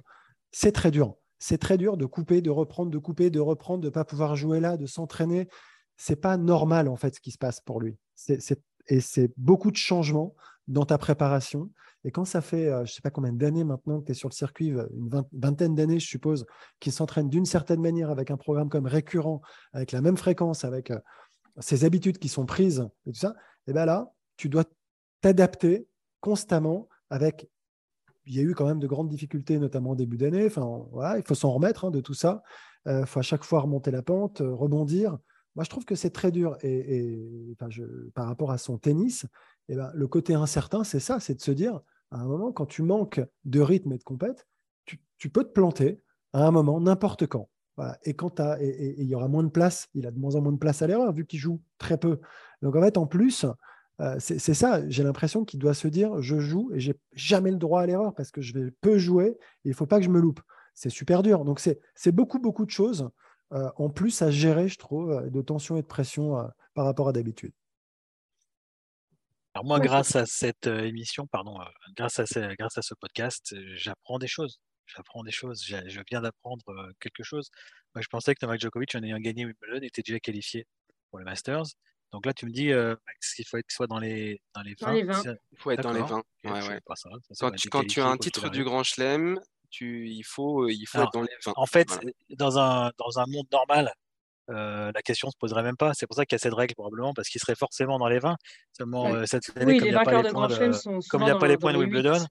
c'est 0.50 0.72
très 0.72 0.90
dur. 0.90 1.14
C'est 1.38 1.58
très 1.58 1.78
dur 1.78 1.96
de 1.96 2.06
couper, 2.06 2.40
de 2.40 2.50
reprendre, 2.50 2.90
de 2.90 2.98
couper, 2.98 3.30
de 3.30 3.40
reprendre, 3.40 3.82
de 3.82 3.86
ne 3.86 3.92
pas 3.92 4.04
pouvoir 4.04 4.34
jouer 4.34 4.58
là, 4.58 4.76
de 4.76 4.86
s'entraîner. 4.86 5.48
C'est 5.96 6.16
pas 6.16 6.36
normal 6.36 6.88
en 6.88 6.96
fait 6.96 7.14
ce 7.14 7.20
qui 7.20 7.30
se 7.30 7.38
passe 7.38 7.60
pour 7.60 7.80
lui. 7.80 7.98
et 8.88 9.00
c'est 9.00 9.32
beaucoup 9.36 9.70
de 9.70 9.76
changements 9.76 10.34
dans 10.66 10.86
ta 10.86 10.98
préparation. 10.98 11.70
Et 12.06 12.12
quand 12.12 12.24
ça 12.24 12.40
fait, 12.40 12.68
euh, 12.68 12.84
je 12.84 12.92
ne 12.92 12.94
sais 12.94 13.02
pas 13.02 13.10
combien 13.10 13.32
d'années 13.32 13.64
maintenant 13.64 14.00
que 14.00 14.06
tu 14.06 14.12
es 14.12 14.14
sur 14.14 14.28
le 14.28 14.34
circuit, 14.34 14.68
une 14.68 15.24
vingtaine 15.32 15.74
d'années, 15.74 15.98
je 15.98 16.06
suppose, 16.06 16.46
qu'il 16.78 16.92
s'entraîne 16.92 17.28
d'une 17.28 17.44
certaine 17.44 17.80
manière 17.80 18.10
avec 18.10 18.30
un 18.30 18.36
programme 18.36 18.68
comme 18.68 18.86
récurrent, 18.86 19.42
avec 19.72 19.90
la 19.90 20.00
même 20.00 20.16
fréquence, 20.16 20.64
avec 20.64 20.92
euh, 20.92 21.00
ces 21.58 21.84
habitudes 21.84 22.18
qui 22.18 22.28
sont 22.28 22.46
prises 22.46 22.88
et 23.06 23.12
tout 23.12 23.18
ça, 23.18 23.34
et 23.66 23.72
bien 23.72 23.86
là, 23.86 24.12
tu 24.36 24.48
dois 24.48 24.64
t'adapter 25.20 25.88
constamment 26.20 26.88
avec. 27.10 27.50
Il 28.28 28.34
y 28.34 28.38
a 28.38 28.42
eu 28.42 28.54
quand 28.54 28.66
même 28.66 28.80
de 28.80 28.86
grandes 28.86 29.08
difficultés, 29.08 29.58
notamment 29.58 29.90
au 29.90 29.96
début 29.96 30.16
d'année. 30.16 30.46
Enfin, 30.46 30.84
il 31.16 31.22
faut 31.24 31.34
s'en 31.34 31.52
remettre 31.52 31.84
hein, 31.84 31.90
de 31.90 32.00
tout 32.00 32.14
ça. 32.14 32.42
Il 32.84 32.92
euh, 32.92 33.06
faut 33.06 33.20
à 33.20 33.22
chaque 33.22 33.44
fois 33.44 33.60
remonter 33.60 33.90
la 33.92 34.02
pente, 34.02 34.42
rebondir. 34.44 35.16
Moi, 35.54 35.64
je 35.64 35.70
trouve 35.70 35.84
que 35.84 35.94
c'est 35.94 36.10
très 36.10 36.32
dur. 36.32 36.56
Et, 36.62 37.56
par 38.14 38.26
rapport 38.26 38.50
à 38.50 38.58
son 38.58 38.78
tennis, 38.78 39.26
ben, 39.68 39.90
le 39.94 40.08
côté 40.08 40.34
incertain, 40.34 40.82
c'est 40.82 41.00
ça, 41.00 41.20
c'est 41.20 41.34
de 41.34 41.40
se 41.40 41.52
dire, 41.52 41.80
à 42.10 42.18
un 42.18 42.24
moment, 42.24 42.52
quand 42.52 42.66
tu 42.66 42.82
manques 42.82 43.20
de 43.44 43.60
rythme 43.60 43.92
et 43.92 43.98
de 43.98 44.04
compète, 44.04 44.46
tu, 45.18 45.30
peux 45.30 45.44
te 45.44 45.52
planter 45.52 46.02
à 46.34 46.46
un 46.46 46.50
moment, 46.50 46.78
n'importe 46.78 47.26
quand. 47.26 47.48
Et 48.04 48.14
quand 48.14 48.40
il 48.60 49.04
y 49.04 49.14
aura 49.14 49.28
moins 49.28 49.42
de 49.42 49.48
place, 49.48 49.88
il 49.94 50.06
a 50.06 50.10
de 50.10 50.18
moins 50.18 50.34
en 50.34 50.42
moins 50.42 50.52
de 50.52 50.58
place 50.58 50.82
à 50.82 50.86
l'erreur, 50.86 51.12
vu 51.12 51.26
qu'il 51.26 51.38
joue 51.38 51.62
très 51.78 51.98
peu. 51.98 52.20
Donc 52.62 52.76
en 52.76 52.82
fait, 52.82 52.98
en 52.98 53.06
plus, 53.06 53.46
euh, 54.00 54.16
c'est 54.18 54.54
ça, 54.54 54.86
j'ai 54.88 55.02
l'impression 55.02 55.44
qu'il 55.44 55.58
doit 55.58 55.74
se 55.74 55.88
dire, 55.88 56.20
je 56.20 56.38
joue 56.38 56.70
et 56.74 56.80
j'ai 56.80 56.94
jamais 57.12 57.50
le 57.50 57.56
droit 57.56 57.80
à 57.80 57.86
l'erreur 57.86 58.14
parce 58.14 58.30
que 58.30 58.42
je 58.42 58.52
vais 58.52 58.70
peu 58.80 58.98
jouer 58.98 59.28
et 59.28 59.38
il 59.66 59.70
ne 59.70 59.74
faut 59.74 59.86
pas 59.86 59.98
que 59.98 60.04
je 60.04 60.10
me 60.10 60.20
loupe. 60.20 60.40
C'est 60.74 60.90
super 60.90 61.22
dur. 61.22 61.44
Donc 61.44 61.60
c'est 61.60 62.12
beaucoup, 62.12 62.38
beaucoup 62.38 62.66
de 62.66 62.70
choses 62.70 63.08
euh, 63.52 63.70
en 63.76 63.88
plus 63.88 64.20
à 64.22 64.30
gérer, 64.30 64.68
je 64.68 64.78
trouve, 64.78 65.30
de 65.30 65.42
tension 65.42 65.76
et 65.76 65.82
de 65.82 65.86
pression 65.86 66.38
euh, 66.38 66.44
par 66.74 66.84
rapport 66.84 67.08
à 67.08 67.12
d'habitude. 67.12 67.52
Alors 69.56 69.64
moi, 69.64 69.80
grâce 69.80 70.14
à 70.16 70.26
cette 70.26 70.66
émission, 70.66 71.26
pardon, 71.26 71.58
grâce, 71.96 72.18
à 72.18 72.26
ce, 72.26 72.54
grâce 72.56 72.76
à 72.76 72.82
ce 72.82 72.92
podcast, 72.92 73.54
j'apprends 73.74 74.18
des 74.18 74.26
choses. 74.26 74.60
J'apprends 74.84 75.22
des 75.22 75.30
choses. 75.30 75.64
Je 75.64 76.00
viens 76.10 76.20
d'apprendre 76.20 76.62
quelque 77.00 77.22
chose. 77.22 77.48
Moi, 77.94 78.02
je 78.02 78.08
pensais 78.08 78.34
que 78.34 78.44
Novak 78.44 78.60
Djokovic, 78.60 78.94
en 78.96 79.02
ayant 79.02 79.16
gagné 79.16 79.46
Wimbledon, 79.46 79.80
était 79.82 80.02
déjà 80.02 80.20
qualifié 80.20 80.66
pour 81.08 81.20
le 81.20 81.24
Masters. 81.24 81.64
Donc 82.12 82.26
là, 82.26 82.34
tu 82.34 82.44
me 82.44 82.50
dis 82.50 82.70
qu'il 83.34 83.46
faut 83.46 83.56
être 83.56 83.70
soit 83.70 83.86
dans 83.86 83.98
les, 83.98 84.42
dans 84.54 84.60
les 84.60 84.74
20. 84.78 84.94
Il 84.94 85.58
faut 85.58 85.70
être 85.70 85.80
dans 85.80 85.92
les 85.92 86.02
20. 86.02 86.22
quand, 87.70 87.86
tu, 87.86 88.02
as 88.02 88.08
un 88.08 88.18
titre 88.18 88.50
du 88.50 88.62
Grand 88.62 88.82
Chelem, 88.82 89.40
tu, 89.70 90.10
il 90.10 90.24
faut, 90.24 90.68
il 90.68 90.84
faut 90.84 91.00
être 91.00 91.12
dans 91.14 91.22
les 91.22 91.32
20. 91.46 91.54
En 91.56 91.64
fait, 91.64 91.98
dans, 92.28 92.58
un, 92.58 92.92
dans 92.98 93.20
un 93.20 93.24
monde 93.26 93.46
normal, 93.50 93.90
euh, 94.50 94.92
la 94.94 95.02
question 95.02 95.30
se 95.30 95.36
poserait 95.36 95.62
même 95.62 95.76
pas. 95.76 95.92
C'est 95.94 96.06
pour 96.06 96.16
ça 96.16 96.24
qu'il 96.24 96.36
y 96.36 96.36
a 96.36 96.38
cette 96.38 96.54
règle 96.54 96.74
probablement, 96.74 97.12
parce 97.14 97.28
qu'il 97.28 97.40
serait 97.40 97.56
forcément 97.56 97.98
dans 97.98 98.08
les 98.08 98.18
20. 98.18 98.36
Seulement 98.76 99.06
euh, 99.06 99.24
cette 99.26 99.56
année, 99.56 99.78
comme 99.78 99.88
il 99.88 99.90
n'y 99.90 99.96
a 99.96 100.04
pas 100.04 100.22
les 100.22 100.30
points 100.30 100.48
de, 100.48 101.08
comme 101.08 101.22
il 101.22 101.30
a 101.30 101.38
pas 101.38 101.48
les 101.48 101.56
points 101.56 101.72
de 101.72 101.78
Wimbledon, 101.78 102.24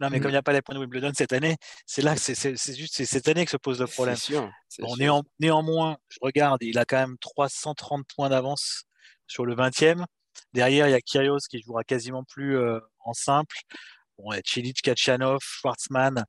non 0.00 0.10
mais 0.10 0.20
comme 0.20 0.30
il 0.30 0.34
n'y 0.34 0.38
a 0.38 0.42
pas 0.42 0.52
les 0.52 0.62
points 0.62 0.74
de 0.74 0.80
Wimbledon 0.80 1.10
cette 1.14 1.32
année, 1.32 1.56
c'est 1.84 2.02
là, 2.02 2.14
c'est 2.16 2.76
juste 2.76 3.04
cette 3.04 3.28
année 3.28 3.44
que 3.44 3.50
se 3.50 3.56
pose 3.56 3.80
le 3.80 3.86
problème. 3.86 4.16
Sûr, 4.16 4.50
bon, 4.78 4.94
néanmoins, 5.40 5.96
je 6.08 6.18
regarde, 6.22 6.62
il 6.62 6.78
a 6.78 6.84
quand 6.84 6.98
même 6.98 7.16
330 7.18 8.04
points 8.14 8.28
d'avance 8.28 8.84
sur 9.26 9.44
le 9.44 9.54
20e. 9.54 10.04
Derrière, 10.52 10.86
il 10.86 10.92
y 10.92 10.94
a 10.94 11.00
Kyrgios 11.00 11.38
qui 11.50 11.60
jouera 11.62 11.82
quasiment 11.82 12.22
plus 12.24 12.58
euh, 12.58 12.78
en 13.00 13.12
simple. 13.12 13.56
Bon, 14.18 14.32
il 14.32 14.36
y 14.36 14.38
a 14.38 14.42
Cilic, 14.44 14.80
Kachanov, 14.82 15.40
Schwartzmann, 15.42 16.24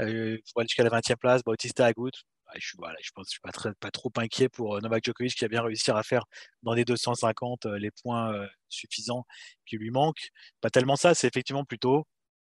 euh, 0.00 0.38
jusqu'à 0.58 0.82
la 0.82 0.90
20e 0.90 1.16
place, 1.16 1.42
Bautista 1.44 1.86
Agut 1.86 2.10
je, 2.58 2.76
voilà, 2.78 2.96
je 3.02 3.10
je 3.16 3.30
suis 3.30 3.40
pas, 3.40 3.90
trop 3.90 4.12
inquiet 4.16 4.48
pour 4.48 4.76
euh, 4.76 4.80
Novak 4.80 5.04
Djokovic 5.04 5.34
qui 5.34 5.44
a 5.44 5.48
bien 5.48 5.62
réussi 5.62 5.90
à 5.90 6.02
faire 6.02 6.24
dans 6.62 6.74
les 6.74 6.84
250 6.84 7.66
euh, 7.66 7.78
les 7.78 7.90
points 7.90 8.32
euh, 8.34 8.46
suffisants 8.68 9.24
qui 9.66 9.76
lui 9.76 9.90
manquent. 9.90 10.30
Pas 10.60 10.70
tellement 10.70 10.96
ça, 10.96 11.14
c'est 11.14 11.28
effectivement 11.28 11.64
plutôt 11.64 12.06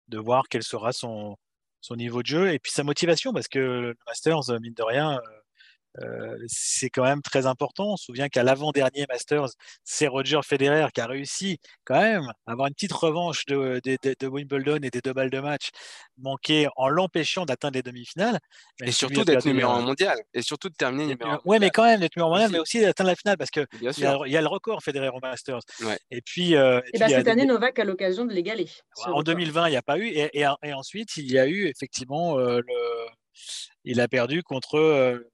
de 0.08 0.18
voir 0.18 0.46
quel 0.50 0.64
sera 0.64 0.94
son 0.94 1.38
niveau 1.92 2.22
de 2.22 2.28
jeu 2.28 2.54
et 2.54 2.60
puis 2.60 2.72
sa 2.72 2.84
motivation 2.84 3.34
parce 3.34 3.48
que 3.48 3.60
le 3.60 3.96
Masters, 4.08 4.60
mine 4.62 4.74
de 4.74 4.84
rien, 4.84 5.20
euh, 6.02 6.38
c'est 6.48 6.90
quand 6.90 7.04
même 7.04 7.22
très 7.22 7.46
important. 7.46 7.94
On 7.94 7.98
se 7.98 8.06
souvient 8.06 8.28
qu'à 8.30 8.44
l'avant-dernier 8.44 9.06
Masters, 9.10 9.50
c'est 9.84 10.08
Roger 10.08 10.40
Federer 10.44 10.88
qui 10.94 11.02
a 11.02 11.08
réussi 11.08 11.60
quand 11.86 12.00
même 12.00 12.32
à 12.46 12.52
avoir 12.52 12.68
une 12.68 12.74
petite 12.74 12.94
revanche 12.94 13.46
de, 13.46 13.82
Wimbledon 14.28 14.80
et 14.84 14.90
des 14.90 15.02
deux 15.02 15.14
balles 15.14 15.30
de 15.30 15.40
match 15.40 15.70
manquées 16.18 16.68
en 16.76 16.90
l'empêchant 16.90 17.46
d'atteindre 17.46 17.76
les 17.76 17.84
demi-finales. 17.84 18.40
Et 18.84 18.92
surtout 18.92 19.24
d'être 19.24 19.46
numéro 19.46 19.72
un 19.72 19.82
mondial. 19.82 20.18
Et 20.34 20.42
surtout 20.42 20.70
de 20.70 20.76
terminer 20.76 21.08
numéro 21.08 21.32
un. 21.32 21.42
Oui, 21.46 21.58
mais 21.60 21.70
quand 21.70 21.86
même 21.86 22.00
d'être 22.00 22.16
numéro 22.16 22.32
un 22.32 22.34
mondial, 22.34 22.52
mais 22.52 22.60
aussi 22.60 22.82
d'atteindre 22.82 23.10
la 23.10 23.16
finale 23.16 23.38
parce 23.38 23.52
qu'il 23.52 23.68
y, 23.82 23.86
y, 23.86 24.38
a 24.38 24.42
le 24.42 24.48
record 24.48 24.84
Federer 24.84 25.10
au 25.10 25.20
Masters. 25.20 25.62
Et 26.12 26.22
puis. 26.22 26.56
Euh, 26.56 26.82
et, 26.94 27.00
bah, 27.00 27.08
cette 27.10 27.28
année, 27.28 27.46
Novak 27.46 27.80
a 27.80 27.86
l'occasion 27.86 28.26
de 28.26 28.34
l'égaler. 28.34 28.70
En 29.06 29.24
2020, 29.24 29.68
il 29.68 29.72
n'y 29.72 29.78
a 29.78 29.82
pas 29.82 29.98
eu. 29.98 30.08
Et, 30.14 30.46
ensuite, 30.74 31.18
il 31.18 31.32
y 31.32 31.40
a 31.40 31.48
eu 31.48 31.68
effectivement 31.68 32.38
euh, 32.38 32.60
le. 32.60 33.08
Il 33.84 34.00
a 34.02 34.08
perdu 34.08 34.44
contre 34.44 35.26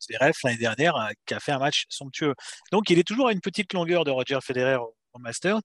Zverev 0.00 0.34
l'année 0.44 0.58
dernière, 0.58 0.96
euh, 0.96 1.10
qui 1.26 1.34
a 1.34 1.40
fait 1.40 1.52
un 1.52 1.58
match 1.58 1.86
somptueux. 1.88 2.34
Donc, 2.72 2.90
il 2.90 2.98
est 2.98 3.06
toujours 3.06 3.28
à 3.28 3.32
une 3.32 3.40
petite 3.40 3.72
longueur 3.72 4.04
de 4.04 4.10
Roger 4.10 4.38
Federer 4.42 4.76
au, 4.76 4.94
Master. 5.18 5.60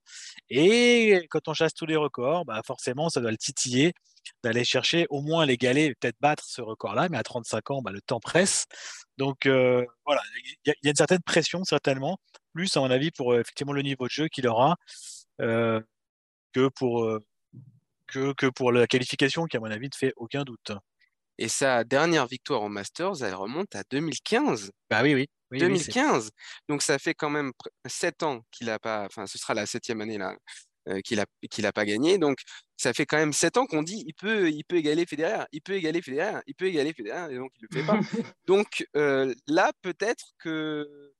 Et 0.48 1.26
quand 1.28 1.46
on 1.46 1.52
chasse 1.52 1.74
tous 1.74 1.84
les 1.84 1.96
records, 1.96 2.46
bah 2.46 2.62
forcément, 2.64 3.10
ça 3.10 3.20
doit 3.20 3.30
le 3.30 3.36
titiller 3.36 3.92
d'aller 4.42 4.64
chercher 4.64 5.06
au 5.10 5.20
moins 5.20 5.44
l'égaler, 5.44 5.94
peut-être 6.00 6.16
battre 6.20 6.42
ce 6.46 6.62
record-là. 6.62 7.10
Mais 7.10 7.18
à 7.18 7.22
35 7.22 7.70
ans, 7.70 7.82
bah, 7.82 7.90
le 7.90 8.00
temps 8.00 8.18
presse. 8.18 8.64
Donc, 9.18 9.44
euh, 9.44 9.84
voilà, 10.06 10.22
il 10.64 10.72
y, 10.82 10.88
a 10.88 10.90
une 10.90 10.96
certaine 10.96 11.20
pression, 11.20 11.64
certainement. 11.64 12.16
Plus, 12.54 12.74
à 12.78 12.80
mon 12.80 12.90
avis, 12.90 13.10
pour 13.10 13.34
euh, 13.34 13.42
le 13.60 13.82
niveau 13.82 14.06
de 14.06 14.10
jeu 14.10 14.28
qu'il 14.28 14.48
aura 14.48 14.76
que 15.38 16.68
pour. 16.74 17.18
Que, 18.06 18.48
pour 18.48 18.72
la 18.72 18.86
qualification 18.86 19.44
qui, 19.44 19.58
à 19.58 19.60
mon 19.60 19.70
avis, 19.70 19.88
ne 19.88 19.94
fait 19.94 20.14
aucun 20.16 20.44
doute. 20.44 20.72
Et 21.38 21.48
sa 21.48 21.84
dernière 21.84 22.26
victoire 22.26 22.62
au 22.62 22.68
Masters, 22.68 23.22
elle 23.22 23.34
remonte 23.34 23.74
à 23.74 23.82
2015. 23.90 24.70
Bah 24.90 25.02
oui, 25.02 25.14
oui. 25.14 25.28
2015. 25.58 26.30
Donc 26.68 26.82
ça 26.82 26.98
fait 26.98 27.14
quand 27.14 27.30
même 27.30 27.52
sept 27.86 28.22
ans 28.22 28.42
qu'il 28.50 28.68
n'a 28.68 28.78
pas, 28.78 29.04
enfin 29.04 29.26
ce 29.26 29.38
sera 29.38 29.54
la 29.54 29.66
septième 29.66 30.00
année 30.00 30.18
là 30.18 30.34
euh, 30.88 31.00
qu'il 31.00 31.20
a 31.20 31.26
qu'il 31.50 31.66
a 31.66 31.72
pas 31.72 31.84
gagné. 31.84 32.18
Donc 32.18 32.38
ça 32.76 32.92
fait 32.92 33.06
quand 33.06 33.18
même 33.18 33.32
sept 33.32 33.56
ans 33.56 33.66
qu'on 33.66 33.82
dit 33.82 34.02
il 34.06 34.14
peut 34.14 34.50
il 34.50 34.64
peut 34.64 34.76
égaler 34.76 35.06
Federer, 35.06 35.44
il 35.52 35.62
peut 35.62 35.74
égaler 35.74 36.02
Federer, 36.02 36.40
il 36.46 36.54
peut 36.54 36.66
égaler 36.66 36.92
Federer 36.92 37.32
et 37.32 37.36
donc 37.36 37.52
il 37.58 37.66
le 37.70 37.80
fait 37.80 37.86
pas. 37.86 38.00
donc 38.46 38.86
euh, 38.96 39.34
là 39.46 39.72
peut-être 39.82 40.32
que 40.38 41.12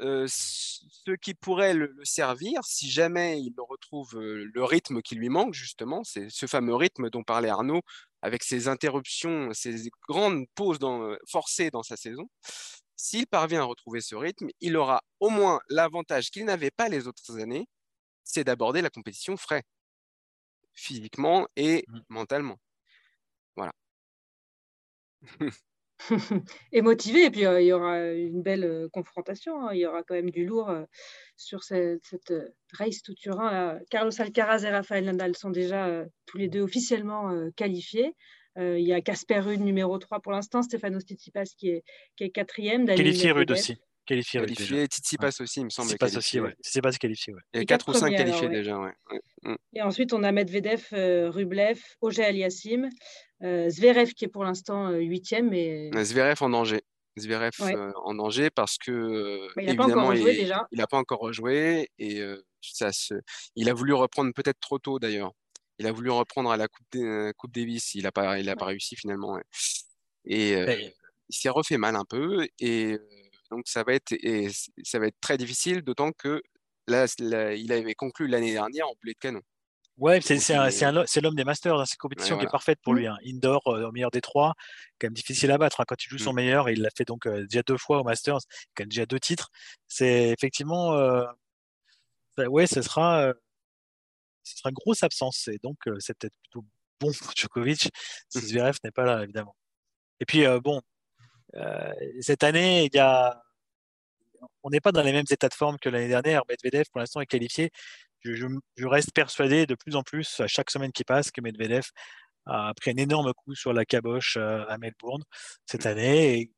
euh, 0.00 0.26
ce 0.28 1.12
qui 1.20 1.34
pourrait 1.34 1.74
le, 1.74 1.94
servir, 2.02 2.64
si 2.64 2.90
jamais 2.90 3.40
il 3.40 3.54
retrouve 3.56 4.18
le 4.18 4.64
rythme 4.64 5.02
qui 5.02 5.14
lui 5.14 5.28
manque, 5.28 5.54
justement, 5.54 6.02
c'est 6.02 6.28
ce 6.30 6.46
fameux 6.46 6.74
rythme 6.74 7.10
dont 7.10 7.22
parlait 7.22 7.48
Arnaud, 7.48 7.82
avec 8.24 8.42
ses 8.42 8.68
interruptions, 8.68 9.52
ses 9.52 9.90
grandes 10.08 10.46
pauses 10.54 10.78
dans, 10.78 11.14
forcées 11.28 11.70
dans 11.70 11.82
sa 11.82 11.94
saison. 11.94 12.26
S'il 12.96 13.26
parvient 13.26 13.60
à 13.60 13.64
retrouver 13.64 14.00
ce 14.00 14.14
rythme, 14.14 14.48
il 14.62 14.78
aura 14.78 15.02
au 15.20 15.28
moins 15.28 15.60
l'avantage 15.68 16.30
qu'il 16.30 16.46
n'avait 16.46 16.70
pas 16.70 16.88
les 16.88 17.06
autres 17.06 17.38
années, 17.38 17.66
c'est 18.24 18.44
d'aborder 18.44 18.80
la 18.80 18.88
compétition 18.88 19.36
frais, 19.36 19.62
physiquement 20.72 21.46
et 21.56 21.84
mmh. 21.86 22.00
mentalement. 22.08 22.56
Voilà. 23.56 23.72
et 26.72 26.82
motivé. 26.82 27.24
Et 27.24 27.30
puis, 27.30 27.42
il 27.42 27.66
y 27.66 27.72
aura 27.72 28.00
une 28.12 28.42
belle 28.42 28.88
confrontation. 28.92 29.66
Hein. 29.66 29.74
Il 29.74 29.80
y 29.80 29.86
aura 29.86 30.02
quand 30.02 30.14
même 30.14 30.30
du 30.30 30.44
lourd 30.46 30.72
sur 31.36 31.62
cette, 31.62 32.32
race 32.72 33.02
tout 33.02 33.14
Turin. 33.14 33.78
Carlos 33.90 34.12
Alcaraz 34.18 34.64
et 34.64 34.70
Rafael 34.70 35.04
Nadal 35.04 35.36
sont 35.36 35.50
déjà 35.50 36.04
tous 36.26 36.38
les 36.38 36.48
deux 36.48 36.62
officiellement 36.62 37.30
qualifiés. 37.56 38.14
il 38.56 38.80
y 38.80 38.92
a 38.92 39.00
Casper 39.00 39.40
Ruud, 39.40 39.60
numéro 39.60 39.98
3 39.98 40.20
pour 40.20 40.32
l'instant, 40.32 40.62
Stefano 40.62 41.00
Tsitsipas 41.00 41.54
qui 41.56 41.70
est, 41.70 41.84
qui 42.16 42.24
est 42.24 42.30
quatrième. 42.30 42.86
Qualifié 42.86 43.32
Ruud 43.32 43.50
aussi. 43.50 43.78
Qualifié, 44.06 44.40
qualifié 44.40 44.84
Tsitsipas 44.86 45.40
aussi, 45.40 45.60
il 45.60 45.64
me 45.64 45.70
semble. 45.70 45.88
Tsitsipas 45.88 46.18
aussi, 46.18 46.40
ouais. 46.40 46.54
Tsitsipas 46.62 46.92
qualifié, 46.92 47.32
ouais. 47.32 47.40
Il 47.54 47.60
y 47.60 47.62
a 47.62 47.64
4 47.64 47.88
ou 47.88 47.94
5 47.94 48.10
qualifiés 48.14 48.48
déjà, 48.48 48.78
ouais. 48.78 48.92
Et 49.74 49.82
ensuite, 49.82 50.12
on 50.12 50.22
a 50.22 50.32
Medvedev, 50.32 50.86
Rublev, 51.30 51.80
Auger 52.00 52.24
Aliassim, 52.24 52.90
euh, 53.44 53.68
Zverev 53.68 54.14
qui 54.14 54.24
est 54.24 54.28
pour 54.28 54.44
l'instant 54.44 54.88
euh, 54.88 54.98
huitième. 54.98 55.52
Et... 55.52 55.90
Zverev 56.02 56.42
en 56.42 56.50
danger. 56.50 56.82
Zverev 57.18 57.52
euh, 57.60 57.92
en 58.04 58.14
danger 58.14 58.50
parce 58.50 58.76
que 58.78 59.48
bah, 59.54 59.62
il 59.62 59.68
n'a 59.68 59.76
pas 59.76 59.86
encore 59.86 60.08
rejoué 60.08 60.34
déjà. 60.34 60.66
Il 60.72 60.78
n'a 60.78 60.86
pas 60.86 60.98
encore 60.98 61.20
rejoué 61.20 61.88
et 61.98 62.22
ça 62.60 62.90
se... 62.90 63.14
il 63.54 63.68
a 63.68 63.74
voulu 63.74 63.92
reprendre 63.92 64.32
peut-être 64.34 64.58
trop 64.60 64.78
tôt 64.78 64.98
d'ailleurs. 64.98 65.32
Il 65.78 65.86
a 65.86 65.92
voulu 65.92 66.10
reprendre 66.10 66.50
à 66.50 66.56
la 66.56 66.68
Coupe, 66.68 66.96
coupe 67.36 67.52
Davis, 67.52 67.94
il 67.94 68.04
n'a 68.04 68.12
pas, 68.12 68.38
il 68.38 68.48
a 68.48 68.56
pas 68.56 68.66
réussi 68.66 68.96
finalement. 68.96 69.38
Et 70.24 70.52
il 70.54 71.36
s'est 71.36 71.50
refait 71.50 71.78
mal 71.78 71.94
un 71.96 72.04
peu 72.04 72.46
et 72.58 72.98
donc 73.54 73.66
ça 73.66 73.84
va 73.84 73.94
être, 73.94 74.12
et 74.12 74.48
ça 74.82 74.98
va 74.98 75.06
être 75.06 75.20
très 75.20 75.36
difficile, 75.36 75.82
d'autant 75.82 76.12
que 76.12 76.42
là, 76.86 77.06
il 77.18 77.72
avait 77.72 77.94
conclu 77.94 78.26
l'année 78.26 78.52
dernière 78.52 78.86
en 78.88 78.94
boulet 79.00 79.14
de 79.14 79.18
canon. 79.18 79.40
Ouais, 79.96 80.20
c'est 80.20 81.20
l'homme 81.20 81.36
des 81.36 81.44
Masters, 81.44 81.78
hein, 81.78 81.86
cette 81.86 82.00
compétition 82.00 82.36
qui 82.36 82.44
est 82.44 82.50
parfaite 82.50 82.80
pour 82.82 82.94
mmh. 82.94 82.96
lui. 82.96 83.06
Hein. 83.06 83.16
Indoor, 83.24 83.62
euh, 83.68 83.88
au 83.88 83.92
meilleur 83.92 84.10
des 84.10 84.20
trois, 84.20 84.54
quand 84.98 85.06
même 85.06 85.14
difficile 85.14 85.52
à 85.52 85.58
battre. 85.58 85.80
Hein. 85.80 85.84
Quand 85.86 86.04
il 86.04 86.08
joue 86.08 86.18
son 86.18 86.32
mmh. 86.32 86.36
meilleur, 86.36 86.68
il 86.68 86.82
l'a 86.82 86.90
fait 86.96 87.04
donc 87.04 87.26
euh, 87.26 87.46
déjà 87.46 87.62
deux 87.62 87.76
fois 87.76 88.00
au 88.00 88.04
Masters, 88.04 88.40
quand 88.74 88.82
même 88.82 88.88
déjà 88.88 89.06
deux 89.06 89.20
titres. 89.20 89.50
C'est 89.86 90.30
effectivement, 90.30 90.94
euh, 90.94 91.24
ouais, 92.38 92.66
ce 92.66 92.82
sera, 92.82 93.32
ce 94.42 94.56
sera 94.56 94.70
une 94.70 94.74
grosse 94.74 95.04
absence. 95.04 95.46
Et 95.46 95.58
donc, 95.62 95.76
c'est 96.00 96.18
peut-être 96.18 96.34
plutôt 96.42 96.66
bon 96.98 97.12
pour 97.12 97.32
Djokovic 97.36 97.90
si 98.28 98.38
mmh. 98.38 98.40
Zverev 98.40 98.76
n'est 98.82 98.90
pas 98.90 99.04
là, 99.04 99.22
évidemment. 99.22 99.54
Et 100.18 100.24
puis, 100.26 100.44
bon, 100.60 100.80
cette 102.20 102.42
année, 102.42 102.86
il 102.86 102.96
y 102.96 102.98
a, 102.98 103.43
on 104.62 104.70
n'est 104.70 104.80
pas 104.80 104.92
dans 104.92 105.02
les 105.02 105.12
mêmes 105.12 105.24
états 105.30 105.48
de 105.48 105.54
forme 105.54 105.78
que 105.78 105.88
l'année 105.88 106.08
dernière. 106.08 106.42
Medvedev, 106.48 106.84
pour 106.90 107.00
l'instant, 107.00 107.20
est 107.20 107.26
qualifié 107.26 107.70
je, 108.24 108.86
reste 108.86 109.12
persuadé 109.12 109.66
de 109.66 109.74
plus 109.74 109.96
en 109.96 110.02
plus 110.02 110.40
à 110.40 110.46
chaque 110.46 110.70
semaine 110.70 110.92
qui 110.92 111.04
passe 111.04 111.30
que 111.30 111.40
Medvedev 111.40 111.84
a 112.46 112.72
pris 112.74 112.90
un 112.90 112.96
énorme 112.96 113.32
coup 113.34 113.54
sur 113.54 113.72
la 113.72 113.84
caboche 113.84 114.36
euh, 114.36 114.64
à 114.68 114.78
Melbourne 114.78 115.22
cette 115.66 115.86
année. 115.86 116.50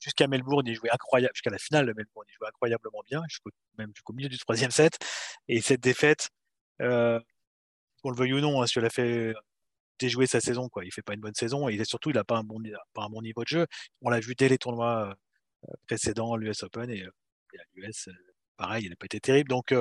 Jusqu'à 0.00 0.26
Melbourne, 0.26 0.66
il 0.66 0.74
jouait 0.74 0.90
incroyable, 0.90 1.32
jusqu'à 1.34 1.50
la 1.50 1.58
finale 1.58 1.86
de 1.86 1.92
Melbourne, 1.92 2.26
il 2.28 2.34
jouait 2.34 2.48
incroyablement 2.48 3.02
bien, 3.08 3.22
jusqu'au, 3.28 3.50
même 3.78 3.92
jusqu'au 3.94 4.12
milieu 4.12 4.28
du 4.28 4.38
troisième 4.38 4.70
set. 4.72 4.98
Et 5.48 5.60
cette 5.60 5.80
défaite, 5.80 6.30
euh, 6.80 7.20
qu'on 8.02 8.10
le 8.10 8.16
veuille 8.16 8.34
ou 8.34 8.40
non, 8.40 8.62
hein, 8.62 8.66
si 8.66 8.78
elle 8.78 8.84
a 8.84 8.90
fait 8.90 9.34
déjouer 10.00 10.26
sa 10.26 10.40
saison. 10.40 10.68
Il 10.82 10.92
fait 10.92 11.02
pas 11.02 11.14
une 11.14 11.20
bonne 11.20 11.34
saison 11.34 11.68
et 11.68 11.84
surtout, 11.84 12.10
il 12.10 12.16
n'a 12.16 12.24
pas 12.24 12.36
un 12.38 12.44
bon, 12.44 12.60
pas 12.94 13.04
un 13.04 13.08
bon 13.08 13.22
niveau 13.22 13.42
de 13.44 13.48
jeu. 13.48 13.66
On 14.00 14.10
l'a 14.10 14.20
vu 14.20 14.34
dès 14.34 14.48
les 14.48 14.58
tournois 14.58 15.16
euh, 15.68 15.72
précédents, 15.86 16.36
l'US 16.36 16.62
Open 16.64 16.90
et, 16.90 17.06
à 17.58 17.62
l'US, 17.74 18.08
pareil, 18.56 18.84
il 18.84 18.90
n'a 18.90 18.96
pas 18.96 19.06
été 19.06 19.20
terrible. 19.20 19.48
Donc, 19.48 19.74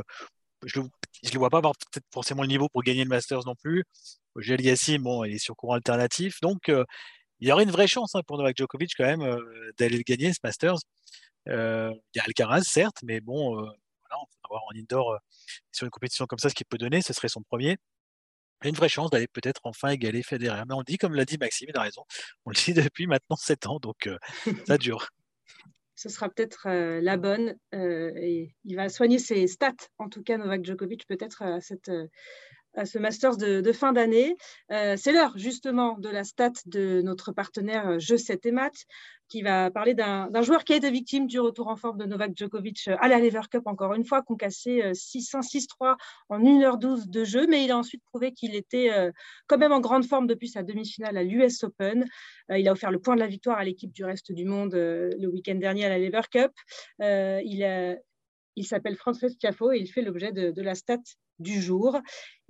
je 0.65 0.79
ne 0.79 0.87
le 1.31 1.39
vois 1.39 1.49
pas 1.49 1.57
avoir 1.57 1.73
forcément 2.13 2.43
le 2.43 2.47
niveau 2.47 2.69
pour 2.69 2.83
gagner 2.83 3.03
le 3.03 3.09
Masters 3.09 3.45
non 3.45 3.55
plus. 3.55 3.85
Gel 4.37 4.61
Yassim, 4.61 4.99
bon, 4.99 5.23
il 5.23 5.33
est 5.33 5.39
sur 5.39 5.55
courant 5.55 5.73
alternatif. 5.73 6.39
Donc, 6.41 6.69
euh, 6.69 6.85
il 7.39 7.47
y 7.47 7.51
aurait 7.51 7.63
une 7.63 7.71
vraie 7.71 7.87
chance 7.87 8.15
hein, 8.15 8.21
pour 8.25 8.37
Novak 8.37 8.57
Djokovic 8.57 8.93
quand 8.95 9.05
même 9.05 9.21
euh, 9.21 9.71
d'aller 9.77 9.97
le 9.97 10.03
gagner, 10.03 10.31
ce 10.33 10.39
Masters. 10.43 10.77
Euh, 11.49 11.91
il 12.13 12.17
y 12.17 12.21
a 12.21 12.23
Alcaraz, 12.25 12.63
certes, 12.63 12.99
mais 13.03 13.19
bon, 13.19 13.57
on 13.57 13.61
va 13.61 13.75
avoir 14.43 14.63
en 14.63 14.77
indoor 14.77 15.17
sur 15.71 15.85
une 15.85 15.91
compétition 15.91 16.25
comme 16.25 16.39
ça, 16.39 16.49
ce 16.49 16.55
qu'il 16.55 16.65
peut 16.67 16.77
donner, 16.77 17.01
ce 17.01 17.13
serait 17.13 17.29
son 17.29 17.41
premier. 17.41 17.77
Il 18.61 18.65
y 18.65 18.67
a 18.67 18.69
une 18.69 18.75
vraie 18.75 18.89
chance 18.89 19.09
d'aller 19.09 19.27
peut-être 19.27 19.61
enfin 19.63 19.89
égaler 19.89 20.21
Federer. 20.21 20.63
Mais 20.67 20.75
on 20.75 20.79
le 20.79 20.85
dit, 20.85 20.97
comme 20.97 21.15
l'a 21.15 21.25
dit 21.25 21.39
Maxime, 21.39 21.69
il 21.73 21.77
a 21.77 21.81
raison. 21.81 22.03
On 22.45 22.51
le 22.51 22.55
dit 22.55 22.73
depuis 22.91 23.07
maintenant 23.07 23.35
7 23.35 23.65
ans, 23.65 23.79
donc 23.79 24.07
ça 24.67 24.77
dure 24.77 25.09
ce 25.95 26.09
sera 26.09 26.29
peut-être 26.29 26.67
euh, 26.67 27.01
la 27.01 27.17
bonne. 27.17 27.55
Euh, 27.73 28.11
il 28.63 28.75
va 28.75 28.89
soigner 28.89 29.19
ses 29.19 29.47
stats, 29.47 29.73
en 29.97 30.09
tout 30.09 30.23
cas 30.23 30.37
Novak 30.37 30.65
Djokovic, 30.65 31.07
peut-être 31.07 31.41
à 31.41 31.61
cette, 31.61 31.89
euh, 31.89 32.07
à 32.73 32.85
ce 32.85 32.97
Masters 32.97 33.37
de, 33.37 33.71
fin 33.71 33.93
d'année. 33.93 34.35
Euh, 34.71 34.95
c'est 34.97 35.11
l'heure 35.11 35.37
justement 35.37 35.97
de 35.97 36.09
la 36.09 36.23
stat 36.23 36.53
de 36.65 37.01
notre 37.01 37.31
partenaire 37.31 37.87
euh, 37.87 37.99
Jeu 37.99 38.17
7 38.17 38.45
et 38.45 38.51
qui 39.27 39.41
va 39.41 39.71
parler 39.71 39.93
d'un 39.93 40.41
joueur 40.41 40.65
qui 40.65 40.73
a 40.73 40.75
été 40.75 40.91
victime 40.91 41.25
du 41.25 41.39
retour 41.39 41.69
en 41.69 41.77
forme 41.77 41.97
de 41.97 42.05
Novak 42.05 42.31
Djokovic 42.35 42.89
euh, 42.89 42.97
à 42.99 43.07
la 43.07 43.17
Lever 43.19 43.41
Cup, 43.49 43.63
encore 43.65 43.93
une 43.93 44.03
fois, 44.03 44.21
concassé 44.21 44.81
6-1, 44.91 45.41
6-3 45.41 45.95
en 46.27 46.39
1h12 46.39 47.09
de 47.09 47.23
jeu, 47.23 47.47
mais 47.47 47.63
il 47.63 47.71
a 47.71 47.77
ensuite 47.77 48.03
prouvé 48.03 48.33
qu'il 48.33 48.55
était 48.55 48.89
quand 49.47 49.57
même 49.57 49.71
en 49.71 49.79
grande 49.79 50.05
forme 50.05 50.27
depuis 50.27 50.49
sa 50.49 50.63
demi-finale 50.63 51.15
à 51.15 51.23
l'US 51.23 51.63
Open. 51.63 52.05
il 52.49 52.67
a 52.67 52.73
offert 52.73 52.91
le 52.91 52.99
point 52.99 53.15
de 53.15 53.21
la 53.21 53.27
victoire 53.27 53.57
à 53.57 53.63
l'équipe 53.63 53.93
du 53.93 54.03
reste 54.03 54.33
du 54.33 54.43
monde 54.43 54.73
le 54.73 55.27
week-end 55.27 55.55
dernier 55.55 55.85
à 55.85 55.89
la 55.89 55.97
Lever 55.97 56.21
Cup. 56.29 56.51
il, 56.99 58.65
s'appelle 58.65 58.97
Francis 58.97 59.37
Tiafo 59.37 59.71
et 59.71 59.77
il 59.77 59.87
fait 59.87 60.01
l'objet 60.01 60.33
de, 60.33 60.61
la 60.61 60.75
stat 60.75 60.99
du 61.41 61.61
jour. 61.61 61.99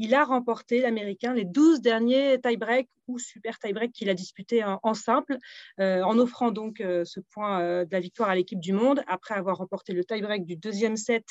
Il 0.02 0.16
a 0.16 0.24
remporté 0.24 0.82
l'Américain 0.82 1.32
les 1.32 1.46
12 1.46 1.80
derniers 1.80 2.40
tie-break 2.42 2.90
ou 3.08 3.20
super 3.20 3.60
tie-break 3.60 3.92
qu'il 3.92 4.10
a 4.10 4.16
disputé 4.16 4.64
en, 4.64 4.94
simple, 4.96 5.38
euh, 5.80 6.02
en 6.02 6.18
offrant 6.18 6.52
donc 6.52 6.82
euh, 6.82 7.06
ce 7.06 7.20
point 7.20 7.62
euh, 7.62 7.86
de 7.86 7.92
la 7.92 8.00
victoire 8.00 8.30
à 8.30 8.36
l'équipe 8.36 8.60
du 8.60 8.74
monde, 8.74 9.04
après 9.06 9.36
avoir 9.36 9.58
remporté 9.58 9.94
le 9.94 10.04
tie-break 10.04 10.44
du 10.46 10.56
deuxième 10.56 10.98
set 10.98 11.26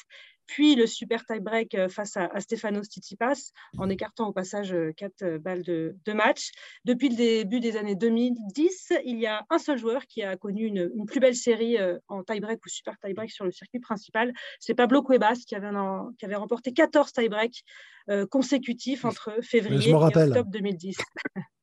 puis 0.51 0.75
le 0.75 0.87
super 0.87 1.25
tie-break 1.27 1.89
face 1.89 2.17
à, 2.17 2.41
Stefanos 2.41 2.89
Tsitsipas, 2.89 3.53
en 3.79 3.89
écartant 3.89 4.29
au 4.29 4.33
passage 4.33 4.75
euh, 4.75 4.93
quatre 4.97 5.23
euh, 5.23 5.39
balles 5.39 5.63
de, 5.63 5.95
match. 6.13 6.51
Depuis 6.85 7.09
le 7.09 7.15
début 7.15 7.61
des 7.61 7.77
années 7.77 7.95
2010, 7.95 8.95
il 9.05 9.21
y 9.21 9.27
a 9.27 9.47
un 9.49 9.59
seul 9.59 9.79
joueur 9.79 10.07
qui 10.07 10.25
a 10.25 10.37
connu 10.37 10.67
une, 10.67 10.91
plus 11.07 11.21
belle 11.21 11.37
série 11.37 11.79
en 12.09 12.25
tie-break 12.25 12.59
ou 12.67 12.69
super 12.69 12.99
tie-break 12.99 13.31
sur 13.31 13.45
le 13.45 13.53
circuit 13.53 13.79
principal. 13.79 14.33
C'est 14.59 14.75
Pablo 14.75 15.03
Cuevas 15.03 15.45
qui 15.47 15.55
avait, 15.55 16.35
remporté 16.35 16.73
14 16.73 17.13
tie-breaks 17.13 17.63
consécutifs 18.29 18.60
entre 19.05 19.33
février 19.43 19.91
et 19.91 19.95
octobre 19.95 20.51
2010. 20.51 20.97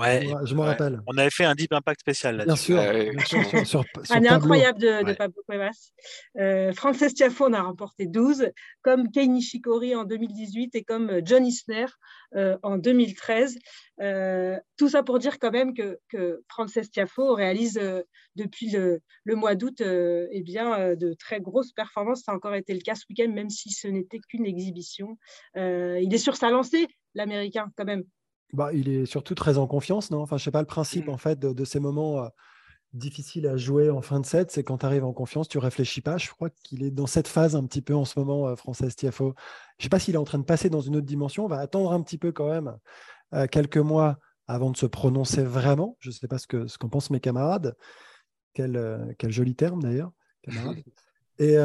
Ouais, 0.00 0.26
je 0.44 0.54
me 0.54 0.62
rappelle. 0.62 1.00
On 1.06 1.16
avait 1.18 1.30
fait 1.30 1.44
un 1.44 1.54
Deep 1.54 1.72
Impact 1.72 2.00
spécial 2.00 2.36
là 2.36 2.44
Bien 2.46 2.56
sûr. 2.56 2.78
un 2.78 4.24
incroyable 4.24 4.80
de, 4.80 5.12
Pablo 5.12 5.42
Cuevas. 5.46 5.92
Euh, 6.38 6.72
Frances 6.72 7.14
Tiafo 7.14 7.46
en 7.46 7.52
a 7.52 7.60
remporté 7.60 8.06
12, 8.06 8.50
comme 8.82 9.10
Kei 9.10 9.28
Nishikori 9.28 9.94
en 9.94 10.04
2018 10.04 10.74
et 10.74 10.84
comme 10.84 11.10
euh, 11.10 11.20
John 11.22 11.44
Isner 11.44 11.86
euh, 12.34 12.56
en 12.62 12.78
2013. 12.78 13.58
tout 14.78 14.88
ça 14.88 15.02
pour 15.02 15.18
dire 15.18 15.38
quand 15.38 15.50
même 15.50 15.74
que, 15.74 15.98
que 16.08 16.42
Frances 16.48 16.90
Tiafo 16.90 17.34
réalise 17.34 17.78
depuis 18.36 18.70
le, 18.70 19.02
mois 19.26 19.54
d'août 19.54 19.82
eh 19.82 20.42
bien, 20.42 20.94
de 20.94 21.14
très 21.14 21.40
grosses 21.40 21.72
performances. 21.72 22.22
Ça 22.24 22.32
a 22.32 22.34
encore 22.34 22.54
été 22.54 22.72
le 22.72 22.80
cas 22.80 22.94
ce 22.94 23.04
week-end, 23.10 23.30
même 23.30 23.50
si 23.50 23.70
ce 23.70 23.86
n'était 23.86 24.18
qu'une 24.18 24.46
exhibition. 24.46 25.18
il 25.56 26.08
est 26.10 26.18
sur 26.18 26.36
sa 26.36 26.50
lancée, 26.50 26.86
l'Américain, 27.14 27.70
quand 27.76 27.84
même. 27.84 28.04
Bah, 28.52 28.70
il 28.72 28.88
est 28.88 29.06
surtout 29.06 29.34
très 29.34 29.58
en 29.58 29.66
confiance, 29.66 30.10
non? 30.10 30.22
Enfin, 30.22 30.36
je 30.36 30.44
sais 30.44 30.50
pas 30.50 30.60
le 30.60 30.66
principe 30.66 31.06
mmh. 31.06 31.10
en 31.10 31.18
fait 31.18 31.38
de, 31.38 31.64
ces 31.64 31.78
moments 31.78 32.24
euh, 32.24 32.28
difficiles 32.92 33.46
à 33.46 33.56
jouer 33.56 33.90
en 33.90 34.02
fin 34.02 34.18
de 34.20 34.26
set, 34.26 34.50
c'est 34.50 34.64
quand 34.64 34.78
tu 34.78 34.86
arrives 34.86 35.04
en 35.04 35.12
confiance, 35.12 35.48
tu 35.48 35.58
réfléchis 35.58 36.00
pas. 36.00 36.18
Je 36.18 36.28
crois 36.30 36.50
qu'il 36.64 36.82
est 36.82 36.90
dans 36.90 37.06
cette 37.06 37.28
phase 37.28 37.54
un 37.54 37.64
petit 37.64 37.82
peu 37.82 37.94
en 37.94 38.04
ce 38.04 38.18
moment, 38.18 38.48
euh, 38.48 38.56
Frances 38.56 38.82
Tiafo. 38.96 39.34
Je 39.78 39.84
sais 39.84 39.88
pas 39.88 40.00
s'il 40.00 40.14
est 40.14 40.18
en 40.18 40.24
train 40.24 40.38
de 40.38 40.44
passer 40.44 40.68
dans 40.68 40.80
une 40.80 40.96
autre 40.96 41.06
dimension. 41.06 41.44
On 41.44 41.48
va 41.48 41.58
attendre 41.58 41.92
un 41.92 42.02
petit 42.02 42.18
peu 42.18 42.32
quand 42.32 42.48
même 42.48 42.76
euh, 43.34 43.46
quelques 43.46 43.78
mois 43.78 44.18
avant 44.48 44.70
de 44.70 44.76
se 44.76 44.86
prononcer 44.86 45.44
vraiment. 45.44 45.96
Je 46.00 46.08
ne 46.08 46.14
sais 46.14 46.26
pas 46.26 46.38
ce 46.38 46.48
que 46.48 46.66
ce 46.66 46.76
qu'en 46.76 46.88
pensent 46.88 47.10
mes 47.10 47.20
camarades. 47.20 47.76
Quel, 48.52 49.14
quel 49.16 49.30
joli 49.30 49.54
terme 49.54 49.80
d'ailleurs, 49.80 50.10
camarades. 50.42 50.78
Et 51.38 51.56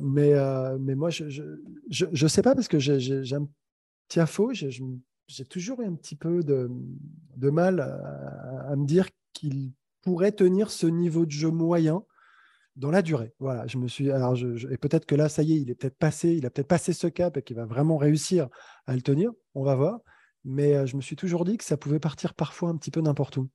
mais, 0.00 0.34
mais 0.78 0.94
moi, 0.94 1.10
je 1.10 1.24
ne 1.24 1.30
je, 1.90 2.06
je, 2.12 2.26
sais 2.28 2.42
pas 2.42 2.54
parce 2.54 2.68
que 2.68 2.78
j'aime 2.78 3.48
Tiafo. 4.08 4.52
Je, 4.52 4.68
je 4.68 4.84
j'ai 5.26 5.44
toujours 5.44 5.80
eu 5.80 5.86
un 5.86 5.94
petit 5.94 6.16
peu 6.16 6.42
de, 6.42 6.70
mal 7.50 7.80
à, 7.80 8.76
me 8.76 8.86
dire 8.86 9.08
qu'il 9.32 9.72
pourrait 10.02 10.32
tenir 10.32 10.70
ce 10.70 10.86
niveau 10.86 11.26
de 11.26 11.30
jeu 11.30 11.50
moyen 11.50 12.04
dans 12.76 12.90
la 12.90 13.02
durée. 13.02 13.32
Voilà, 13.38 13.66
je 13.66 13.78
me 13.78 13.88
suis. 13.88 14.10
Alors, 14.10 14.36
et 14.36 14.76
peut-être 14.76 15.06
que 15.06 15.14
là, 15.14 15.28
ça 15.28 15.42
y 15.42 15.52
est, 15.52 15.60
il 15.60 15.70
est 15.70 15.74
peut-être 15.74 15.96
passé, 15.96 16.34
il 16.34 16.44
a 16.46 16.50
peut-être 16.50 16.68
passé 16.68 16.92
ce 16.92 17.06
cap 17.06 17.36
et 17.36 17.42
qu'il 17.42 17.56
va 17.56 17.66
vraiment 17.66 17.96
réussir 17.96 18.48
à 18.86 18.94
le 18.94 19.02
tenir. 19.02 19.30
On 19.54 19.62
va 19.62 19.74
voir. 19.74 20.00
Mais 20.44 20.74
euh, 20.74 20.86
je 20.86 20.96
me 20.96 21.00
suis 21.00 21.16
toujours 21.16 21.44
dit 21.44 21.56
que 21.56 21.64
ça 21.64 21.76
pouvait 21.76 22.00
partir 22.00 22.34
parfois 22.34 22.68
un 22.68 22.76
petit 22.76 22.90
peu 22.90 23.00
n'importe 23.00 23.38
où. 23.38 23.48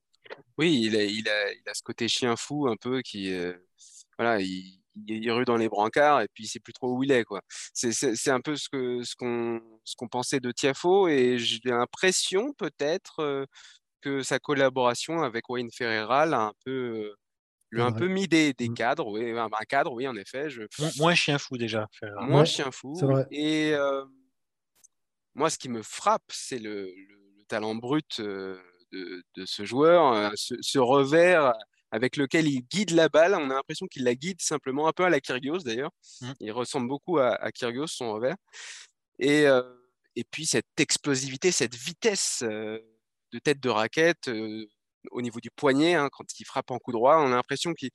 Oui, 0.58 0.82
il 0.84 0.96
a, 0.96 1.04
il, 1.04 1.30
a, 1.30 1.54
il 1.54 1.70
a 1.70 1.74
ce 1.74 1.84
côté 1.84 2.08
chien 2.08 2.36
fou 2.36 2.68
un 2.68 2.76
peu 2.76 3.02
qui, 3.02 3.32
euh, 3.32 3.54
voilà, 4.18 4.42
il, 4.42 4.79
il 5.08 5.32
rue 5.32 5.46
dans 5.46 5.58
les 5.58 5.70
brancards 5.70 6.22
et 6.22 6.28
puis 6.34 6.46
il 6.46 6.48
sait 6.48 6.60
plus 6.60 6.74
trop 6.74 6.94
où 6.96 7.04
il 7.04 7.12
est 7.12 7.24
quoi. 7.24 7.42
C'est 7.74 8.30
un 8.30 8.42
peu 8.42 8.56
ce 8.56 8.70
que 8.70 9.04
ce 9.04 9.16
qu'on 9.16 9.62
ce 9.84 9.96
qu'on 9.96 10.08
pensait 10.08 10.40
de 10.40 10.52
Tiafo 10.52 11.08
et 11.08 11.38
j'ai 11.38 11.60
l'impression 11.66 12.54
peut-être 12.54 13.20
euh, 13.20 13.46
que 14.02 14.22
sa 14.22 14.40
collaboration 14.40 15.22
avec 15.22 15.50
Wayne 15.50 15.70
Ferreira 15.72 16.26
l'a 16.26 16.42
un 16.42 16.54
peu 16.66 16.72
euh, 16.72 17.16
lui 17.72 17.82
a 17.82 17.86
un 17.86 17.92
peu 17.92 18.08
mis 18.08 18.28
des, 18.28 18.54
des 18.54 18.68
mmh. 18.68 18.74
cadres, 18.74 19.08
oui, 19.08 19.38
un, 19.38 19.48
cadre, 19.68 19.94
oui, 19.94 20.08
en 20.08 20.16
effet. 20.16 20.50
Je... 20.50 20.64
Moins 20.98 21.14
chien 21.14 21.38
fou 21.38 21.56
déjà. 21.56 21.88
Moins 22.22 22.44
chien 22.44 22.72
fou. 22.72 23.00
Et 23.30 23.76
euh, 23.76 24.04
moi, 25.36 25.52
ce 25.52 25.60
qui 25.60 25.70
me 25.70 25.84
frappe, 25.84 26.24
c'est 26.30 26.58
le, 26.58 26.86
le, 26.86 27.44
talent 27.48 27.76
brut 27.76 28.22
de, 28.22 28.60
de, 28.92 29.46
ce 29.46 29.66
joueur, 29.66 30.32
ce, 30.36 30.56
ce, 30.62 30.80
revers 30.80 31.54
avec 31.92 32.18
lequel 32.18 32.48
il 32.48 32.62
guide 32.62 32.92
la 32.92 33.10
balle. 33.10 33.36
On 33.36 33.50
a 33.50 33.56
l'impression 33.56 33.88
qu'il 33.88 34.04
la 34.04 34.16
guide 34.16 34.42
simplement, 34.42 34.88
un 34.88 34.94
peu 34.94 35.04
à 35.04 35.10
la 35.10 35.20
Kyrgios 35.20 35.60
d'ailleurs. 35.60 35.92
Mmh. 36.22 36.32
Il 36.40 36.52
ressemble 36.52 36.88
beaucoup 36.88 37.18
à, 37.18 37.36
à, 37.36 37.52
Kyrgios, 37.52 37.88
son 37.88 38.14
revers. 38.14 38.36
Et, 39.20 39.48
euh, 39.48 39.64
et 40.16 40.24
puis 40.24 40.46
cette 40.46 40.80
explosivité, 40.80 41.52
cette 41.52 41.76
vitesse 41.76 42.42
euh, 42.44 42.80
de 43.34 43.40
tête 43.40 43.60
de 43.60 43.70
raquette 43.70 44.28
euh, 44.30 44.66
au 45.12 45.22
niveau 45.22 45.40
du 45.40 45.50
poignet, 45.52 45.96
hein, 45.96 46.10
quand 46.12 46.26
il 46.40 46.46
frappe 46.46 46.72
en 46.72 46.80
coup 46.80 46.92
droit, 46.92 47.18
on 47.18 47.32
a 47.32 47.36
l'impression 47.36 47.74
qu'il 47.74 47.92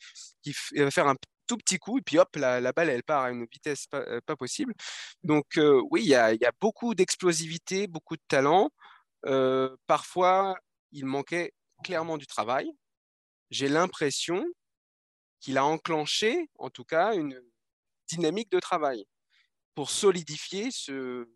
va 0.76 0.90
faire 0.90 1.08
un 1.08 1.16
tout 1.46 1.58
petit 1.58 1.78
coup 1.78 1.98
et 1.98 2.02
puis 2.02 2.18
hop, 2.18 2.34
la, 2.36 2.60
la 2.60 2.72
balle 2.72 2.88
elle 2.88 3.02
part 3.02 3.24
à 3.24 3.30
une 3.30 3.46
vitesse 3.52 3.86
pas, 3.86 4.20
pas 4.22 4.36
possible. 4.36 4.74
Donc 5.22 5.58
oui, 5.90 6.02
il 6.02 6.08
y 6.08 6.14
a, 6.14 6.34
beaucoup 6.60 6.94
d'explosivité, 6.94 7.86
beaucoup 7.86 8.16
de 8.16 8.22
talent. 8.28 8.70
parfois, 9.86 10.56
il 10.92 11.04
manquait 11.04 11.52
clairement 11.82 12.16
du 12.16 12.26
travail 12.26 12.70
j'ai 13.54 13.68
l'impression 13.68 14.44
qu'il 15.40 15.58
a 15.58 15.64
enclenché, 15.64 16.50
en 16.58 16.70
tout 16.70 16.84
cas, 16.84 17.14
une 17.14 17.40
dynamique 18.08 18.50
de 18.50 18.58
travail 18.58 19.06
pour 19.76 19.90
solidifier 19.90 20.70
ce, 20.72 21.28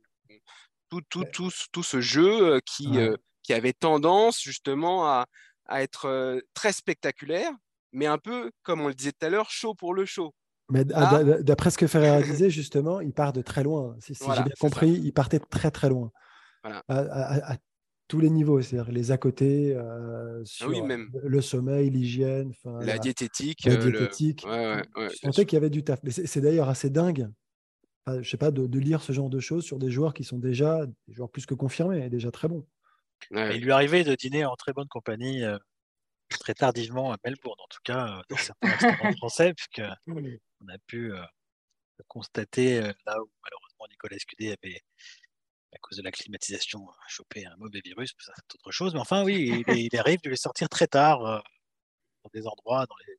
tout, 0.88 1.00
tout, 1.08 1.24
tout, 1.32 1.50
tout 1.70 1.82
ce 1.84 2.00
jeu 2.00 2.54
euh, 2.54 2.60
qui, 2.66 2.98
euh, 2.98 3.16
qui 3.44 3.52
avait 3.52 3.72
tendance 3.72 4.40
justement 4.40 5.06
à, 5.06 5.26
à 5.66 5.82
être 5.82 6.06
euh, 6.06 6.40
très 6.54 6.72
spectaculaire, 6.72 7.52
mais 7.92 8.06
un 8.06 8.18
peu, 8.18 8.50
comme 8.64 8.80
on 8.80 8.88
le 8.88 8.94
disait 8.94 9.12
tout 9.12 9.26
à 9.26 9.28
l'heure, 9.28 9.50
chaud 9.50 9.74
pour 9.74 9.94
le 9.94 10.04
show. 10.04 10.34
Mais 10.70 10.84
d'après 10.84 11.70
ce 11.70 11.78
que 11.78 11.86
Ferreira 11.86 12.20
disait, 12.20 12.50
justement, 12.50 13.00
il 13.00 13.14
part 13.14 13.32
de 13.32 13.42
très 13.42 13.62
loin. 13.62 13.96
Si, 14.00 14.14
j'ai 14.14 14.42
bien 14.42 14.52
compris, 14.58 14.90
il 14.90 15.12
partait 15.12 15.38
très 15.38 15.70
très 15.70 15.88
loin. 15.88 16.10
Voilà. 16.62 16.82
À, 16.88 17.56
tous 18.08 18.20
les 18.20 18.30
niveaux, 18.30 18.60
c'est-à-dire 18.62 18.90
les 18.90 19.12
à 19.12 19.18
côté, 19.18 19.74
euh, 19.76 20.40
ah 20.40 20.44
sur 20.44 20.70
le 20.70 21.40
sommeil, 21.42 21.90
l'hygiène, 21.90 22.52
la, 22.80 22.98
diététique. 22.98 23.64
La 23.64 23.74
euh, 23.74 23.76
diététique. 23.76 24.44
je 24.46 25.16
sentais 25.22 25.44
qu'il 25.44 25.56
y 25.56 25.58
avait 25.58 25.70
du 25.70 25.84
taf. 25.84 26.00
Mais 26.02 26.10
c'est 26.10 26.40
d'ailleurs 26.40 26.70
assez 26.70 26.88
dingue, 26.88 27.28
je 28.06 28.28
sais 28.28 28.38
pas, 28.38 28.50
de, 28.50 28.78
lire 28.78 29.02
ce 29.02 29.12
genre 29.12 29.28
de 29.28 29.40
choses 29.40 29.64
sur 29.64 29.78
des 29.78 29.90
joueurs 29.90 30.14
qui 30.14 30.24
sont 30.24 30.38
déjà 30.38 30.86
des 30.86 31.14
joueurs 31.14 31.30
plus 31.30 31.44
que 31.44 31.54
confirmés, 31.54 32.04
et 32.04 32.08
déjà 32.08 32.30
très 32.30 32.48
bons. 32.48 32.66
Il 33.30 33.62
lui 33.62 33.72
arrivait 33.72 34.04
de 34.04 34.14
dîner 34.14 34.46
en 34.46 34.56
très 34.56 34.72
bonne 34.72 34.88
compagnie 34.88 35.44
euh, 35.44 35.58
très 36.30 36.54
tardivement 36.54 37.12
à 37.12 37.18
Melbourne, 37.24 37.60
en 37.60 37.68
tout 37.68 37.80
cas 37.84 38.22
dans 38.30 38.36
certains 38.36 38.70
restaurants 38.70 39.12
français, 39.12 39.52
puisqu'on 39.52 40.68
a 40.68 40.78
pu 40.86 41.12
constater 42.06 42.80
là 42.80 43.20
où 43.20 43.28
malheureusement 43.42 43.86
Nicolas 43.90 44.16
Escudé 44.16 44.54
avait 44.62 44.80
à 45.74 45.78
cause 45.78 45.98
de 45.98 46.02
la 46.02 46.10
climatisation, 46.10 46.86
choper 47.08 47.46
un 47.46 47.56
mauvais 47.56 47.80
virus, 47.84 48.14
ça 48.18 48.32
c'est 48.36 48.54
autre 48.54 48.70
chose. 48.72 48.94
Mais 48.94 49.00
enfin, 49.00 49.24
oui, 49.24 49.64
il, 49.68 49.98
arrive 49.98 50.20
de 50.22 50.30
les 50.30 50.36
sortir 50.36 50.68
très 50.68 50.86
tard 50.86 51.24
euh, 51.24 51.38
dans 52.24 52.30
des 52.32 52.46
endroits, 52.46 52.86
dans 52.86 52.94
les... 53.06 53.14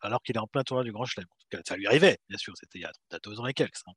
alors 0.00 0.22
qu'il 0.22 0.36
est 0.36 0.40
en 0.40 0.46
plein 0.46 0.62
tournoi 0.62 0.84
du 0.84 0.92
Grand 0.92 1.04
Chelem. 1.04 1.26
En 1.28 1.36
tout 1.38 1.56
cas, 1.56 1.62
ça 1.66 1.76
lui 1.76 1.86
arrivait, 1.86 2.18
bien 2.28 2.38
sûr, 2.38 2.54
c'était 2.56 2.78
il 2.78 2.82
y 2.82 2.84
a 2.84 3.18
deux 3.22 3.40
ans 3.40 3.46
et 3.46 3.54
quelques. 3.54 3.80
Hein. 3.86 3.92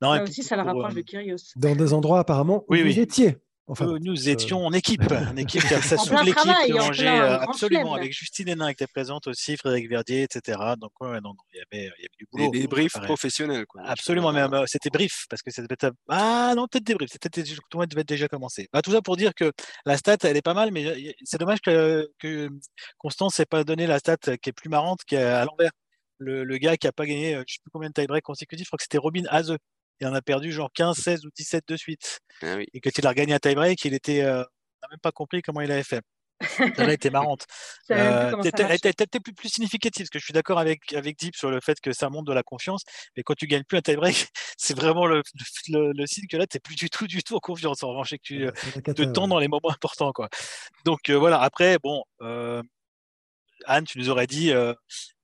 Non, 0.00 0.22
aussi, 0.22 0.42
ça 0.42 0.56
le 0.56 0.62
rapproche 0.62 0.92
euh, 0.92 0.96
de 0.96 1.00
Kyrios. 1.02 1.36
Dans 1.56 1.76
des 1.76 1.92
endroits 1.92 2.18
apparemment 2.18 2.64
où 2.68 2.74
oui, 2.74 2.82
vous 2.82 2.98
étiez. 2.98 3.38
Enfin, 3.66 3.96
nous, 4.00 4.28
étions 4.28 4.66
en 4.66 4.72
équipe, 4.72 5.00
en 5.32 5.36
équipe, 5.36 5.62
ça 5.62 5.96
sous 5.96 6.14
l'équipe 6.22 6.44
de 6.44 6.78
Angers, 6.78 7.08
euh, 7.08 7.38
absolument, 7.38 7.94
avec 7.94 8.12
Justine 8.12 8.48
Hénin 8.48 8.74
qui 8.74 8.84
était 8.84 8.86
présente 8.86 9.26
aussi, 9.26 9.56
Frédéric 9.56 9.88
Verdier, 9.88 10.22
etc. 10.22 10.58
Donc, 10.78 10.92
ouais, 11.00 11.20
non, 11.22 11.30
non, 11.30 11.34
il, 11.52 11.58
y 11.58 11.60
avait, 11.60 11.90
il 11.98 12.02
y 12.02 12.04
avait 12.04 12.18
du 12.18 12.26
boulot. 12.30 12.50
Des, 12.50 12.60
des 12.60 12.66
briefs 12.66 13.00
professionnels, 13.00 13.64
quoi. 13.66 13.80
Absolument, 13.84 14.32
mais 14.32 14.42
euh, 14.42 14.64
c'était 14.66 14.90
brief, 14.90 15.24
parce 15.30 15.40
que 15.40 15.50
c'était 15.50 15.76
Ah 16.08 16.52
non, 16.54 16.66
peut-être 16.68 16.84
des 16.84 16.94
briefs, 16.94 17.12
c'était 17.12 17.30
tout 17.30 17.80
le 17.80 17.86
devait 17.86 18.04
déjà 18.04 18.28
commencer. 18.28 18.68
Bah, 18.70 18.82
tout 18.82 18.92
ça 18.92 19.00
pour 19.00 19.16
dire 19.16 19.34
que 19.34 19.50
la 19.86 19.96
stat, 19.96 20.18
elle 20.24 20.36
est 20.36 20.42
pas 20.42 20.54
mal, 20.54 20.70
mais 20.70 20.84
euh, 20.84 21.12
c'est 21.22 21.38
dommage 21.38 21.60
que, 21.62 22.10
que 22.18 22.50
Constance 22.98 23.38
n'ait 23.38 23.46
pas 23.46 23.64
donné 23.64 23.86
la 23.86 23.98
stat 23.98 24.18
qui 24.42 24.50
est 24.50 24.52
plus 24.52 24.68
marrante, 24.68 25.00
qui 25.06 25.14
est 25.14 25.22
à 25.22 25.44
l'envers. 25.46 25.70
Le, 26.18 26.44
le, 26.44 26.58
gars 26.58 26.76
qui 26.76 26.86
n'a 26.86 26.92
pas 26.92 27.06
gagné, 27.06 27.32
je 27.32 27.38
ne 27.38 27.44
sais 27.46 27.58
plus 27.60 27.70
combien 27.72 27.88
de 27.88 27.94
tie-break 27.94 28.22
consécutifs, 28.22 28.66
je 28.66 28.68
crois 28.68 28.76
que 28.76 28.84
c'était 28.84 28.98
Robin 28.98 29.24
Haze 29.28 29.56
il 30.00 30.06
en 30.06 30.14
a 30.14 30.22
perdu 30.22 30.52
genre 30.52 30.70
15, 30.72 30.96
16 30.96 31.26
ou 31.26 31.30
17 31.36 31.64
de 31.68 31.76
suite. 31.76 32.20
Ah 32.42 32.56
et 32.72 32.80
quand 32.80 32.90
il 32.96 33.06
a 33.06 33.10
regagné 33.10 33.34
un 33.34 33.38
tie-break, 33.38 33.84
il 33.84 33.94
était, 33.94 34.22
euh, 34.22 34.38
n'a 34.82 34.88
même 34.90 35.00
pas 35.00 35.12
compris 35.12 35.42
comment 35.42 35.60
il 35.60 35.70
avait 35.70 35.82
fait. 35.84 36.02
Ça 36.76 36.84
a 36.84 36.92
été 36.92 37.10
marrante. 37.10 37.46
euh, 37.90 38.32
T'es 38.42 39.20
plus, 39.20 39.32
plus 39.32 39.48
significatif, 39.48 40.02
parce 40.02 40.10
que 40.10 40.18
je 40.18 40.24
suis 40.24 40.32
d'accord 40.32 40.58
avec, 40.58 40.92
avec 40.92 41.18
Deep 41.18 41.36
sur 41.36 41.50
le 41.50 41.60
fait 41.60 41.80
que 41.80 41.92
ça 41.92 42.10
montre 42.10 42.24
de 42.24 42.32
la 42.32 42.42
confiance, 42.42 42.82
mais 43.16 43.22
quand 43.22 43.34
tu 43.34 43.46
gagnes 43.46 43.62
plus 43.64 43.78
un 43.78 43.82
tie-break, 43.82 44.28
c'est 44.58 44.76
vraiment 44.76 45.06
le, 45.06 45.22
le, 45.68 46.06
signe 46.06 46.26
que 46.28 46.36
là, 46.36 46.46
tu 46.46 46.56
n'es 46.56 46.60
plus 46.60 46.74
du 46.74 46.90
tout, 46.90 47.06
du 47.06 47.22
tout 47.22 47.36
en 47.36 47.40
confiance, 47.40 47.82
en 47.82 47.90
revanche, 47.90 48.12
et 48.12 48.18
que 48.18 48.50
tu 48.86 48.94
te 48.94 49.02
tends 49.04 49.28
dans 49.28 49.38
les 49.38 49.48
moments 49.48 49.70
importants. 49.70 50.12
Quoi. 50.12 50.28
Donc 50.84 51.08
euh, 51.08 51.14
voilà, 51.14 51.40
après, 51.40 51.78
bon, 51.82 52.02
euh, 52.20 52.62
Anne, 53.66 53.84
tu 53.84 53.98
nous 53.98 54.10
aurais 54.10 54.26
dit 54.26 54.52
euh, 54.52 54.74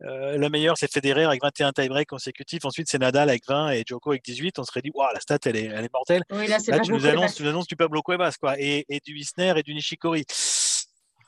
euh, 0.02 0.36
la 0.38 0.48
meilleure, 0.48 0.76
c'est 0.78 0.90
Federer 0.90 1.24
avec 1.24 1.42
21 1.42 1.72
tie-break 1.72 2.08
consécutifs. 2.08 2.64
Ensuite, 2.64 2.88
c'est 2.90 2.98
Nadal 2.98 3.28
avec 3.28 3.42
20 3.46 3.70
et 3.70 3.82
Djoko 3.86 4.10
avec 4.10 4.24
18. 4.24 4.58
On 4.58 4.64
serait 4.64 4.82
dit, 4.82 4.90
waouh, 4.94 5.12
la 5.12 5.20
stat, 5.20 5.38
elle 5.46 5.56
est, 5.56 5.64
elle 5.64 5.84
est 5.84 5.92
mortelle. 5.92 6.22
Oui, 6.30 6.46
là, 6.46 6.58
tu 6.60 6.70
nous, 6.70 7.06
annonces, 7.06 7.34
tu 7.34 7.42
nous 7.42 7.48
annonces 7.48 7.66
du 7.66 7.76
Pablo 7.76 8.02
Cuevas, 8.02 8.34
quoi, 8.40 8.54
et, 8.58 8.84
et 8.88 9.00
du 9.04 9.16
Isner 9.18 9.54
et 9.56 9.62
du 9.62 9.74
Nishikori. 9.74 10.24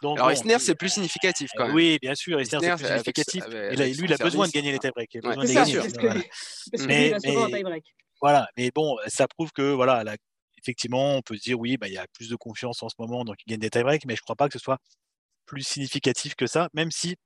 Donc, 0.02 0.18
Alors, 0.18 0.28
bon, 0.30 0.34
Isner, 0.34 0.58
c'est 0.58 0.74
plus 0.74 0.88
significatif 0.88 1.50
quand 1.56 1.66
même. 1.66 1.74
Oui, 1.76 1.98
bien 2.02 2.14
sûr, 2.14 2.40
Isner, 2.40 2.58
c'est 2.60 2.74
plus 2.76 2.86
significatif. 2.86 3.44
avec- 3.44 3.78
lui, 3.78 4.04
il 4.04 4.12
a 4.12 4.16
besoin 4.16 4.46
de 4.48 4.52
gagner 4.52 4.72
les 4.72 4.78
tie-breaks. 4.78 5.14
Il 5.14 5.24
a 5.24 5.28
Ouais, 5.28 5.36
besoin 5.36 5.42
de 5.44 5.48
C'est 5.48 5.54
les 5.54 5.58
ça, 5.60 5.64
gagner. 5.64 5.78
parce 5.78 5.92
que, 5.92 6.00
Voilà. 6.00 6.20
parce 6.72 6.82
que 6.82 6.86
Mais- 6.88 6.98
lui, 6.98 7.06
il 7.24 7.34
va 7.36 7.46
mais- 7.48 7.52
tie-break. 7.56 7.84
Voilà, 8.20 8.48
mais 8.56 8.70
bon, 8.74 8.96
ça 9.08 9.26
prouve 9.28 9.50
que 9.52 9.72
voilà, 9.72 10.02
là, 10.04 10.16
effectivement, 10.58 11.16
on 11.16 11.22
peut 11.22 11.36
se 11.36 11.42
dire 11.42 11.58
oui, 11.58 11.76
bah, 11.76 11.88
il 11.88 11.94
y 11.94 11.98
a 11.98 12.06
plus 12.14 12.28
de 12.28 12.36
confiance 12.36 12.82
en 12.82 12.88
ce 12.88 12.94
moment, 12.98 13.24
donc 13.24 13.36
il 13.46 13.50
gagne 13.50 13.60
des 13.60 13.70
tie-breaks, 13.70 14.04
mais 14.06 14.14
je 14.14 14.20
ne 14.20 14.24
crois 14.24 14.36
pas 14.36 14.46
que 14.48 14.52
ce 14.54 14.58
soit 14.60 14.78
plus 15.52 15.62
significatif 15.64 16.34
que 16.34 16.46
ça, 16.46 16.70
même 16.72 16.90
si 16.90 17.16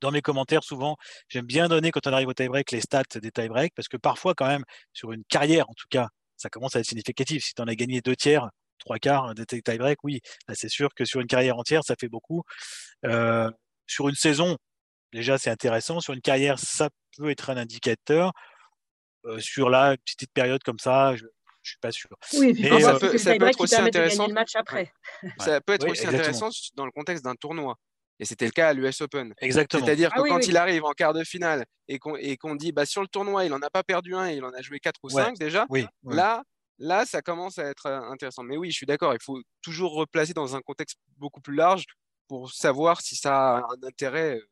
dans 0.00 0.10
mes 0.10 0.20
commentaires, 0.20 0.62
souvent, 0.62 0.98
j'aime 1.28 1.46
bien 1.46 1.68
donner 1.68 1.90
quand 1.90 2.06
on 2.06 2.12
arrive 2.12 2.28
au 2.28 2.34
tie-break 2.34 2.70
les 2.72 2.82
stats 2.82 3.04
des 3.14 3.30
tie-breaks, 3.30 3.72
parce 3.74 3.88
que 3.88 3.96
parfois, 3.96 4.34
quand 4.34 4.46
même, 4.46 4.64
sur 4.92 5.12
une 5.12 5.24
carrière, 5.24 5.70
en 5.70 5.72
tout 5.72 5.86
cas, 5.88 6.08
ça 6.36 6.50
commence 6.50 6.76
à 6.76 6.80
être 6.80 6.86
significatif. 6.86 7.42
Si 7.42 7.54
tu 7.54 7.62
en 7.62 7.66
as 7.66 7.74
gagné 7.74 8.02
deux 8.02 8.14
tiers, 8.14 8.50
trois 8.78 8.98
quarts 8.98 9.34
de 9.34 9.44
tes 9.44 9.62
tie-breaks, 9.62 10.04
oui, 10.04 10.20
c'est 10.52 10.68
sûr 10.68 10.90
que 10.94 11.06
sur 11.06 11.20
une 11.20 11.26
carrière 11.26 11.56
entière, 11.56 11.82
ça 11.84 11.94
fait 11.98 12.10
beaucoup. 12.10 12.42
Euh, 13.06 13.50
sur 13.86 14.10
une 14.10 14.14
saison, 14.14 14.58
déjà, 15.14 15.38
c'est 15.38 15.50
intéressant. 15.50 16.00
Sur 16.00 16.12
une 16.12 16.20
carrière, 16.20 16.58
ça 16.58 16.90
peut 17.16 17.30
être 17.30 17.48
un 17.48 17.56
indicateur. 17.56 18.32
Euh, 19.24 19.40
sur 19.40 19.72
une 19.72 19.96
petite 20.04 20.32
période 20.34 20.62
comme 20.62 20.78
ça, 20.78 21.16
je 21.16 21.24
ne 21.66 21.70
suis 21.70 21.78
pas 21.78 21.92
sûr. 21.92 22.08
Oui, 22.34 22.56
Mais, 22.60 22.72
euh, 22.72 22.80
ça 22.80 22.98
peut- 22.98 23.18
ça 23.18 23.34
être 23.34 23.50
qui 23.56 23.62
aussi 23.62 23.74
permet 23.74 23.90
de 23.90 23.94
gagner 23.94 24.06
intéressant. 24.06 24.26
le 24.28 24.34
match 24.34 24.56
après. 24.56 24.92
Ça 25.38 25.60
peut 25.60 25.72
être 25.74 25.84
Oui, 25.84 25.90
aussi 25.92 26.02
exactement. 26.02 26.20
intéressant 26.36 26.48
dans 26.74 26.84
le 26.86 26.92
contexte 26.92 27.24
d'un 27.24 27.34
tournoi. 27.34 27.76
Et 28.18 28.24
c'était 28.24 28.46
le 28.46 28.50
cas 28.52 28.68
à 28.68 28.72
l'US 28.72 29.00
Open. 29.02 29.34
Exactement. 29.42 29.84
C'est-à-dire 29.84 30.10
Ah 30.12 30.16
que 30.16 30.22
oui, 30.22 30.28
quand 30.30 30.36
oui. 30.38 30.46
il 30.48 30.56
arrive 30.56 30.84
en 30.84 30.92
quart 30.92 31.12
de 31.12 31.22
finale 31.22 31.66
et 31.86 31.98
qu'on 31.98 32.16
et 32.16 32.36
qu'on 32.38 32.54
dit 32.54 32.72
bah, 32.72 32.86
sur 32.86 33.02
le 33.02 33.08
tournoi, 33.08 33.44
il 33.44 33.50
n'en 33.50 33.60
a 33.60 33.68
pas 33.68 33.82
perdu 33.82 34.14
un, 34.14 34.30
il 34.30 34.42
en 34.44 34.52
a 34.54 34.62
joué 34.62 34.78
quatre 34.80 35.00
ou 35.02 35.08
Ouais. 35.12 35.22
cinq 35.22 35.36
déjà, 35.38 35.66
Oui. 35.68 35.86
ouais. 36.04 36.16
là, 36.16 36.42
là, 36.78 37.04
ça 37.04 37.20
commence 37.20 37.58
à 37.58 37.64
être 37.64 37.84
euh, 37.86 38.00
intéressant. 38.10 38.42
Mais 38.42 38.56
oui, 38.56 38.70
je 38.70 38.76
suis 38.76 38.86
d'accord, 38.86 39.12
il 39.12 39.20
faut 39.22 39.38
toujours 39.60 39.92
replacer 39.94 40.32
dans 40.32 40.56
un 40.56 40.60
contexte 40.62 40.96
beaucoup 41.18 41.42
plus 41.42 41.54
large 41.54 41.84
pour 42.26 42.50
savoir 42.52 43.02
si 43.02 43.16
ça 43.16 43.56
a 43.56 43.58
un 43.58 43.86
intérêt 43.86 44.36
euh, 44.36 44.48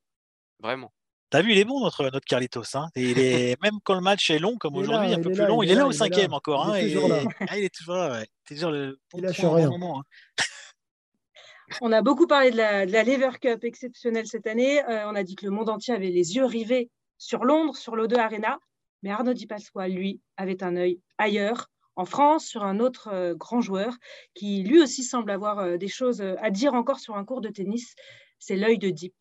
vraiment. 0.61 0.93
T'as 1.35 1.43
vu, 1.43 1.51
il 1.51 1.59
est 1.59 1.65
bon 1.65 1.81
notre, 1.81 2.05
notre 2.05 2.25
Carlitos. 2.25 2.77
Hein. 2.77 2.91
Et 2.95 3.11
il 3.11 3.19
est, 3.19 3.57
même 3.63 3.81
quand 3.83 3.97
le 3.97 4.01
match 4.01 4.31
est 4.31 4.39
long, 4.39 4.57
comme 4.57 4.75
Il 4.77 4.79
est 4.79 4.83
aujourd'hui, 4.83 5.13
un 5.15 5.17
il 5.17 5.21
peu 5.21 5.31
est 5.31 5.33
plus 5.33 5.41
là, 5.41 5.49
long, 5.49 5.65
il 5.65 5.67
il, 5.67 5.73
est 5.73 5.75
là 5.75 5.81
là, 5.81 5.87
au 5.89 5.91
cinquième 5.91 6.31
là. 6.31 6.37
encore. 6.37 6.77
Il 6.77 6.85
est 6.85 6.85
hein, 6.85 6.95
toujours 6.95 7.07
et- 7.07 7.25
là. 7.25 7.31
Ah, 7.49 7.59
il 7.59 7.65
est 7.65 7.75
toujours 7.75 7.95
là. 7.97 8.13
Ouais. 8.13 8.27
C'est 8.47 8.55
toujours 8.55 8.71
le 8.71 9.01
bon 9.11 9.19
Il 9.19 9.25
lâche 9.25 9.41
rien. 9.41 9.69
moment, 9.69 9.99
hein. 9.99 10.05
On 11.81 11.91
a 11.91 12.03
beaucoup 12.03 12.29
parlé 12.29 12.53
de 12.53 12.57
la, 12.57 12.87
de 12.87 12.93
la 12.93 13.03
Lever 13.03 13.37
Cup 13.41 13.65
exceptionnelle 13.65 14.29
cette 14.29 14.47
année. 14.47 14.81
Euh, 14.85 15.09
on 15.09 15.17
a 15.17 15.25
dit 15.25 15.35
que 15.35 15.45
le 15.45 15.51
monde 15.51 15.69
entier 15.71 15.93
avait 15.93 16.11
les 16.11 16.37
yeux 16.37 16.45
rivés 16.45 16.89
sur 17.19 17.45
Londres, 17.45 17.75
sur 17.77 17.97
l'O2 17.97 18.15
Arena. 18.17 18.61
Mais 19.03 19.11
Arnaud 19.11 19.35
Di 19.35 19.49
lui, 19.89 20.21
avait 20.37 20.63
un 20.63 20.77
œil 20.77 21.01
ailleurs, 21.19 21.67
en 21.97 22.05
France, 22.05 22.47
sur 22.47 22.63
un 22.63 22.79
autre 22.79 23.09
euh, 23.13 23.35
grand 23.35 23.61
joueur 23.61 23.93
qui 24.35 24.63
lui 24.63 24.81
aussi 24.81 25.03
semble 25.03 25.33
avoir 25.33 25.59
euh, 25.59 25.79
des 25.79 25.89
choses 25.89 26.21
à 26.21 26.51
dire 26.51 26.75
encore 26.75 27.01
sur 27.01 27.17
un 27.17 27.25
cours 27.25 27.41
de 27.41 27.49
tennis. 27.49 27.97
C'est 28.39 28.55
l'œil 28.55 28.79
de 28.79 28.91
Deep. 28.91 29.15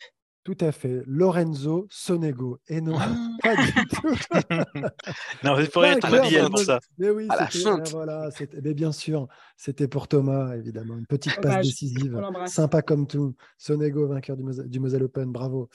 Tout 0.43 0.57
à 0.59 0.73
fait. 0.73 1.03
Lorenzo 1.07 1.87
Sonego. 1.89 2.59
Et 2.67 2.81
non, 2.81 2.97
Ah. 2.99 3.15
pas 3.41 3.55
du 3.55 3.71
tout. 3.87 4.09
Non, 5.43 5.57
il 5.59 5.67
faudrait 5.67 5.93
être 5.93 6.09
de 6.09 6.47
pour 6.49 6.59
ça. 6.59 6.79
Mais 6.97 7.09
oui, 7.09 7.27
À 7.29 7.37
la 7.37 7.49
c'était- 7.49 7.63
feinte. 7.63 7.91
voilà, 7.91 8.29
c'était- 8.31 8.59
mais 8.61 8.73
bien 8.73 8.91
sûr, 8.91 9.27
c'était 9.57 9.87
pour 9.87 10.07
Thomas, 10.07 10.55
évidemment. 10.55 10.97
Une 10.97 11.05
petite 11.05 11.35
passe 11.37 11.45
Hommage. 11.53 11.65
décisive. 11.67 12.21
Sympa 12.47 12.81
comme 12.81 13.07
tout. 13.07 13.35
Sonego, 13.57 14.07
vainqueur 14.07 14.35
du 14.37 14.79
Moselle 14.79 15.03
Open, 15.03 15.31
bravo. 15.31 15.69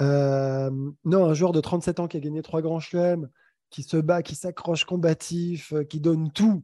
Euh, 0.00 0.70
non, 1.04 1.24
un 1.26 1.34
joueur 1.34 1.52
de 1.52 1.60
37 1.60 2.00
ans 2.00 2.06
qui 2.08 2.16
a 2.16 2.20
gagné 2.20 2.40
trois 2.42 2.62
grands 2.62 2.80
chelems, 2.80 3.28
qui 3.70 3.82
se 3.82 3.96
bat, 3.96 4.22
qui 4.22 4.34
s'accroche 4.36 4.84
combatif, 4.84 5.72
euh, 5.72 5.84
qui 5.84 6.00
donne 6.00 6.30
tout, 6.32 6.62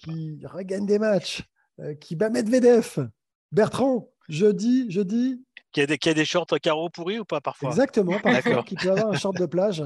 qui 0.00 0.38
regagne 0.44 0.86
des 0.86 0.98
matchs, 0.98 1.44
euh, 1.80 1.94
qui 1.94 2.16
bat 2.16 2.28
Medvedev. 2.30 3.08
Bertrand, 3.52 4.10
jeudi, 4.28 4.90
jeudi, 4.90 5.42
Qui 5.76 5.82
a 5.82 5.86
des, 5.86 5.98
qui 5.98 6.08
a 6.08 6.14
des 6.14 6.24
shorts 6.24 6.46
carreaux 6.62 6.88
pourris 6.88 7.18
ou 7.18 7.26
pas 7.26 7.42
parfois? 7.42 7.68
Exactement, 7.68 8.18
parfois, 8.18 8.62
qui 8.62 8.76
peut 8.76 8.90
avoir 8.90 9.10
un 9.10 9.14
short 9.14 9.36
de 9.38 9.44
plage. 9.56 9.84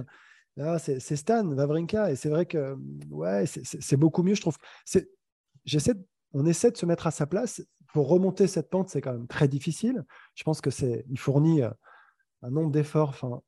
Là, 0.57 0.79
c'est 0.79 1.01
Stan 1.17 1.45
Wawrinka. 1.45 2.13
Et 2.13 2.15
c'est 2.15 2.29
vrai 2.29 2.47
que 2.47 2.77
ouais, 3.11 3.45
c'est- 3.47 3.97
beaucoup 3.97 4.23
mieux, 4.23 4.37
je 4.37 4.41
trouve. 4.41 4.57
J'essaie, 5.65 5.95
de- 5.95 6.07
on 6.33 6.47
essaie 6.47 6.71
de 6.71 6.77
se 6.77 6.87
mettre 6.87 7.09
à 7.09 7.11
sa 7.11 7.27
place. 7.27 7.61
Pour 7.93 8.09
remonter 8.09 8.47
cette 8.47 8.71
pente, 8.71 8.89
c'est 8.89 9.01
quand 9.01 9.11
même 9.11 9.27
très 9.27 9.49
difficile. 9.49 10.05
Je 10.37 10.45
pense 10.45 10.61
que 10.61 10.71
c'est, 10.71 11.05
il 11.11 11.19
fournit 11.19 11.63
euh, 11.63 11.71
un 12.43 12.51
nombre 12.51 12.71
d'efforts 12.71 13.09
enfin, 13.09 13.41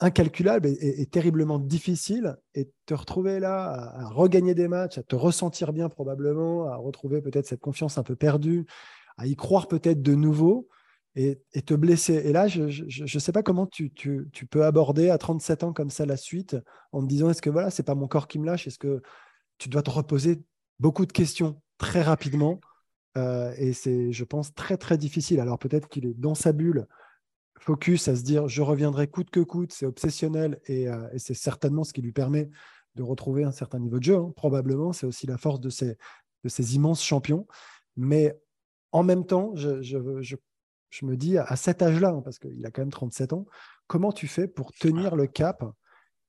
incalculable 0.00 0.68
et, 0.68 0.72
et- 0.72 1.02
et 1.02 1.06
terriblement 1.06 1.58
difficile. 1.58 2.38
Et 2.54 2.70
te 2.86 2.94
retrouver 2.94 3.38
là, 3.38 3.66
à, 3.66 4.04
à 4.04 4.08
regagner 4.08 4.54
des 4.54 4.66
matchs, 4.68 4.96
à 4.96 5.02
te 5.02 5.14
ressentir 5.14 5.74
bien 5.74 5.90
probablement, 5.90 6.68
à 6.68 6.76
retrouver 6.76 7.20
peut-être 7.20 7.46
cette 7.46 7.60
confiance 7.60 7.98
un 7.98 8.02
peu 8.02 8.16
perdue, 8.16 8.64
à 9.18 9.26
y 9.26 9.36
croire 9.36 9.68
peut-être 9.68 10.00
de 10.00 10.14
nouveau 10.14 10.70
et, 11.16 11.40
te 11.62 11.74
blesser. 11.74 12.14
Et 12.14 12.32
là, 12.32 12.46
je 12.48 12.62
ne 12.62 13.18
sais 13.20 13.32
pas 13.32 13.42
comment 13.42 13.66
tu, 13.66 13.90
tu- 13.92 14.28
tu 14.32 14.46
peux 14.46 14.64
aborder 14.64 15.10
à 15.10 15.18
37 15.18 15.64
ans 15.64 15.72
comme 15.72 15.90
ça 15.90 16.06
la 16.06 16.16
suite 16.16 16.56
en 16.92 17.02
te 17.02 17.08
disant 17.08 17.30
est-ce 17.30 17.42
que 17.42 17.50
voilà, 17.50 17.70
c'est 17.70 17.82
pas 17.82 17.94
mon 17.94 18.06
corps 18.08 18.28
qui 18.28 18.38
me 18.38 18.46
lâche? 18.46 18.66
Est-ce 18.66 18.78
que 18.78 19.02
tu 19.58 19.68
dois 19.68 19.82
te 19.82 19.90
reposer 19.90 20.42
beaucoup 20.80 21.06
de 21.06 21.12
questions 21.12 21.60
très 21.78 22.02
rapidement? 22.02 22.60
Euh, 23.18 23.54
Et 23.58 23.72
c'est, 23.72 24.12
je 24.12 24.24
pense, 24.24 24.54
très 24.54 24.76
très 24.76 24.98
difficile. 24.98 25.40
Alors 25.40 25.58
peut-être 25.58 25.88
qu'il 25.88 26.06
est 26.06 26.14
dans 26.14 26.34
sa 26.34 26.52
bulle, 26.52 26.86
focus 27.58 28.08
à 28.08 28.16
se 28.16 28.22
dire 28.22 28.48
je 28.48 28.62
reviendrai 28.62 29.08
coûte 29.08 29.30
que 29.30 29.40
coûte, 29.40 29.72
c'est 29.72 29.86
obsessionnel 29.86 30.60
et, 30.66 30.88
euh, 30.88 31.08
c'est 31.16 31.34
certainement 31.34 31.84
ce 31.84 31.92
qui 31.92 32.02
lui 32.02 32.12
permet 32.12 32.48
de 32.94 33.02
retrouver 33.02 33.44
un 33.44 33.52
certain 33.52 33.78
niveau 33.78 33.98
de 33.98 34.04
jeu. 34.04 34.16
hein. 34.16 34.32
Probablement, 34.36 34.92
c'est 34.92 35.06
aussi 35.06 35.26
la 35.26 35.38
force 35.38 35.60
de 35.60 35.70
ces, 35.70 35.96
de 36.44 36.48
ces 36.48 36.74
immenses 36.76 37.02
champions. 37.02 37.46
Mais 37.96 38.38
en 38.92 39.02
même 39.02 39.26
temps, 39.26 39.54
je, 39.54 39.82
je- 39.82 40.22
je- 40.22 40.36
je 40.90 41.04
me 41.06 41.16
dis 41.16 41.38
à 41.38 41.56
cet 41.56 41.82
âge-là, 41.82 42.10
hein, 42.10 42.22
parce 42.22 42.38
qu'il 42.38 42.64
a 42.64 42.70
quand 42.70 42.82
même 42.82 42.90
37 42.90 43.32
ans, 43.32 43.46
comment 43.86 44.12
tu 44.12 44.26
fais 44.28 44.48
pour 44.48 44.72
tenir 44.72 45.16
le 45.16 45.26
cap 45.26 45.64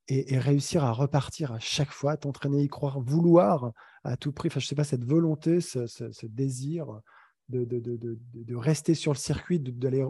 et, 0.08 0.34
et 0.34 0.40
réussir 0.40 0.84
à 0.84 0.92
repartir 0.92 1.52
à 1.54 1.60
chaque 1.60 1.92
fois, 1.92 2.18
t'entraîner, 2.18 2.64
y 2.64 2.68
croire, 2.68 3.00
vouloir 3.02 3.72
à 4.04 4.16
tout 4.18 4.32
prix, 4.32 4.48
enfin, 4.48 4.60
je 4.60 4.68
sais 4.68 4.76
pas, 4.76 4.84
cette 4.86 5.04
volonté, 5.04 5.60
ce, 5.62 5.86
ce- 5.86 6.12
ce 6.12 6.26
désir 6.26 6.88
de, 7.50 7.66
de, 7.66 7.80
de- 7.80 7.98
de- 7.98 8.20
de- 8.34 8.44
de 8.44 8.56
rester 8.56 8.94
sur 8.94 9.12
le 9.12 9.18
circuit, 9.18 9.60
d'aller 9.60 10.06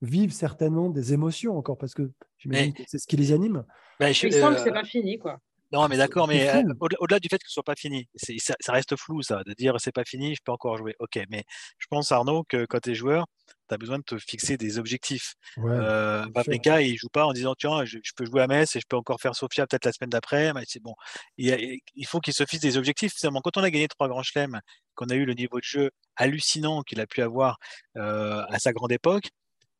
vivre 0.00 0.32
certainement 0.32 0.88
des 0.90 1.12
émotions 1.12 1.56
encore, 1.56 1.76
parce 1.78 1.94
que 1.94 2.10
j'imagine 2.38 2.72
que 2.74 2.82
c'est 2.88 2.98
ce 2.98 3.06
qui 3.06 3.16
les 3.16 3.32
anime. 3.32 3.64
Je- 4.12 4.18
Il 4.28 4.32
semble 4.40 4.56
que 4.56 4.60
euh, 4.60 4.64
c'est 4.64 4.72
pas 4.72 4.84
fini, 4.84 5.18
quoi. 5.18 5.38
Non, 5.72 5.88
mais 5.88 5.96
d'accord, 5.96 6.28
mais 6.28 6.50
euh, 6.50 6.62
au-delà 6.98 7.18
du 7.18 7.28
fait 7.28 7.38
que 7.38 7.46
ce 7.48 7.54
soit 7.54 7.62
pas 7.62 7.74
fini, 7.74 8.06
ça, 8.14 8.54
ça 8.60 8.72
reste 8.72 8.94
flou, 8.96 9.22
ça, 9.22 9.42
de 9.44 9.54
dire 9.54 9.74
c'est 9.78 9.92
pas 9.92 10.04
fini, 10.04 10.34
je 10.34 10.40
peux 10.44 10.52
encore 10.52 10.76
jouer. 10.76 10.94
Ok, 10.98 11.18
mais 11.30 11.44
je 11.78 11.86
pense, 11.88 12.12
Arnaud, 12.12 12.44
que 12.44 12.66
quand 12.66 12.80
tu 12.80 12.90
es 12.90 12.94
joueur, 12.94 13.26
tu 13.68 13.74
as 13.74 13.78
besoin 13.78 13.98
de 13.98 14.02
te 14.04 14.18
fixer 14.18 14.58
des 14.58 14.78
objectifs. 14.78 15.34
Ouais, 15.56 15.72
Euh, 15.72 16.24
sûr. 16.24 16.32
Wawrinka, 16.34 16.82
il 16.82 16.96
joue 16.96 17.08
pas 17.08 17.24
en 17.24 17.32
disant 17.32 17.54
tiens, 17.56 17.84
je, 17.86 17.98
je 18.02 18.12
peux 18.14 18.26
jouer 18.26 18.42
à 18.42 18.46
Metz 18.46 18.76
et 18.76 18.80
je 18.80 18.86
peux 18.86 18.96
encore 18.96 19.20
faire 19.20 19.34
Sofia 19.34 19.66
peut-être 19.66 19.86
la 19.86 19.92
semaine 19.92 20.10
d'après. 20.10 20.52
Mais 20.52 20.64
c'est 20.66 20.82
bon. 20.82 20.94
Il 21.38 22.06
faut 22.06 22.20
qu'il 22.20 22.34
se 22.34 22.44
fixe 22.44 22.62
des 22.62 22.76
objectifs. 22.76 23.14
Finalement, 23.16 23.40
quand 23.40 23.56
on 23.56 23.62
a 23.62 23.70
gagné 23.70 23.88
trois 23.88 24.08
grands 24.08 24.22
chelems, 24.22 24.60
qu'on 24.94 25.06
a 25.06 25.14
eu 25.14 25.24
le 25.24 25.32
niveau 25.34 25.58
de 25.58 25.64
jeu 25.64 25.90
hallucinant 26.16 26.82
qu'il 26.82 27.00
a 27.00 27.06
pu 27.06 27.22
avoir 27.22 27.56
euh, 27.96 28.44
à 28.48 28.58
sa 28.58 28.72
grande 28.72 28.92
époque, 28.92 29.30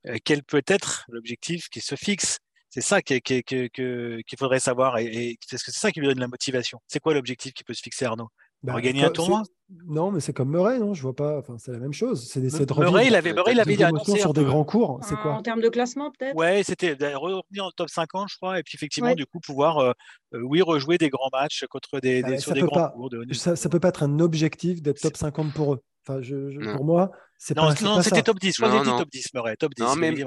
euh, 0.07 0.17
quel 0.25 0.43
peut 0.43 0.63
être 0.67 1.05
l'objectif 1.09 1.69
qui 1.69 1.81
se 1.81 1.97
fixe? 1.97 2.39
C'est 2.75 2.81
ça 2.81 3.03
qui- 3.03 3.21
qui- 3.21 3.43
qui- 3.43 3.69
que- 3.71 4.21
qu'il 4.27 4.39
faudrait 4.39 4.59
savoir. 4.59 4.97
Et, 4.99 5.05
et- 5.05 5.39
parce 5.51 5.63
que 5.63 5.71
c'est 5.71 5.79
ça 5.79 5.93
qui 5.93 6.01
lui 6.01 6.07
donne 6.09 6.19
la 6.21 6.27
motivation. 6.29 6.79
C'est 6.89 7.01
quoi 7.01 7.13
l'objectif 7.13 7.53
qui 7.53 7.65
peut 7.65 7.75
se 7.75 7.83
fixer, 7.83 8.07
Arnaud? 8.07 8.29
Bah, 8.63 8.73
Regagner 8.75 9.05
un 9.05 9.11
tournoi? 9.11 9.43
Non, 9.87 10.11
mais 10.11 10.21
c'est 10.21 10.33
comme 10.33 10.51
Murray, 10.51 10.79
non 10.79 10.95
Je 10.95 11.03
vois 11.03 11.15
pas. 11.17 11.37
Enfin, 11.39 11.57
c'est 11.59 11.73
la 11.73 11.79
même 11.79 11.93
chose. 11.93 12.29
C'est 12.31 12.41
d'essayer 12.41 12.65
de 12.65 12.75
Murray, 12.75 13.09
il 13.09 13.15
avait, 13.15 13.33
Murray, 13.35 13.53
il 13.53 13.61
avait 13.61 13.77
des 13.77 13.83
émotions 13.83 13.97
annoncé 14.13 14.13
un 14.13 14.23
sur 14.23 14.33
des 14.33 14.45
grands 14.45 14.65
cours. 14.65 15.01
C'est 15.03 15.15
En, 15.15 15.23
quoi? 15.23 15.33
en 15.33 15.43
termes 15.43 15.61
de 15.61 15.69
classement, 15.69 16.11
peut-être? 16.13 16.35
Ouais, 16.37 16.63
c'était 16.63 16.95
de 16.97 17.07
revenir 17.15 17.65
en 17.67 17.71
top 17.73 17.91
50, 17.91 18.29
je 18.31 18.37
crois, 18.37 18.59
et 18.59 18.63
puis 18.63 18.77
effectivement, 18.77 19.11
Ouais. 19.11 19.15
du 19.17 19.27
coup, 19.27 19.41
pouvoir, 19.41 19.79
euh, 19.79 19.93
euh, 20.35 20.41
oui, 20.43 20.63
rejouer 20.63 20.97
des 20.97 21.09
grands 21.11 21.29
matchs 21.33 21.65
contre 21.69 22.01
des, 22.01 22.23
Ah, 22.23 22.27
des- 22.29 22.33
mais 22.35 22.39
sur 22.41 22.51
ça 22.51 22.55
des 22.55 22.61
grands 22.61 22.77
pas. 22.77 22.89
cours 22.91 23.11
de. 23.11 23.27
Ça, 23.35 23.57
ça 23.57 23.69
peut 23.69 23.81
pas 23.81 23.89
être 23.89 24.03
un 24.03 24.19
objectif 24.21 24.81
d'être 24.81 25.01
top 25.01 25.17
50 25.17 25.53
pour 25.53 25.75
eux. 25.75 25.81
Enfin, 26.05 26.21
je, 26.21 26.51
je- 26.51 26.59
pour 26.75 26.85
moi, 26.85 27.13
c'est 27.39 27.57
Non, 27.57 27.63
pas, 27.73 27.75
non, 27.83 27.95
pas 27.97 28.03
c'était 28.03 28.23
top 28.23 28.41
10. 28.41 28.55
Je 28.57 28.63
crois 28.63 28.69
que 28.71 28.75
Non, 28.77 28.85
j'ai 28.85 28.91
dit 28.91 28.99
top 28.99 29.09
10, 29.11 29.35
Murray, 29.35 29.57
top 29.57 29.73
10. 29.75 29.83
Non, 29.85 29.95
mais 29.97 30.25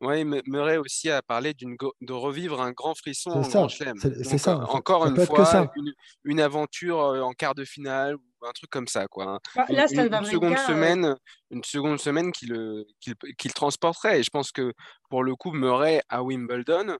ouais, 0.00 0.24
Murray 0.46 0.78
aussi 0.78 1.10
a 1.10 1.20
parlé 1.20 1.52
d'une 1.52 1.76
go- 1.76 1.92
de 2.00 2.12
revivre 2.14 2.62
un 2.62 2.72
grand 2.72 2.94
frisson 2.94 3.30
C'est 3.32 3.38
en 3.38 3.42
ça, 3.44 3.58
Grand 3.58 3.68
Chelem. 3.68 3.98
c'est- 3.98 4.24
c'est 4.24 4.38
ça, 4.38 4.54
euh, 4.56 4.60
ça- 4.66 4.70
encore 4.72 5.04
ça 5.04 5.10
une 5.10 5.26
fois, 5.26 5.44
ça. 5.44 5.70
une, 5.76 5.92
une 6.24 6.40
aventure 6.40 7.00
euh, 7.02 7.20
en 7.20 7.32
quart 7.32 7.54
de 7.54 7.64
finale 7.66 8.16
ou 8.16 8.46
un 8.46 8.52
truc 8.52 8.70
comme 8.70 8.88
ça, 8.88 9.06
quoi. 9.06 9.24
hein. 9.34 9.38
Bah, 9.54 9.66
Une, 9.68 9.76
Là, 9.76 9.82
une- 9.82 9.88
Stan 9.88 10.02
une 10.20 10.24
seconde 10.24 10.42
Wawrinka, 10.52 10.62
euh, 10.62 10.66
semaine, 10.66 11.16
une 11.50 11.64
seconde 11.64 11.98
semaine 12.00 12.32
qui 12.32 12.46
le, 12.46 12.86
qui 13.00 13.10
le- 13.10 13.32
qui 13.36 13.48
le 13.48 13.52
transporterait. 13.54 14.20
Et 14.20 14.22
je 14.22 14.30
pense 14.30 14.50
que 14.50 14.72
pour 15.10 15.22
le 15.24 15.34
coup, 15.36 15.52
Murray 15.52 16.00
à 16.08 16.22
Wimbledon, 16.22 16.96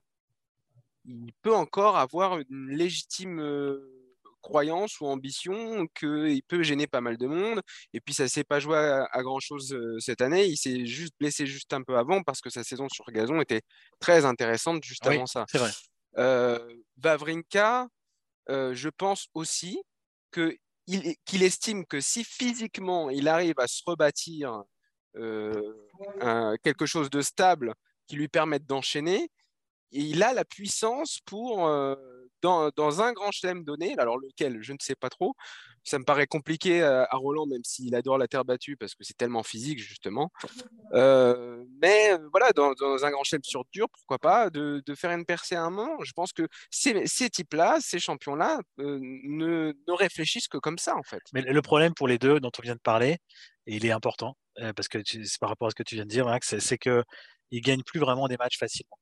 il 1.05 1.31
peut 1.41 1.55
encore 1.55 1.97
avoir 1.97 2.37
une 2.37 2.67
légitime 2.69 3.39
euh, 3.39 3.98
croyance 4.49 4.99
ou 4.99 5.05
ambition 5.07 5.87
qu'il 5.87 6.43
peut 6.43 6.63
gêner 6.63 6.87
pas 6.87 7.01
mal 7.01 7.17
de 7.17 7.27
monde. 7.27 7.61
Et 7.93 8.01
puis 8.01 8.13
ça 8.13 8.27
s'est 8.27 8.43
pas 8.43 8.59
joué 8.59 8.77
à, 8.77 9.21
grand 9.21 9.39
chose 9.39 9.77
cette 9.99 10.21
année. 10.21 10.45
Il 10.45 10.57
s'est 10.57 10.85
juste 10.85 11.13
blessé 11.19 11.45
juste 11.45 11.73
un 11.73 11.83
peu 11.83 11.97
avant 11.97 12.23
parce 12.23 12.41
que 12.41 12.49
sa 12.49 12.63
saison 12.63 12.87
sur 12.89 13.05
gazon 13.11 13.39
était 13.41 13.61
très 13.99 14.25
intéressante 14.25 14.83
juste 14.83 15.05
avant 15.05 15.25
ça. 15.25 15.45
C'est 15.49 15.59
vrai. 15.59 15.71
Vavrinka, 16.97 17.87
je 18.47 18.89
pense 18.89 19.27
aussi 19.33 19.81
que 20.31 20.55
qu'il 21.25 21.43
estime 21.43 21.85
que 21.85 22.01
si 22.01 22.23
physiquement 22.23 23.11
il 23.11 23.27
arrive 23.27 23.59
à 23.59 23.67
se 23.67 23.83
rebâtir 23.85 24.63
quelque 26.63 26.85
chose 26.85 27.09
de 27.09 27.21
stable 27.21 27.75
qui 28.07 28.15
lui 28.15 28.27
permette 28.27 28.65
d'enchaîner, 28.65 29.29
il 29.91 30.23
a 30.23 30.33
la 30.33 30.45
puissance 30.45 31.19
pour, 31.25 31.69
dans, 32.41 33.01
un 33.01 33.13
grand 33.13 33.31
chelem 33.31 33.63
donné, 33.63 33.97
alors 33.97 34.17
lequel, 34.17 34.61
je 34.61 34.73
ne 34.73 34.77
sais 34.79 34.95
pas 34.95 35.09
trop, 35.09 35.35
ça 35.83 35.99
me 35.99 36.03
paraît 36.03 36.27
compliqué 36.27 36.83
à, 36.83 37.07
Roland, 37.13 37.45
même 37.45 37.63
s'il 37.63 37.95
adore 37.95 38.17
la 38.17 38.27
terre 38.27 38.45
battue, 38.45 38.77
parce 38.77 38.95
que 38.95 39.03
c'est 39.03 39.17
tellement 39.17 39.43
physique, 39.43 39.79
justement. 39.79 40.31
mais 40.93 42.17
voilà, 42.31 42.51
dans, 42.55 42.73
un 43.03 43.11
grand 43.11 43.23
chelem 43.23 43.43
sur 43.43 43.63
dur, 43.71 43.87
pourquoi 43.89 44.19
pas, 44.19 44.49
de, 44.49 44.83
faire 44.95 45.11
une 45.11 45.25
percée 45.25 45.55
à 45.55 45.63
un 45.63 45.69
moment. 45.69 45.97
Je 46.03 46.11
pense 46.13 46.33
que 46.33 46.47
ces, 46.69 47.05
ces 47.07 47.29
types-là, 47.29 47.77
ces 47.81 47.99
champions-là, 47.99 48.59
ne, 48.77 49.73
ne, 49.87 49.93
réfléchissent 49.93 50.47
que 50.47 50.57
comme 50.57 50.77
ça, 50.77 50.95
en 50.95 51.03
fait. 51.03 51.21
Mais 51.33 51.41
le 51.41 51.61
problème 51.61 51.93
pour 51.93 52.07
les 52.07 52.17
deux 52.17 52.39
dont 52.39 52.51
on 52.57 52.61
vient 52.61 52.75
de 52.75 52.79
parler, 52.79 53.17
et 53.67 53.75
il 53.75 53.85
est 53.85 53.91
important, 53.91 54.35
parce 54.75 54.87
que 54.87 54.99
c'est 55.05 55.39
par 55.39 55.49
rapport 55.49 55.67
à 55.67 55.71
ce 55.71 55.75
que 55.75 55.83
tu 55.83 55.95
viens 55.95 56.05
de 56.05 56.09
dire, 56.09 56.25
Max, 56.25 56.57
c'est 56.59 56.77
qu'ils 56.77 57.03
ne 57.51 57.59
gagnent 57.59 57.83
plus 57.83 57.99
vraiment 57.99 58.27
des 58.27 58.37
matchs 58.37 58.57
facilement. 58.57 58.97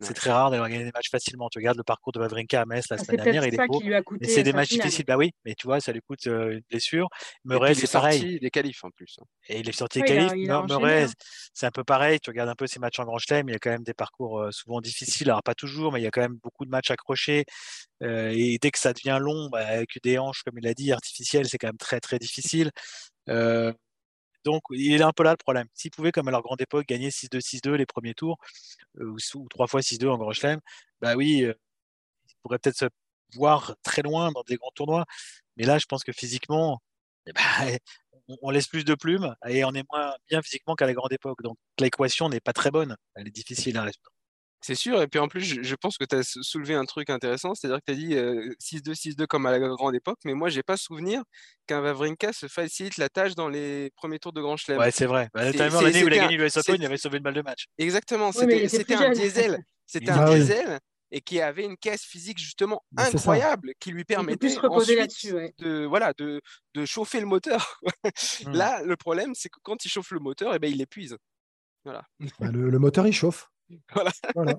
C'est 0.00 0.14
très 0.14 0.30
rare 0.30 0.50
d'avoir 0.50 0.68
gagné 0.68 0.84
des 0.84 0.92
matchs 0.94 1.10
facilement. 1.10 1.48
Tu 1.50 1.58
regardes 1.58 1.76
le 1.76 1.82
parcours 1.82 2.12
de 2.12 2.20
Wawrinka 2.20 2.62
à 2.62 2.64
Metz 2.64 2.86
la 2.90 2.96
ah, 2.98 3.04
semaine 3.04 3.22
dernière, 3.22 3.46
il 3.46 3.54
est 3.54 3.66
beau. 3.66 3.82
Mais 4.20 4.28
c'est 4.28 4.42
des 4.42 4.52
matchs 4.52 4.70
difficiles. 4.70 5.04
Bah 5.04 5.16
oui, 5.16 5.32
mais 5.44 5.54
tu 5.54 5.66
vois, 5.66 5.80
ça 5.80 5.92
lui 5.92 6.00
coûte 6.00 6.24
une 6.26 6.62
blessure. 6.70 7.08
Murray, 7.44 7.74
c'est 7.74 7.90
pareil. 7.90 8.38
des 8.40 8.50
qualifs 8.50 8.82
en 8.84 8.90
plus. 8.90 9.16
Hein. 9.20 9.24
Et 9.48 9.60
il 9.60 9.68
est 9.68 9.72
sorti 9.72 10.00
des 10.00 10.06
qualifs. 10.06 10.32
Murray, 10.32 11.06
c'est 11.52 11.66
un 11.66 11.70
peu 11.70 11.84
pareil. 11.84 12.18
Tu 12.20 12.30
regardes 12.30 12.48
un 12.48 12.54
peu 12.54 12.66
ses 12.66 12.78
matchs 12.78 12.98
en 12.98 13.04
Grand 13.04 13.18
Chelem, 13.18 13.48
il 13.48 13.52
y 13.52 13.56
a 13.56 13.58
quand 13.58 13.70
même 13.70 13.84
des 13.84 13.94
parcours 13.94 14.46
souvent 14.50 14.80
difficiles. 14.80 15.28
Alors 15.28 15.42
pas 15.42 15.54
toujours, 15.54 15.92
mais 15.92 16.00
il 16.00 16.04
y 16.04 16.06
a 16.06 16.10
quand 16.10 16.22
même 16.22 16.38
beaucoup 16.42 16.64
de 16.64 16.70
matchs 16.70 16.90
accrochés. 16.90 17.44
et 18.02 18.58
dès 18.60 18.70
que 18.70 18.78
ça 18.78 18.92
devient 18.92 19.18
long, 19.20 19.48
bah, 19.50 19.66
avec 19.66 19.98
des 20.02 20.18
hanches, 20.18 20.42
comme 20.44 20.58
il 20.58 20.66
a 20.66 20.74
dit, 20.74 20.92
artificielles, 20.92 21.46
c'est 21.46 21.58
quand 21.58 21.68
même 21.68 21.76
très 21.76 22.00
très 22.00 22.18
difficile. 22.18 22.70
Donc, 24.44 24.62
il 24.70 24.92
est 24.94 25.02
un 25.02 25.12
peu 25.12 25.22
là 25.22 25.32
le 25.32 25.36
problème. 25.36 25.66
S'ils 25.74 25.90
pouvaient, 25.90 26.12
comme 26.12 26.28
à 26.28 26.30
leur 26.30 26.42
grande 26.42 26.60
époque, 26.60 26.86
gagner 26.86 27.10
6-2, 27.10 27.40
6-2 27.40 27.74
les 27.74 27.86
premiers 27.86 28.14
tours, 28.14 28.38
euh, 29.00 29.16
ou, 29.34 29.48
trois 29.48 29.66
fois 29.66 29.82
6-2 29.82 30.08
en 30.08 30.18
Grand 30.18 30.32
Chelem, 30.32 30.60
bah 31.00 31.14
oui, 31.16 31.44
euh, 31.44 31.54
ils 32.28 32.34
pourraient 32.42 32.58
peut-être 32.58 32.78
se 32.78 32.86
voir 33.34 33.76
très 33.82 34.02
loin 34.02 34.32
dans 34.32 34.42
des 34.44 34.56
grands 34.56 34.72
tournois. 34.74 35.06
Mais 35.56 35.64
là, 35.66 35.78
je 35.78 35.86
pense 35.86 36.04
que 36.04 36.12
physiquement, 36.12 36.80
eh 37.26 37.32
ben, 37.32 37.42
on, 38.42 38.50
laisse 38.50 38.68
plus 38.68 38.84
de 38.84 38.94
plumes 38.94 39.34
et 39.48 39.64
on 39.64 39.72
est 39.74 39.84
moins 39.92 40.14
bien 40.28 40.42
physiquement 40.42 40.74
qu'à 40.76 40.86
la 40.86 40.94
grande 40.94 41.12
époque. 41.12 41.42
Donc, 41.42 41.58
l'équation 41.80 42.28
n'est 42.28 42.40
pas 42.40 42.52
très 42.52 42.70
bonne. 42.70 42.96
Elle 43.14 43.28
est 43.28 43.32
difficile 43.32 43.76
à 43.78 43.84
résoudre. 43.84 44.10
C'est 44.62 44.74
sûr, 44.74 45.00
et 45.00 45.08
puis 45.08 45.18
en 45.18 45.28
plus, 45.28 45.62
je, 45.62 45.74
pense 45.74 45.96
que 45.96 46.04
tu 46.04 46.16
as 46.16 46.22
soulevé 46.42 46.74
un 46.74 46.84
truc 46.84 47.08
intéressant, 47.08 47.54
c'est-à-dire 47.54 47.78
que 47.78 47.92
tu 47.92 47.92
as 47.92 47.94
dit 47.94 48.14
6-2, 48.60 48.94
6-2 48.94 49.26
comme 49.26 49.46
à 49.46 49.50
la 49.52 49.58
grande 49.58 49.94
époque, 49.94 50.18
mais 50.24 50.34
moi, 50.34 50.50
j'ai 50.50 50.62
pas 50.62 50.76
souvenir 50.76 51.22
qu'un 51.66 51.80
Vavrinka 51.80 52.32
se 52.32 52.46
facilite 52.46 52.98
la 52.98 53.08
tâche 53.08 53.34
dans 53.34 53.48
les 53.48 53.90
premiers 53.96 54.18
tours 54.18 54.34
de 54.34 54.42
Grand 54.42 54.58
Chelem. 54.58 54.78
Ouais, 54.78 54.90
c'est 54.90 55.06
vrai. 55.06 55.30
Bah, 55.32 55.46
notamment 55.46 55.80
l'année 55.80 56.04
où 56.04 56.08
il 56.08 56.14
a 56.14 56.18
gagné 56.18 56.36
l'US 56.36 56.56
Open, 56.58 56.76
il 56.78 56.84
avait 56.84 56.98
sauvé 56.98 57.18
une 57.18 57.24
balle 57.24 57.34
de 57.34 57.42
match. 57.42 57.66
Exactement, 57.78 58.32
c'était 58.32 58.94
un 58.94 59.12
diesel. 59.12 59.64
C'était 59.86 60.10
un 60.10 60.34
diesel 60.34 60.78
et 61.10 61.20
qui 61.20 61.40
avait 61.40 61.64
une 61.64 61.76
caisse 61.76 62.02
physique 62.02 62.38
justement 62.38 62.82
incroyable 62.96 63.72
qui 63.80 63.90
lui 63.90 64.04
permettait 64.04 64.56
ensuite 64.58 65.26
de, 65.58 65.84
voilà, 65.84 66.12
de, 66.18 66.40
de, 66.74 66.84
chauffer 66.84 67.20
le 67.20 67.26
moteur. 67.26 67.80
Mmh. 68.44 68.52
Là, 68.52 68.82
le 68.82 68.96
problème, 68.96 69.34
c'est 69.34 69.48
que 69.48 69.58
quand 69.62 69.84
il 69.84 69.88
chauffe 69.88 70.12
le 70.12 70.20
moteur, 70.20 70.52
et 70.52 70.56
eh 70.56 70.58
ben, 70.58 70.70
il 70.70 70.78
l'épuise. 70.78 71.16
Voilà. 71.84 72.04
Bah, 72.40 72.50
le, 72.50 72.78
moteur, 72.78 73.06
il 73.06 73.12
chauffe. 73.12 73.50
Voilà. 74.34 74.54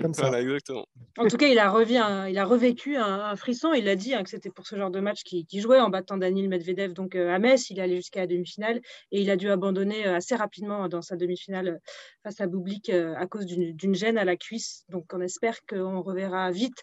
Comme 0.00 0.14
ça. 0.14 0.40
exactement. 0.40 0.86
En 1.18 1.26
tout 1.26 1.36
cas, 1.36 1.48
il 1.48 1.58
a, 1.58 1.70
revu 1.70 1.94
il 1.94 2.38
a 2.38 2.44
revécu 2.44 2.96
un, 2.96 3.36
frisson. 3.36 3.72
Il 3.72 3.88
a 3.88 3.96
dit 3.96 4.14
hein, 4.14 4.22
que 4.22 4.30
c'était 4.30 4.50
pour 4.50 4.66
ce 4.66 4.76
genre 4.76 4.90
de 4.90 5.00
match 5.00 5.22
qu'il 5.22 5.60
jouait 5.60 5.80
en 5.80 5.90
battant 5.90 6.16
Daniel 6.16 6.48
Medvedev 6.48 6.92
donc, 6.92 7.14
euh, 7.14 7.34
à 7.34 7.38
Metz. 7.38 7.70
Il 7.70 7.78
est 7.78 7.82
allé 7.82 7.96
jusqu'à 7.96 8.20
la 8.20 8.26
demi-finale 8.26 8.80
et 9.10 9.20
il 9.20 9.30
a 9.30 9.36
dû 9.36 9.50
abandonner 9.50 10.06
euh, 10.06 10.16
assez 10.16 10.34
rapidement 10.34 10.88
dans 10.88 11.02
sa 11.02 11.16
demi-finale 11.16 11.68
euh, 11.68 11.78
face 12.22 12.40
à 12.40 12.46
Bublik 12.46 12.90
à 12.90 13.26
cause 13.26 13.46
d'une 13.46 13.94
gêne 13.94 14.18
à 14.18 14.24
la 14.24 14.36
cuisse. 14.36 14.84
Donc, 14.88 15.06
on 15.12 15.20
espère 15.20 15.58
qu'on 15.66 16.02
reverra 16.02 16.50
vite 16.50 16.82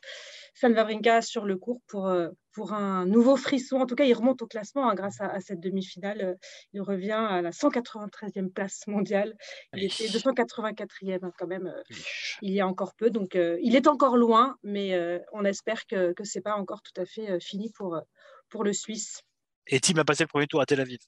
Fan 0.55 0.73
Wawrinka 0.73 1.21
sur 1.21 1.45
le 1.45 1.57
cours 1.57 1.81
pour, 1.87 2.11
pour 2.59 2.73
un 2.73 3.05
nouveau 3.05 3.37
frisson. 3.37 3.77
En 3.77 3.85
tout 3.85 3.95
cas, 3.95 4.03
il 4.03 4.13
remonte 4.13 4.41
au 4.41 4.45
classement 4.45 4.89
hein, 4.89 4.93
grâce 4.93 5.21
à, 5.21 5.39
cette 5.39 5.61
demi-finale. 5.61 6.37
Il 6.73 6.81
revient 6.81 7.13
à 7.13 7.41
la 7.41 7.51
193e 7.51 8.49
place 8.49 8.85
mondiale. 8.85 9.37
Il 9.71 9.85
était 9.85 10.07
284e 10.07 11.19
hein, 11.23 11.31
quand 11.37 11.47
même 11.47 11.67
euh, 11.67 11.81
il 12.41 12.51
y 12.51 12.59
a 12.59 12.67
encore 12.67 12.95
peu. 12.95 13.11
Donc, 13.11 13.37
euh, 13.37 13.57
il 13.63 13.77
est 13.77 13.87
encore 13.87 14.17
loin, 14.17 14.57
mais 14.61 14.93
euh, 14.93 15.19
on 15.31 15.45
espère 15.45 15.87
que, 15.87 16.13
ce 16.21 16.37
n'est 16.37 16.41
pas 16.41 16.55
encore 16.55 16.81
tout 16.81 17.01
à 17.01 17.05
fait 17.05 17.39
fini 17.39 17.71
pour, 17.71 17.97
pour 18.49 18.65
le 18.65 18.73
Suisse. 18.73 19.21
Et 19.67 19.79
Tim 19.79 19.97
a 19.97 20.03
passé 20.03 20.25
le 20.25 20.27
premier 20.27 20.47
tour 20.47 20.59
à 20.59 20.65
Tel 20.65 20.81
Aviv. 20.81 20.99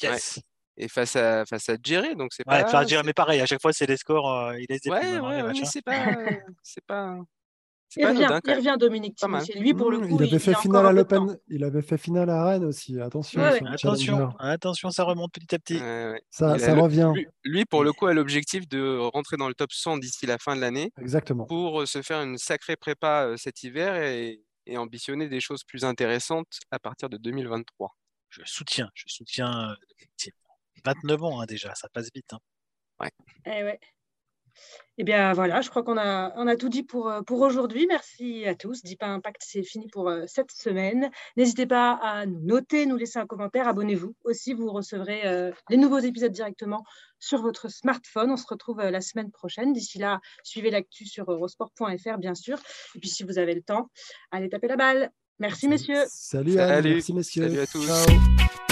Yes. 0.00 0.38
Et 0.76 0.86
face 0.86 1.16
à, 1.16 1.44
face 1.44 1.70
à 1.70 1.76
Jerry, 1.82 2.14
donc 2.14 2.32
c'est 2.32 2.44
pas. 2.44 2.68
Face 2.68 2.92
à 2.92 3.02
mais 3.02 3.12
pareil, 3.12 3.40
à 3.40 3.46
chaque 3.46 3.60
fois, 3.60 3.72
c'est 3.72 3.86
les 3.86 3.96
scores, 3.96 4.54
il 4.54 4.66
laisse 4.68 4.82
des 4.82 4.90
Ouais, 4.90 5.18
ouais, 5.18 5.42
mais 5.42 5.64
c'est 5.64 5.82
pas. 5.82 6.14
c'est 6.62 6.84
pas. 6.86 7.18
Il 7.96 8.06
revient, 8.06 8.40
il 8.44 8.54
revient, 8.54 8.76
Dominique 8.78 9.18
C'est 9.18 9.58
Lui, 9.58 9.74
pour 9.74 9.90
le 9.90 10.00
coup, 10.00 10.16
il 10.20 10.22
avait 10.22 10.38
fait 10.38 10.54
finale 10.54 10.86
à 10.86 10.92
l'Open. 10.92 11.38
Il 11.48 11.64
avait 11.64 11.82
fait 11.82 11.98
finale 11.98 12.30
à 12.30 12.44
Rennes 12.44 12.64
aussi. 12.64 13.00
Attention. 13.00 13.42
attention, 13.42 14.30
attention, 14.38 14.90
ça 14.90 15.04
remonte 15.04 15.32
petit 15.32 15.54
à 15.54 15.58
petit. 15.58 15.78
ça, 16.30 16.58
ça 16.58 16.74
revient. 16.74 17.12
Lui, 17.44 17.64
pour 17.64 17.84
le 17.84 17.92
coup, 17.92 18.06
a 18.06 18.14
l'objectif 18.14 18.68
de 18.68 18.98
rentrer 19.12 19.36
dans 19.36 19.48
le 19.48 19.54
top 19.54 19.72
100 19.72 19.98
d'ici 19.98 20.26
la 20.26 20.38
fin 20.38 20.56
de 20.56 20.60
l'année. 20.60 20.92
Exactement. 20.98 21.46
Pour 21.46 21.82
euh, 21.82 21.86
se 21.86 22.02
faire 22.02 22.22
une 22.22 22.38
sacrée 22.38 22.76
prépa 22.76 23.26
euh, 23.26 23.36
cet 23.36 23.62
hiver 23.62 23.94
et, 23.96 24.40
ambitionner 24.76 25.28
des 25.28 25.40
choses 25.40 25.64
plus 25.64 25.84
intéressantes 25.84 26.60
à 26.70 26.78
partir 26.78 27.08
de 27.08 27.16
2023. 27.16 27.90
Je 28.28 28.42
soutiens, 28.44 28.90
je 28.94 29.04
soutiens. 29.08 29.74
29 30.84 31.20
euh, 31.20 31.24
ans 31.24 31.40
hein, 31.40 31.46
déjà, 31.46 31.74
ça 31.74 31.88
passe 31.92 32.08
vite. 32.14 32.32
Hein. 32.32 32.38
Ouais. 33.00 33.10
Eh 33.46 33.64
ouais. 33.64 33.80
Eh 34.98 35.04
bien 35.04 35.32
voilà, 35.32 35.62
je 35.62 35.70
crois 35.70 35.82
qu'on 35.82 35.96
a, 35.96 36.32
on 36.36 36.46
a 36.46 36.56
tout 36.56 36.68
dit 36.68 36.82
pour, 36.82 37.10
pour 37.26 37.40
aujourd'hui. 37.40 37.86
Merci 37.88 38.46
à 38.46 38.54
tous. 38.54 38.82
Deep 38.82 39.02
Impact, 39.02 39.42
c'est 39.44 39.62
fini 39.62 39.88
pour 39.88 40.08
euh, 40.08 40.24
cette 40.26 40.50
semaine. 40.50 41.10
N'hésitez 41.36 41.66
pas 41.66 41.92
à 42.02 42.26
nous 42.26 42.40
noter, 42.40 42.86
nous 42.86 42.96
laisser 42.96 43.18
un 43.18 43.26
commentaire. 43.26 43.68
Abonnez-vous 43.68 44.14
aussi, 44.24 44.52
vous 44.52 44.70
recevrez 44.70 45.26
euh, 45.26 45.50
les 45.70 45.76
nouveaux 45.76 45.98
épisodes 45.98 46.32
directement 46.32 46.84
sur 47.18 47.40
votre 47.40 47.68
smartphone. 47.70 48.30
On 48.30 48.36
se 48.36 48.46
retrouve 48.46 48.80
euh, 48.80 48.90
la 48.90 49.00
semaine 49.00 49.30
prochaine. 49.30 49.72
D'ici 49.72 49.98
là, 49.98 50.20
suivez 50.42 50.70
l'actu 50.70 51.06
sur 51.06 51.30
eurosport.fr, 51.30 52.18
bien 52.18 52.34
sûr. 52.34 52.58
Et 52.94 52.98
puis 52.98 53.08
si 53.08 53.22
vous 53.22 53.38
avez 53.38 53.54
le 53.54 53.62
temps, 53.62 53.88
allez 54.30 54.48
taper 54.48 54.68
la 54.68 54.76
balle. 54.76 55.10
Merci, 55.38 55.68
messieurs. 55.68 56.04
Salut, 56.08 56.54
merci, 56.54 57.12
messieurs. 57.14 57.48
Salut 57.48 57.60
à 57.60 57.66
tous. 57.66 58.71